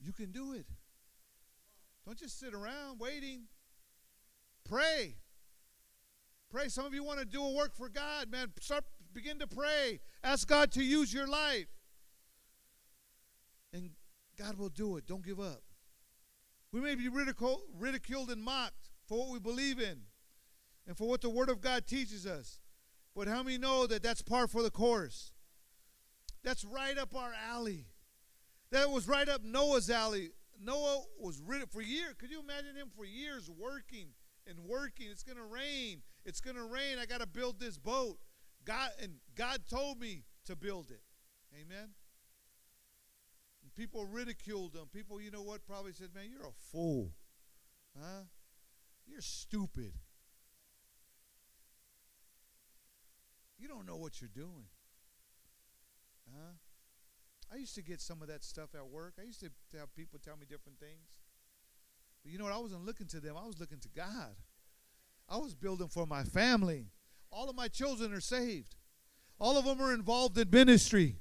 You 0.00 0.12
can 0.12 0.30
do 0.30 0.52
it. 0.52 0.66
Don't 2.06 2.18
just 2.18 2.38
sit 2.38 2.54
around 2.54 2.98
waiting. 2.98 3.44
Pray. 4.68 5.16
Pray. 6.50 6.68
Some 6.68 6.86
of 6.86 6.94
you 6.94 7.02
want 7.02 7.18
to 7.18 7.24
do 7.24 7.44
a 7.44 7.52
work 7.52 7.74
for 7.74 7.88
God, 7.88 8.30
man. 8.30 8.52
Start 8.60 8.84
begin 9.12 9.38
to 9.38 9.46
pray. 9.46 10.00
Ask 10.22 10.48
God 10.48 10.70
to 10.72 10.82
use 10.82 11.12
your 11.12 11.26
life. 11.26 11.68
And 13.72 13.90
God 14.38 14.56
will 14.56 14.68
do 14.68 14.96
it. 14.96 15.06
Don't 15.06 15.24
give 15.24 15.40
up. 15.40 15.62
We 16.72 16.80
may 16.80 16.94
be 16.94 17.08
ridiculed, 17.08 18.30
and 18.30 18.42
mocked 18.42 18.90
for 19.08 19.18
what 19.18 19.30
we 19.30 19.38
believe 19.38 19.80
in 19.80 20.02
and 20.86 20.96
for 20.96 21.08
what 21.08 21.22
the 21.22 21.30
Word 21.30 21.48
of 21.48 21.60
God 21.60 21.86
teaches 21.86 22.26
us. 22.26 22.60
But 23.16 23.26
how 23.26 23.42
many 23.42 23.58
know 23.58 23.86
that 23.86 24.02
that's 24.02 24.22
par 24.22 24.46
for 24.46 24.62
the 24.62 24.70
course? 24.70 25.32
That's 26.44 26.64
right 26.64 26.96
up 26.96 27.16
our 27.16 27.32
alley. 27.50 27.86
That 28.70 28.90
was 28.90 29.08
right 29.08 29.28
up 29.28 29.42
Noah's 29.42 29.90
alley. 29.90 30.30
Noah 30.60 31.02
was 31.18 31.40
rid 31.40 31.62
for 31.70 31.80
years. 31.80 32.14
Could 32.18 32.30
you 32.30 32.40
imagine 32.40 32.76
him 32.76 32.90
for 32.94 33.04
years 33.04 33.50
working 33.50 34.08
and 34.46 34.58
working? 34.60 35.08
It's 35.10 35.22
to 35.36 35.42
rain. 35.42 36.02
It's 36.24 36.40
to 36.56 36.64
rain. 36.64 36.98
I 37.00 37.06
got 37.06 37.20
to 37.20 37.26
build 37.26 37.58
this 37.58 37.78
boat. 37.78 38.18
God 38.64 38.90
and 39.02 39.14
God 39.34 39.62
told 39.68 39.98
me 39.98 40.24
to 40.46 40.54
build 40.54 40.90
it. 40.90 41.02
Amen. 41.54 41.90
And 43.62 43.74
people 43.74 44.04
ridiculed 44.04 44.74
him. 44.74 44.88
People, 44.92 45.20
you 45.20 45.30
know 45.30 45.42
what, 45.42 45.66
probably 45.66 45.92
said, 45.92 46.08
"Man, 46.14 46.24
you're 46.30 46.46
a 46.46 46.52
fool. 46.70 47.12
Huh? 47.98 48.24
You're 49.08 49.20
stupid. 49.20 49.92
You 53.58 53.66
don't 53.68 53.86
know 53.86 53.96
what 53.96 54.20
you're 54.20 54.30
doing." 54.32 54.66
Huh? 56.32 56.52
I 57.52 57.56
used 57.56 57.74
to 57.76 57.82
get 57.82 58.00
some 58.00 58.20
of 58.20 58.28
that 58.28 58.44
stuff 58.44 58.74
at 58.74 58.86
work. 58.86 59.14
I 59.18 59.24
used 59.24 59.40
to 59.40 59.50
have 59.78 59.94
people 59.94 60.18
tell 60.18 60.36
me 60.36 60.46
different 60.48 60.78
things. 60.78 61.08
But 62.22 62.32
you 62.32 62.38
know 62.38 62.44
what? 62.44 62.52
I 62.52 62.58
wasn't 62.58 62.84
looking 62.84 63.06
to 63.08 63.20
them, 63.20 63.36
I 63.36 63.46
was 63.46 63.58
looking 63.58 63.78
to 63.80 63.88
God. 63.88 64.36
I 65.28 65.36
was 65.36 65.54
building 65.54 65.88
for 65.88 66.06
my 66.06 66.24
family. 66.24 66.86
All 67.30 67.50
of 67.50 67.56
my 67.56 67.68
children 67.68 68.12
are 68.12 68.20
saved, 68.20 68.76
all 69.38 69.58
of 69.58 69.64
them 69.64 69.80
are 69.80 69.92
involved 69.92 70.38
in 70.38 70.50
ministry. 70.50 71.16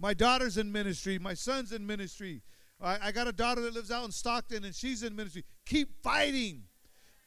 My 0.00 0.14
daughter's 0.14 0.56
in 0.56 0.70
ministry, 0.70 1.18
my 1.18 1.34
son's 1.34 1.72
in 1.72 1.84
ministry. 1.86 2.42
I, 2.80 3.08
I 3.08 3.12
got 3.12 3.26
a 3.26 3.32
daughter 3.32 3.60
that 3.62 3.74
lives 3.74 3.90
out 3.90 4.04
in 4.04 4.12
Stockton 4.12 4.64
and 4.64 4.72
she's 4.72 5.02
in 5.02 5.16
ministry. 5.16 5.44
Keep 5.66 6.00
fighting. 6.02 6.62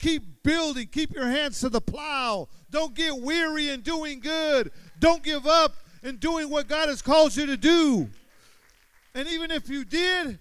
Keep 0.02 0.42
building. 0.42 0.88
Keep 0.88 1.14
your 1.14 1.28
hands 1.28 1.60
to 1.60 1.70
the 1.70 1.80
plow. 1.80 2.50
Don't 2.72 2.96
get 2.96 3.16
weary 3.16 3.70
in 3.70 3.82
doing 3.82 4.20
good. 4.20 4.72
Don't 5.00 5.24
give 5.24 5.46
up 5.46 5.76
in 6.02 6.18
doing 6.18 6.50
what 6.50 6.68
God 6.68 6.90
has 6.90 7.04
called 7.04 7.36
you 7.36 7.46
to 7.46 7.56
do. 7.56 8.10
And 9.14 9.28
even 9.28 9.52
if 9.52 9.70
you 9.70 9.86
did, 9.86 10.40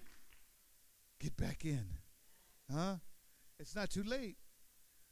get 1.19 1.37
back 1.37 1.63
in. 1.63 1.85
Huh? 2.73 2.95
It's 3.59 3.75
not 3.75 3.91
too 3.91 4.03
late. 4.03 4.37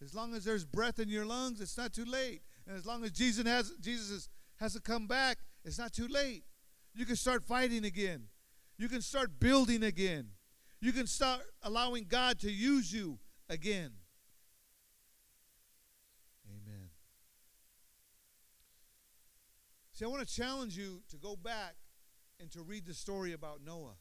As 0.03 0.15
long 0.15 0.33
as 0.33 0.45
there's 0.45 0.65
breath 0.65 0.97
in 0.97 1.09
your 1.09 1.25
lungs, 1.25 1.61
it's 1.61 1.77
not 1.77 1.93
too 1.93 2.05
late. 2.05 2.41
And 2.65 2.75
as 2.75 2.87
long 2.87 3.03
as 3.03 3.11
Jesus 3.11 3.45
has 3.45 3.71
Jesus 3.79 4.29
has 4.55 4.73
to 4.73 4.79
come 4.79 5.05
back, 5.05 5.37
it's 5.63 5.77
not 5.77 5.93
too 5.93 6.07
late. 6.07 6.43
You 6.95 7.05
can 7.05 7.17
start 7.17 7.43
fighting 7.43 7.85
again. 7.85 8.23
You 8.79 8.89
can 8.89 9.01
start 9.01 9.39
building 9.39 9.83
again. 9.83 10.29
You 10.81 10.91
can 10.91 11.05
start 11.05 11.41
allowing 11.61 12.05
God 12.09 12.39
to 12.39 12.51
use 12.51 12.91
you 12.91 13.19
again. 13.47 13.91
See, 19.99 20.05
I 20.05 20.07
want 20.07 20.25
to 20.25 20.33
challenge 20.33 20.77
you 20.77 21.01
to 21.09 21.17
go 21.17 21.35
back 21.35 21.75
and 22.39 22.49
to 22.51 22.61
read 22.61 22.85
the 22.85 22.93
story 22.93 23.33
about 23.33 23.59
Noah. 23.65 23.97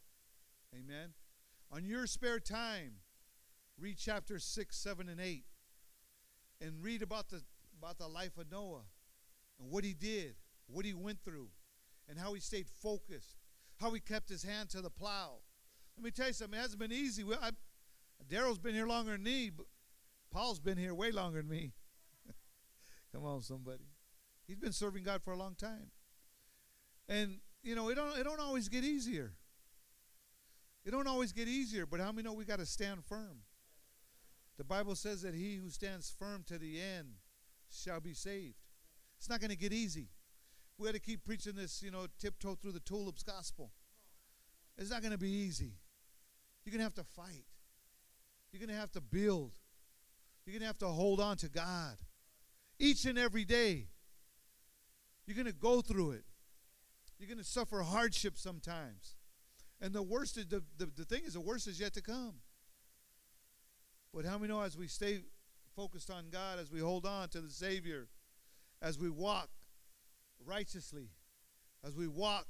Amen. 0.72 1.08
On 1.72 1.84
your 1.84 2.06
spare 2.06 2.38
time, 2.38 2.98
read 3.76 3.96
chapter 3.98 4.38
6, 4.38 4.76
7, 4.76 5.08
and 5.08 5.20
8. 5.20 5.42
And 6.60 6.84
read 6.84 7.02
about 7.02 7.30
the 7.30 7.42
about 7.76 7.98
the 7.98 8.06
life 8.06 8.38
of 8.38 8.48
Noah 8.48 8.84
and 9.58 9.72
what 9.72 9.82
he 9.82 9.92
did, 9.92 10.36
what 10.68 10.84
he 10.84 10.94
went 10.94 11.18
through, 11.24 11.48
and 12.08 12.16
how 12.16 12.32
he 12.32 12.40
stayed 12.40 12.68
focused, 12.68 13.36
how 13.78 13.90
he 13.90 13.98
kept 13.98 14.28
his 14.28 14.44
hand 14.44 14.68
to 14.70 14.80
the 14.80 14.90
plow. 14.90 15.38
Let 15.96 16.04
me 16.04 16.12
tell 16.12 16.28
you 16.28 16.32
something, 16.32 16.56
it 16.56 16.62
hasn't 16.62 16.78
been 16.78 16.92
easy. 16.92 17.24
Well, 17.24 17.38
Daryl's 18.30 18.58
been 18.60 18.74
here 18.74 18.86
longer 18.86 19.12
than 19.12 19.24
me, 19.24 19.50
but 19.50 19.66
Paul's 20.30 20.60
been 20.60 20.78
here 20.78 20.94
way 20.94 21.10
longer 21.10 21.38
than 21.38 21.50
me. 21.50 21.72
Come 23.12 23.24
on, 23.24 23.40
somebody. 23.42 23.87
He's 24.48 24.58
been 24.58 24.72
serving 24.72 25.04
God 25.04 25.22
for 25.22 25.32
a 25.32 25.36
long 25.36 25.54
time. 25.54 25.90
And 27.08 27.38
you 27.62 27.76
know, 27.76 27.90
it 27.90 27.94
don't 27.94 28.18
it 28.18 28.24
don't 28.24 28.40
always 28.40 28.68
get 28.68 28.82
easier. 28.82 29.34
It 30.84 30.90
don't 30.90 31.06
always 31.06 31.32
get 31.32 31.48
easier, 31.48 31.84
but 31.84 32.00
how 32.00 32.10
many 32.12 32.22
know 32.26 32.32
we 32.32 32.46
got 32.46 32.60
to 32.60 32.66
stand 32.66 33.04
firm? 33.04 33.42
The 34.56 34.64
Bible 34.64 34.94
says 34.94 35.22
that 35.22 35.34
he 35.34 35.56
who 35.56 35.68
stands 35.68 36.12
firm 36.18 36.44
to 36.48 36.58
the 36.58 36.80
end 36.80 37.16
shall 37.70 38.00
be 38.00 38.14
saved. 38.14 38.56
It's 39.18 39.28
not 39.28 39.40
going 39.40 39.50
to 39.50 39.56
get 39.56 39.72
easy. 39.72 40.08
We 40.78 40.86
got 40.86 40.94
to 40.94 41.00
keep 41.00 41.24
preaching 41.24 41.54
this, 41.56 41.82
you 41.82 41.90
know, 41.90 42.06
tiptoe 42.18 42.54
through 42.54 42.72
the 42.72 42.80
tulips 42.80 43.22
gospel. 43.22 43.70
It's 44.78 44.90
not 44.90 45.02
going 45.02 45.12
to 45.12 45.18
be 45.18 45.30
easy. 45.30 45.72
You're 46.64 46.70
going 46.70 46.78
to 46.78 46.84
have 46.84 46.94
to 46.94 47.04
fight. 47.04 47.44
You're 48.52 48.60
going 48.60 48.74
to 48.74 48.80
have 48.80 48.92
to 48.92 49.00
build. 49.00 49.52
You're 50.46 50.52
going 50.52 50.60
to 50.60 50.66
have 50.66 50.78
to 50.78 50.86
hold 50.86 51.20
on 51.20 51.36
to 51.38 51.48
God 51.48 51.98
each 52.78 53.04
and 53.04 53.18
every 53.18 53.44
day. 53.44 53.88
You're 55.28 55.34
going 55.34 55.46
to 55.46 55.52
go 55.52 55.82
through 55.82 56.12
it. 56.12 56.24
You're 57.18 57.28
going 57.28 57.36
to 57.36 57.44
suffer 57.44 57.82
hardship 57.82 58.38
sometimes. 58.38 59.14
And 59.78 59.92
the 59.92 60.02
worst 60.02 60.38
is 60.38 60.46
the, 60.46 60.62
the, 60.78 60.86
the 60.86 61.04
thing 61.04 61.24
is 61.26 61.34
the 61.34 61.40
worst 61.40 61.66
is 61.66 61.78
yet 61.78 61.92
to 61.94 62.00
come. 62.00 62.36
But 64.14 64.24
how 64.24 64.38
many 64.38 64.50
know 64.50 64.62
as 64.62 64.74
we 64.74 64.86
stay 64.86 65.18
focused 65.76 66.10
on 66.10 66.30
God, 66.30 66.58
as 66.58 66.72
we 66.72 66.80
hold 66.80 67.04
on 67.04 67.28
to 67.28 67.42
the 67.42 67.50
Savior, 67.50 68.08
as 68.80 68.98
we 68.98 69.10
walk 69.10 69.50
righteously, 70.46 71.10
as 71.84 71.94
we 71.94 72.08
walk 72.08 72.46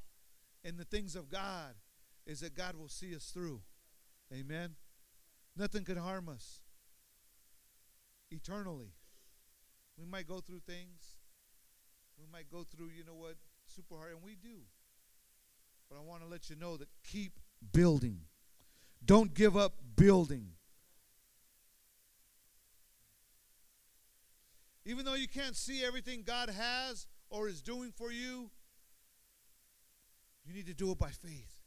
in 0.63 0.77
the 0.77 0.85
things 0.85 1.17
of 1.17 1.29
God, 1.29 1.75
is 2.27 2.39
that 2.41 2.55
God 2.55 2.77
will 2.77 2.89
see 2.89 3.13
us 3.17 3.33
through. 3.35 3.61
Amen. 4.33 4.77
Nothing 5.57 5.83
can 5.83 5.97
harm 5.97 6.29
us 6.29 6.61
eternally. 8.31 8.93
We 9.99 10.07
might 10.07 10.29
go 10.29 10.39
through 10.39 10.61
things. 10.61 11.18
We 12.19 12.27
might 12.33 12.51
go 12.51 12.65
through, 12.65 12.89
you 12.97 13.05
know 13.05 13.15
what, 13.15 13.37
super 13.67 13.97
hard, 13.97 14.13
and 14.13 14.23
we 14.23 14.35
do. 14.35 14.61
But 15.89 15.99
I 15.99 16.01
want 16.03 16.23
to 16.23 16.29
let 16.29 16.51
you 16.51 16.57
know 16.57 16.77
that 16.77 16.89
keep 17.05 17.33
building. 17.73 18.21
Don't 19.05 19.33
give 19.33 19.57
up 19.57 19.75
building. 19.97 20.49
Even 24.85 25.05
though 25.05 25.15
you 25.15 25.29
can't 25.29 25.57
see 25.57 25.85
everything 25.85 26.23
God 26.27 26.49
has 26.49 27.07
or 27.31 27.49
is 27.49 27.63
doing 27.63 27.93
for 27.93 28.11
you, 28.11 28.51
you 30.45 30.55
need 30.55 30.67
to 30.67 30.75
do 30.75 30.91
it 30.91 30.99
by 30.99 31.11
faith. 31.11 31.61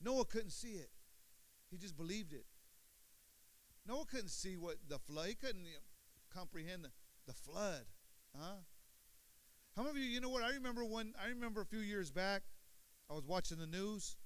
Noah 0.00 0.26
couldn't 0.26 0.50
see 0.52 0.72
it, 0.72 0.90
he 1.70 1.78
just 1.78 1.96
believed 1.96 2.32
it. 2.32 2.44
Noah 3.86 4.04
couldn't 4.04 4.28
see 4.28 4.56
what 4.56 4.76
the 4.88 4.98
flood, 4.98 5.28
he 5.28 5.34
couldn't 5.34 5.64
comprehend 6.32 6.84
the, 6.84 6.90
the 7.26 7.32
flood. 7.32 7.84
Huh? 8.38 8.56
How 9.78 9.84
many 9.84 9.96
of 9.96 10.04
you, 10.04 10.10
you 10.10 10.20
know 10.20 10.28
what? 10.28 10.42
I 10.42 10.50
remember 10.54 10.84
when, 10.84 11.14
I 11.24 11.28
remember 11.28 11.60
a 11.60 11.64
few 11.64 11.78
years 11.78 12.10
back, 12.10 12.42
I 13.08 13.14
was 13.14 13.24
watching 13.24 13.58
the 13.58 13.66
news, 13.68 14.16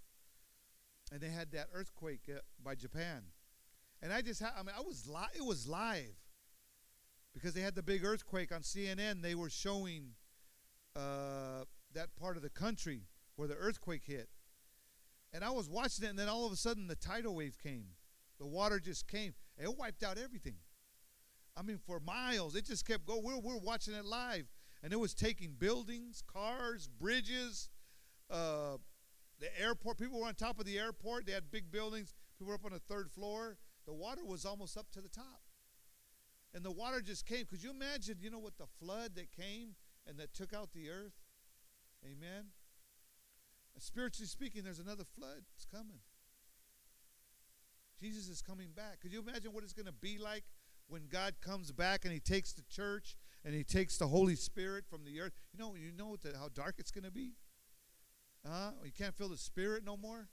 and 1.12 1.20
they 1.20 1.28
had 1.28 1.52
that 1.52 1.66
earthquake 1.74 2.22
uh, 2.26 2.38
by 2.64 2.74
Japan. 2.74 3.24
And 4.00 4.14
I 4.14 4.22
just, 4.22 4.42
ha- 4.42 4.54
I 4.58 4.62
mean, 4.62 4.74
I 4.74 4.80
was 4.80 5.06
li- 5.06 5.36
it 5.36 5.44
was 5.44 5.68
live 5.68 6.16
because 7.34 7.52
they 7.52 7.60
had 7.60 7.74
the 7.74 7.82
big 7.82 8.02
earthquake 8.02 8.50
on 8.50 8.62
CNN. 8.62 9.20
They 9.20 9.34
were 9.34 9.50
showing 9.50 10.12
uh, 10.96 11.64
that 11.92 12.16
part 12.18 12.38
of 12.38 12.42
the 12.42 12.48
country 12.48 13.02
where 13.36 13.46
the 13.46 13.56
earthquake 13.56 14.04
hit. 14.06 14.30
And 15.34 15.44
I 15.44 15.50
was 15.50 15.68
watching 15.68 16.06
it, 16.06 16.08
and 16.08 16.18
then 16.18 16.30
all 16.30 16.46
of 16.46 16.52
a 16.52 16.56
sudden 16.56 16.86
the 16.86 16.96
tidal 16.96 17.34
wave 17.34 17.58
came. 17.62 17.88
The 18.38 18.46
water 18.46 18.80
just 18.80 19.06
came. 19.06 19.34
It 19.58 19.76
wiped 19.76 20.02
out 20.02 20.16
everything. 20.16 20.56
I 21.54 21.60
mean, 21.60 21.76
for 21.76 22.00
miles, 22.00 22.56
it 22.56 22.64
just 22.64 22.86
kept 22.86 23.04
going. 23.04 23.22
We're, 23.22 23.36
we're 23.36 23.58
watching 23.58 23.92
it 23.92 24.06
live. 24.06 24.46
And 24.82 24.92
it 24.92 24.98
was 24.98 25.14
taking 25.14 25.52
buildings, 25.58 26.22
cars, 26.26 26.88
bridges, 26.88 27.70
uh, 28.30 28.78
the 29.38 29.60
airport. 29.60 29.98
People 29.98 30.20
were 30.20 30.26
on 30.26 30.34
top 30.34 30.58
of 30.58 30.66
the 30.66 30.78
airport. 30.78 31.26
They 31.26 31.32
had 31.32 31.50
big 31.50 31.70
buildings. 31.70 32.14
People 32.38 32.50
were 32.50 32.54
up 32.54 32.64
on 32.64 32.72
the 32.72 32.80
third 32.80 33.10
floor. 33.10 33.58
The 33.86 33.92
water 33.92 34.24
was 34.24 34.44
almost 34.44 34.76
up 34.76 34.90
to 34.92 35.00
the 35.00 35.08
top. 35.08 35.42
And 36.54 36.64
the 36.64 36.70
water 36.70 37.00
just 37.00 37.26
came. 37.26 37.46
Could 37.46 37.62
you 37.62 37.70
imagine, 37.70 38.16
you 38.20 38.30
know, 38.30 38.38
what 38.38 38.58
the 38.58 38.66
flood 38.80 39.14
that 39.14 39.32
came 39.32 39.74
and 40.06 40.18
that 40.18 40.34
took 40.34 40.52
out 40.52 40.70
the 40.72 40.90
earth? 40.90 41.14
Amen. 42.04 42.46
Spiritually 43.78 44.26
speaking, 44.26 44.64
there's 44.64 44.78
another 44.78 45.04
flood. 45.04 45.42
It's 45.56 45.64
coming. 45.64 46.00
Jesus 48.00 48.28
is 48.28 48.42
coming 48.42 48.68
back. 48.74 49.00
Could 49.00 49.12
you 49.12 49.20
imagine 49.20 49.52
what 49.52 49.64
it's 49.64 49.72
going 49.72 49.86
to 49.86 49.92
be 49.92 50.18
like 50.18 50.44
when 50.88 51.06
God 51.10 51.34
comes 51.40 51.72
back 51.72 52.04
and 52.04 52.12
He 52.12 52.20
takes 52.20 52.52
the 52.52 52.62
church 52.62 53.16
and 53.44 53.54
He 53.54 53.64
takes 53.64 53.98
the 53.98 54.06
Holy 54.06 54.36
Spirit 54.36 54.84
from 54.88 55.04
the 55.04 55.20
earth? 55.20 55.32
You 55.52 55.58
know, 55.58 55.74
you 55.74 55.92
know 55.96 56.16
the, 56.16 56.36
how 56.36 56.48
dark 56.52 56.76
it's 56.78 56.90
going 56.90 57.04
to 57.04 57.10
be. 57.10 57.32
Huh? 58.46 58.70
Oh, 58.80 58.84
you 58.84 58.92
can't 58.92 59.16
feel 59.16 59.28
the 59.28 59.36
Spirit 59.36 59.84
no 59.84 59.96
more. 59.96 60.28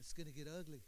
It's 0.00 0.12
going 0.12 0.26
to 0.26 0.32
get 0.32 0.48
ugly. 0.48 0.82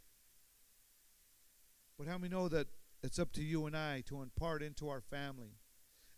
But 1.97 2.07
how 2.07 2.17
many 2.17 2.33
know 2.33 2.47
that 2.47 2.67
it's 3.03 3.19
up 3.19 3.31
to 3.33 3.43
you 3.43 3.67
and 3.67 3.77
I 3.77 4.03
to 4.07 4.21
impart 4.21 4.63
into 4.63 4.89
our 4.89 5.01
family? 5.01 5.57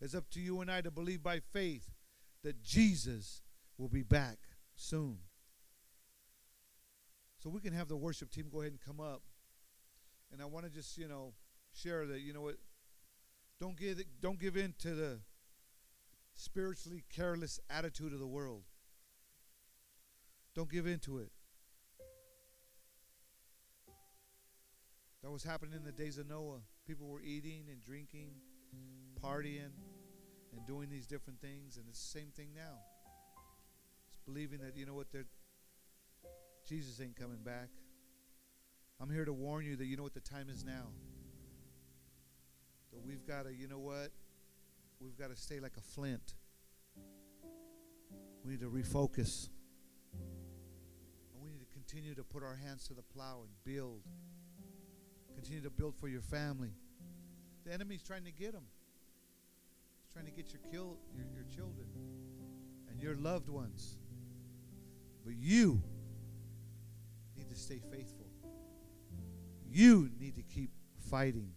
It's 0.00 0.14
up 0.14 0.30
to 0.30 0.40
you 0.40 0.60
and 0.60 0.70
I 0.70 0.80
to 0.80 0.90
believe 0.90 1.22
by 1.22 1.40
faith 1.40 1.90
that 2.42 2.62
Jesus 2.62 3.42
will 3.78 3.88
be 3.88 4.02
back 4.02 4.38
soon. 4.74 5.18
So 7.42 7.50
we 7.50 7.60
can 7.60 7.74
have 7.74 7.88
the 7.88 7.96
worship 7.96 8.30
team 8.30 8.46
go 8.50 8.60
ahead 8.60 8.72
and 8.72 8.80
come 8.80 9.00
up. 9.00 9.22
And 10.32 10.40
I 10.40 10.46
want 10.46 10.64
to 10.64 10.72
just, 10.72 10.96
you 10.96 11.06
know, 11.06 11.34
share 11.74 12.06
that, 12.06 12.20
you 12.20 12.32
know 12.32 12.40
what, 12.40 12.56
don't 13.64 13.78
give, 13.78 13.98
don't 14.20 14.38
give 14.38 14.58
in 14.58 14.74
to 14.78 14.90
the 14.90 15.18
spiritually 16.34 17.02
careless 17.08 17.58
attitude 17.70 18.12
of 18.12 18.18
the 18.18 18.26
world. 18.26 18.64
Don't 20.54 20.70
give 20.70 20.86
in 20.86 20.98
to 20.98 21.16
it. 21.20 21.30
That 25.22 25.30
was 25.30 25.42
happening 25.42 25.74
in 25.74 25.82
the 25.82 25.92
days 25.92 26.18
of 26.18 26.28
Noah. 26.28 26.60
People 26.86 27.08
were 27.08 27.22
eating 27.22 27.64
and 27.70 27.82
drinking, 27.82 28.32
partying, 29.22 29.72
and 30.52 30.66
doing 30.66 30.90
these 30.90 31.06
different 31.06 31.40
things, 31.40 31.78
and 31.78 31.86
it's 31.88 32.12
the 32.12 32.18
same 32.18 32.28
thing 32.36 32.48
now. 32.54 32.80
It's 34.10 34.20
believing 34.26 34.58
that, 34.58 34.76
you 34.76 34.84
know 34.84 34.92
what, 34.92 35.10
they're 35.10 35.24
Jesus 36.68 37.00
ain't 37.00 37.16
coming 37.16 37.40
back. 37.42 37.70
I'm 39.00 39.08
here 39.08 39.24
to 39.24 39.32
warn 39.32 39.64
you 39.64 39.76
that 39.76 39.86
you 39.86 39.96
know 39.96 40.02
what 40.02 40.12
the 40.12 40.20
time 40.20 40.50
is 40.50 40.64
now. 40.64 40.88
That 42.94 43.04
we've 43.04 43.26
got 43.26 43.44
to, 43.44 43.54
you 43.54 43.68
know 43.68 43.78
what? 43.78 44.10
We've 45.00 45.18
got 45.18 45.30
to 45.30 45.36
stay 45.36 45.60
like 45.60 45.76
a 45.76 45.80
flint. 45.80 46.34
We 48.44 48.52
need 48.52 48.60
to 48.60 48.70
refocus. 48.70 49.48
And 50.12 51.42
we 51.42 51.50
need 51.50 51.60
to 51.60 51.72
continue 51.72 52.14
to 52.14 52.22
put 52.22 52.42
our 52.42 52.56
hands 52.56 52.86
to 52.88 52.94
the 52.94 53.02
plow 53.02 53.40
and 53.40 53.50
build. 53.64 54.02
Continue 55.34 55.62
to 55.62 55.70
build 55.70 55.96
for 55.96 56.08
your 56.08 56.22
family. 56.22 56.70
The 57.66 57.72
enemy's 57.72 58.02
trying 58.02 58.24
to 58.24 58.32
get 58.32 58.52
them. 58.52 58.64
He's 60.02 60.12
trying 60.12 60.26
to 60.26 60.30
get 60.30 60.52
your 60.52 60.60
kill 60.70 60.98
your, 61.16 61.26
your 61.34 61.44
children 61.54 61.88
and 62.90 63.00
your 63.00 63.16
loved 63.16 63.48
ones. 63.48 63.98
But 65.24 65.34
you 65.36 65.82
need 67.36 67.48
to 67.48 67.56
stay 67.56 67.80
faithful. 67.90 68.26
You 69.68 70.10
need 70.20 70.36
to 70.36 70.42
keep 70.42 70.70
fighting. 71.10 71.50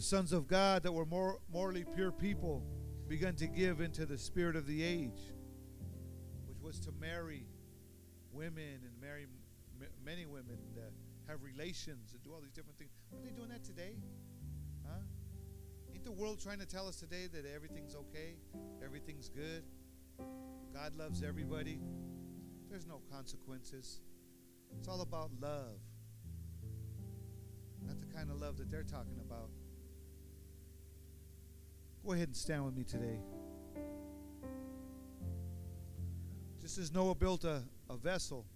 The 0.00 0.06
sons 0.06 0.32
of 0.32 0.48
God 0.48 0.84
that 0.84 0.92
were 0.92 1.04
more 1.04 1.40
morally 1.52 1.84
pure 1.94 2.10
people 2.10 2.64
began 3.06 3.34
to 3.34 3.46
give 3.46 3.82
into 3.82 4.06
the 4.06 4.16
spirit 4.16 4.56
of 4.56 4.66
the 4.66 4.82
age, 4.82 5.20
which 6.46 6.56
was 6.62 6.80
to 6.80 6.92
marry 6.98 7.44
women 8.32 8.80
and 8.82 8.98
marry 8.98 9.26
m- 9.78 9.86
many 10.02 10.24
women, 10.24 10.56
and 10.56 10.78
uh, 10.78 10.88
have 11.30 11.42
relations 11.42 12.14
and 12.14 12.24
do 12.24 12.32
all 12.32 12.40
these 12.40 12.54
different 12.54 12.78
things. 12.78 12.92
Are 13.12 13.22
they 13.22 13.28
doing 13.28 13.50
that 13.50 13.62
today? 13.62 13.98
Huh? 14.88 15.02
Ain't 15.92 16.06
the 16.06 16.12
world 16.12 16.40
trying 16.42 16.60
to 16.60 16.66
tell 16.66 16.88
us 16.88 16.96
today 16.96 17.26
that 17.34 17.44
everything's 17.44 17.94
okay, 17.94 18.36
everything's 18.82 19.28
good, 19.28 19.64
God 20.72 20.96
loves 20.96 21.22
everybody? 21.22 21.78
There's 22.70 22.86
no 22.86 23.02
consequences. 23.12 24.00
It's 24.78 24.88
all 24.88 25.02
about 25.02 25.30
love. 25.42 25.76
Not 27.86 28.00
the 28.00 28.06
kind 28.06 28.30
of 28.30 28.40
love 28.40 28.56
that 28.56 28.70
they're 28.70 28.82
talking 28.82 29.20
about. 29.20 29.50
Go 32.04 32.12
ahead 32.12 32.28
and 32.28 32.36
stand 32.36 32.64
with 32.64 32.74
me 32.74 32.82
today. 32.82 33.20
Just 36.60 36.78
as 36.78 36.92
Noah 36.92 37.14
built 37.14 37.44
a, 37.44 37.62
a 37.88 37.96
vessel 37.96 38.46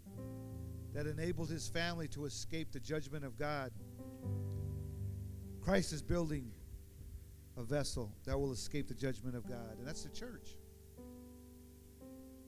that 0.95 1.07
enabled 1.07 1.51
his 1.51 1.69
family 1.69 2.09
to 2.09 2.25
escape 2.25 2.73
the 2.73 2.81
judgment 2.81 3.25
of 3.25 3.37
God, 3.37 3.71
Christ 5.61 5.93
is 5.93 6.03
building 6.03 6.51
a 7.57 7.63
vessel 7.63 8.13
that 8.25 8.39
will 8.39 8.53
escape 8.53 8.89
the 8.89 8.95
judgment 8.95 9.37
of 9.37 9.47
God, 9.47 9.79
and 9.79 9.87
that's 9.87 10.03
the 10.03 10.11
church. 10.11 10.57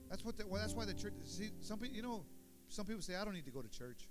That's 0.09 0.23
what. 0.23 0.37
The, 0.37 0.47
well, 0.47 0.61
that's 0.61 0.73
why 0.73 0.85
the 0.85 0.93
church. 0.93 1.13
See, 1.23 1.49
some 1.61 1.79
people, 1.79 1.95
you 1.95 2.01
know, 2.01 2.25
some 2.69 2.85
people 2.85 3.01
say, 3.01 3.15
"I 3.15 3.25
don't 3.25 3.33
need 3.33 3.45
to 3.45 3.51
go 3.51 3.61
to 3.61 3.69
church," 3.69 4.07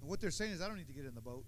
and 0.00 0.08
what 0.08 0.20
they're 0.20 0.30
saying 0.30 0.52
is, 0.52 0.60
"I 0.60 0.68
don't 0.68 0.76
need 0.76 0.88
to 0.88 0.92
get 0.94 1.04
in 1.04 1.14
the 1.14 1.20
boat." 1.20 1.44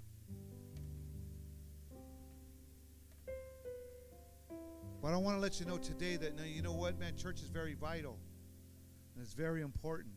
But 5.01 5.13
I 5.13 5.17
want 5.17 5.37
to 5.37 5.41
let 5.41 5.61
you 5.61 5.67
know 5.67 5.79
today 5.79 6.17
that 6.17 6.37
now 6.37 6.45
you 6.45 6.63
know 6.63 6.73
what, 6.73 6.99
man, 6.99 7.17
church 7.17 7.41
is 7.41 7.49
very 7.49 7.75
vital. 7.75 8.19
And 9.15 9.23
it's 9.25 9.35
very 9.35 9.63
important. 9.63 10.15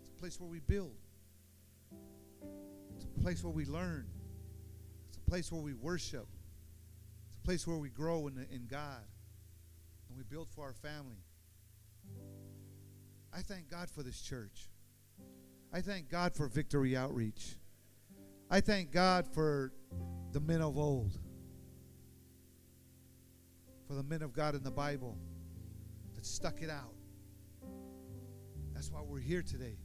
It's 0.00 0.10
a 0.10 0.20
place 0.20 0.40
where 0.40 0.50
we 0.50 0.60
build. 0.60 0.96
It's 2.96 3.04
a 3.04 3.20
place 3.20 3.42
where 3.42 3.52
we 3.52 3.64
learn. 3.64 4.06
It's 5.08 5.16
a 5.16 5.30
place 5.30 5.50
where 5.52 5.62
we 5.62 5.74
worship. 5.74 6.26
It's 7.28 7.36
a 7.42 7.44
place 7.44 7.66
where 7.66 7.76
we 7.76 7.88
grow 7.88 8.26
in, 8.26 8.46
in 8.50 8.66
God. 8.66 9.04
And 10.08 10.18
we 10.18 10.24
build 10.24 10.48
for 10.50 10.64
our 10.64 10.74
family. 10.74 11.22
I 13.32 13.42
thank 13.42 13.68
God 13.70 13.90
for 13.90 14.02
this 14.02 14.20
church. 14.20 14.68
I 15.72 15.80
thank 15.80 16.08
God 16.08 16.34
for 16.34 16.46
Victory 16.46 16.96
Outreach. 16.96 17.56
I 18.50 18.60
thank 18.60 18.92
God 18.92 19.26
for 19.26 19.72
the 20.32 20.38
men 20.40 20.60
of 20.60 20.78
old, 20.78 21.18
for 23.86 23.94
the 23.94 24.02
men 24.02 24.22
of 24.22 24.32
God 24.32 24.54
in 24.54 24.62
the 24.62 24.70
Bible 24.70 25.16
that 26.14 26.24
stuck 26.24 26.62
it 26.62 26.70
out. 26.70 26.94
That's 28.72 28.90
why 28.90 29.00
we're 29.02 29.20
here 29.20 29.42
today. 29.42 29.78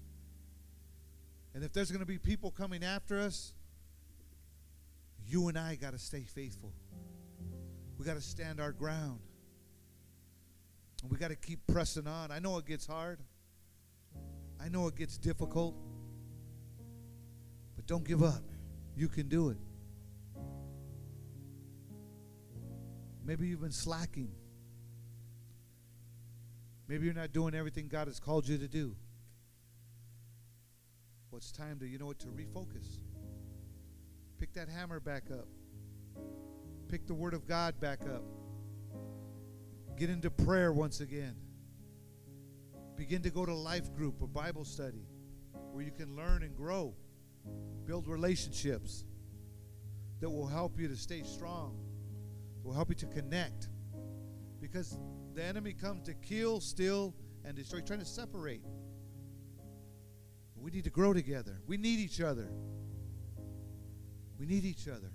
And 1.53 1.63
if 1.63 1.73
there's 1.73 1.91
going 1.91 2.01
to 2.01 2.05
be 2.05 2.17
people 2.17 2.51
coming 2.51 2.83
after 2.83 3.19
us, 3.19 3.53
you 5.27 5.47
and 5.47 5.57
I 5.57 5.75
got 5.75 5.93
to 5.93 5.99
stay 5.99 6.21
faithful. 6.23 6.73
We 7.97 8.05
got 8.05 8.15
to 8.15 8.21
stand 8.21 8.59
our 8.59 8.71
ground. 8.71 9.19
And 11.01 11.11
we 11.11 11.17
got 11.17 11.29
to 11.29 11.35
keep 11.35 11.59
pressing 11.67 12.07
on. 12.07 12.31
I 12.31 12.39
know 12.39 12.57
it 12.57 12.65
gets 12.65 12.85
hard. 12.85 13.19
I 14.61 14.69
know 14.69 14.87
it 14.87 14.95
gets 14.95 15.17
difficult. 15.17 15.75
But 17.75 17.85
don't 17.85 18.03
give 18.03 18.23
up. 18.23 18.43
You 18.95 19.07
can 19.07 19.27
do 19.27 19.49
it. 19.49 19.57
Maybe 23.29 23.45
you've 23.45 23.61
been 23.61 23.71
slacking. 23.71 24.31
Maybe 26.87 27.05
you're 27.05 27.13
not 27.13 27.31
doing 27.31 27.53
everything 27.53 27.87
God 27.87 28.07
has 28.07 28.19
called 28.19 28.47
you 28.47 28.57
to 28.57 28.67
do. 28.67 28.95
Well, 31.29 31.37
it's 31.37 31.51
time 31.51 31.77
to, 31.77 31.87
you 31.87 31.99
know 31.99 32.07
what, 32.07 32.17
to 32.21 32.27
refocus. 32.29 32.87
Pick 34.39 34.51
that 34.53 34.67
hammer 34.67 34.99
back 34.99 35.25
up. 35.31 35.47
Pick 36.87 37.05
the 37.05 37.13
Word 37.13 37.35
of 37.35 37.45
God 37.45 37.79
back 37.79 38.01
up. 38.01 38.23
Get 39.95 40.09
into 40.09 40.31
prayer 40.31 40.73
once 40.73 40.99
again. 40.99 41.35
Begin 42.95 43.21
to 43.21 43.29
go 43.29 43.45
to 43.45 43.53
life 43.53 43.93
group 43.93 44.23
or 44.23 44.27
Bible 44.27 44.65
study 44.65 45.05
where 45.71 45.83
you 45.83 45.91
can 45.91 46.15
learn 46.15 46.41
and 46.41 46.55
grow. 46.55 46.95
Build 47.85 48.07
relationships 48.07 49.05
that 50.19 50.31
will 50.31 50.47
help 50.47 50.79
you 50.79 50.87
to 50.87 50.95
stay 50.95 51.21
strong, 51.21 51.77
will 52.63 52.73
help 52.73 52.89
you 52.89 52.95
to 52.95 53.07
connect. 53.07 53.69
Because 54.61 54.97
the 55.33 55.43
enemy 55.43 55.73
comes 55.73 56.05
to 56.07 56.13
kill, 56.13 56.59
steal, 56.59 57.13
and 57.45 57.55
destroy, 57.55 57.81
trying 57.81 57.99
to 57.99 58.05
separate. 58.05 58.63
We 60.55 60.71
need 60.71 60.83
to 60.83 60.89
grow 60.89 61.13
together. 61.13 61.61
We 61.67 61.77
need 61.77 61.99
each 61.99 62.19
other. 62.19 62.51
We 64.37 64.45
need 64.45 64.65
each 64.65 64.87
other. 64.87 65.11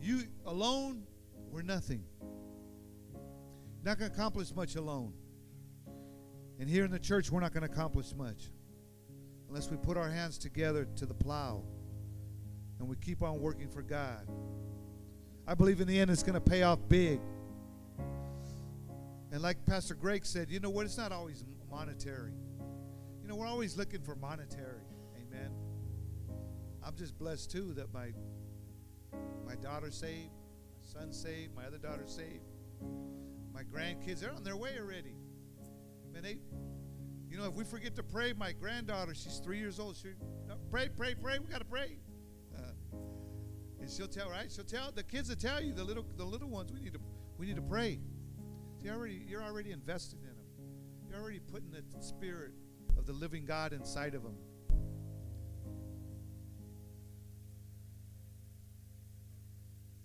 You 0.00 0.24
alone, 0.44 1.06
we're 1.50 1.62
nothing. 1.62 2.04
Not 3.84 3.98
going 3.98 4.10
to 4.10 4.16
accomplish 4.16 4.54
much 4.54 4.76
alone. 4.76 5.12
And 6.58 6.68
here 6.68 6.84
in 6.84 6.90
the 6.90 6.98
church, 6.98 7.30
we're 7.30 7.40
not 7.40 7.52
going 7.52 7.66
to 7.66 7.72
accomplish 7.72 8.14
much 8.14 8.50
unless 9.48 9.70
we 9.70 9.76
put 9.76 9.96
our 9.96 10.10
hands 10.10 10.38
together 10.38 10.86
to 10.96 11.06
the 11.06 11.14
plow 11.14 11.62
and 12.78 12.88
we 12.88 12.96
keep 12.96 13.22
on 13.22 13.40
working 13.40 13.68
for 13.68 13.82
God. 13.82 14.28
I 15.46 15.54
believe 15.54 15.80
in 15.80 15.88
the 15.88 15.98
end 15.98 16.10
it's 16.10 16.22
going 16.22 16.34
to 16.34 16.40
pay 16.40 16.62
off 16.62 16.78
big. 16.88 17.20
And 19.30 19.42
like 19.42 19.64
Pastor 19.66 19.94
Greg 19.94 20.24
said, 20.24 20.50
you 20.50 20.60
know 20.60 20.70
what? 20.70 20.86
It's 20.86 20.96
not 20.96 21.12
always 21.12 21.44
monetary. 21.70 22.32
You 23.20 23.28
know, 23.28 23.36
we're 23.36 23.46
always 23.46 23.76
looking 23.76 24.00
for 24.00 24.14
monetary. 24.14 24.82
Amen. 25.16 25.50
I'm 26.82 26.94
just 26.96 27.18
blessed 27.18 27.50
too 27.50 27.72
that 27.74 27.92
my 27.92 28.12
my 29.46 29.54
daughter 29.56 29.90
saved, 29.90 30.30
my 30.30 31.00
son 31.00 31.12
saved, 31.12 31.54
my 31.54 31.64
other 31.64 31.78
daughter 31.78 32.06
saved. 32.06 32.44
My 33.52 33.62
grandkids, 33.62 34.20
they're 34.20 34.32
on 34.32 34.44
their 34.44 34.56
way 34.56 34.72
already. 34.78 35.14
Man, 36.12 36.22
they 36.22 36.38
you 37.28 37.38
know, 37.38 37.46
if 37.46 37.54
we 37.54 37.64
forget 37.64 37.96
to 37.96 38.02
pray, 38.02 38.32
my 38.32 38.52
granddaughter, 38.52 39.14
she's 39.14 39.38
three 39.38 39.58
years 39.58 39.80
old. 39.80 39.96
She 39.96 40.10
pray, 40.70 40.88
pray, 40.88 41.14
pray. 41.14 41.38
We 41.40 41.50
gotta 41.50 41.64
pray. 41.64 41.98
And 43.84 43.92
she'll 43.92 44.08
tell, 44.08 44.30
right? 44.30 44.50
She'll 44.50 44.64
tell 44.64 44.92
the 44.92 45.02
kids 45.02 45.28
to 45.28 45.36
tell 45.36 45.62
you 45.62 45.74
the 45.74 45.84
little 45.84 46.06
the 46.16 46.24
little 46.24 46.48
ones. 46.48 46.72
We 46.72 46.80
need 46.80 46.94
to 46.94 47.00
we 47.36 47.44
need 47.44 47.56
to 47.56 47.62
pray. 47.62 48.00
See, 48.80 48.88
already 48.88 49.22
you're 49.28 49.42
already 49.42 49.72
invested 49.72 50.20
in 50.20 50.28
them. 50.28 50.36
You're 51.06 51.20
already 51.20 51.38
putting 51.38 51.70
the 51.70 51.82
spirit 52.00 52.52
of 52.96 53.04
the 53.04 53.12
living 53.12 53.44
God 53.44 53.74
inside 53.74 54.14
of 54.14 54.22
them. 54.22 54.38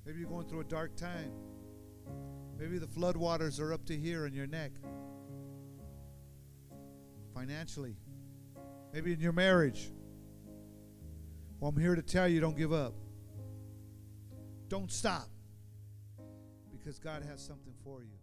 Maybe 0.05 0.19
you're 0.19 0.29
going 0.29 0.49
through 0.49 0.59
a 0.59 0.65
dark 0.65 0.97
time. 0.97 1.31
Maybe 2.57 2.79
the 2.79 2.87
floodwaters 2.87 3.61
are 3.61 3.71
up 3.71 3.85
to 3.85 3.95
here 3.95 4.25
in 4.25 4.33
your 4.33 4.47
neck. 4.47 4.73
Financially. 7.33 7.95
Maybe 8.91 9.13
in 9.13 9.21
your 9.21 9.31
marriage. 9.31 9.89
Well, 11.61 11.69
I'm 11.69 11.81
here 11.81 11.95
to 11.95 12.01
tell 12.01 12.27
you 12.27 12.41
don't 12.41 12.57
give 12.57 12.73
up. 12.73 12.93
Don't 14.69 14.91
stop. 14.91 15.27
Because 16.71 16.99
God 16.99 17.23
has 17.23 17.41
something 17.41 17.73
for 17.83 18.03
you. 18.03 18.17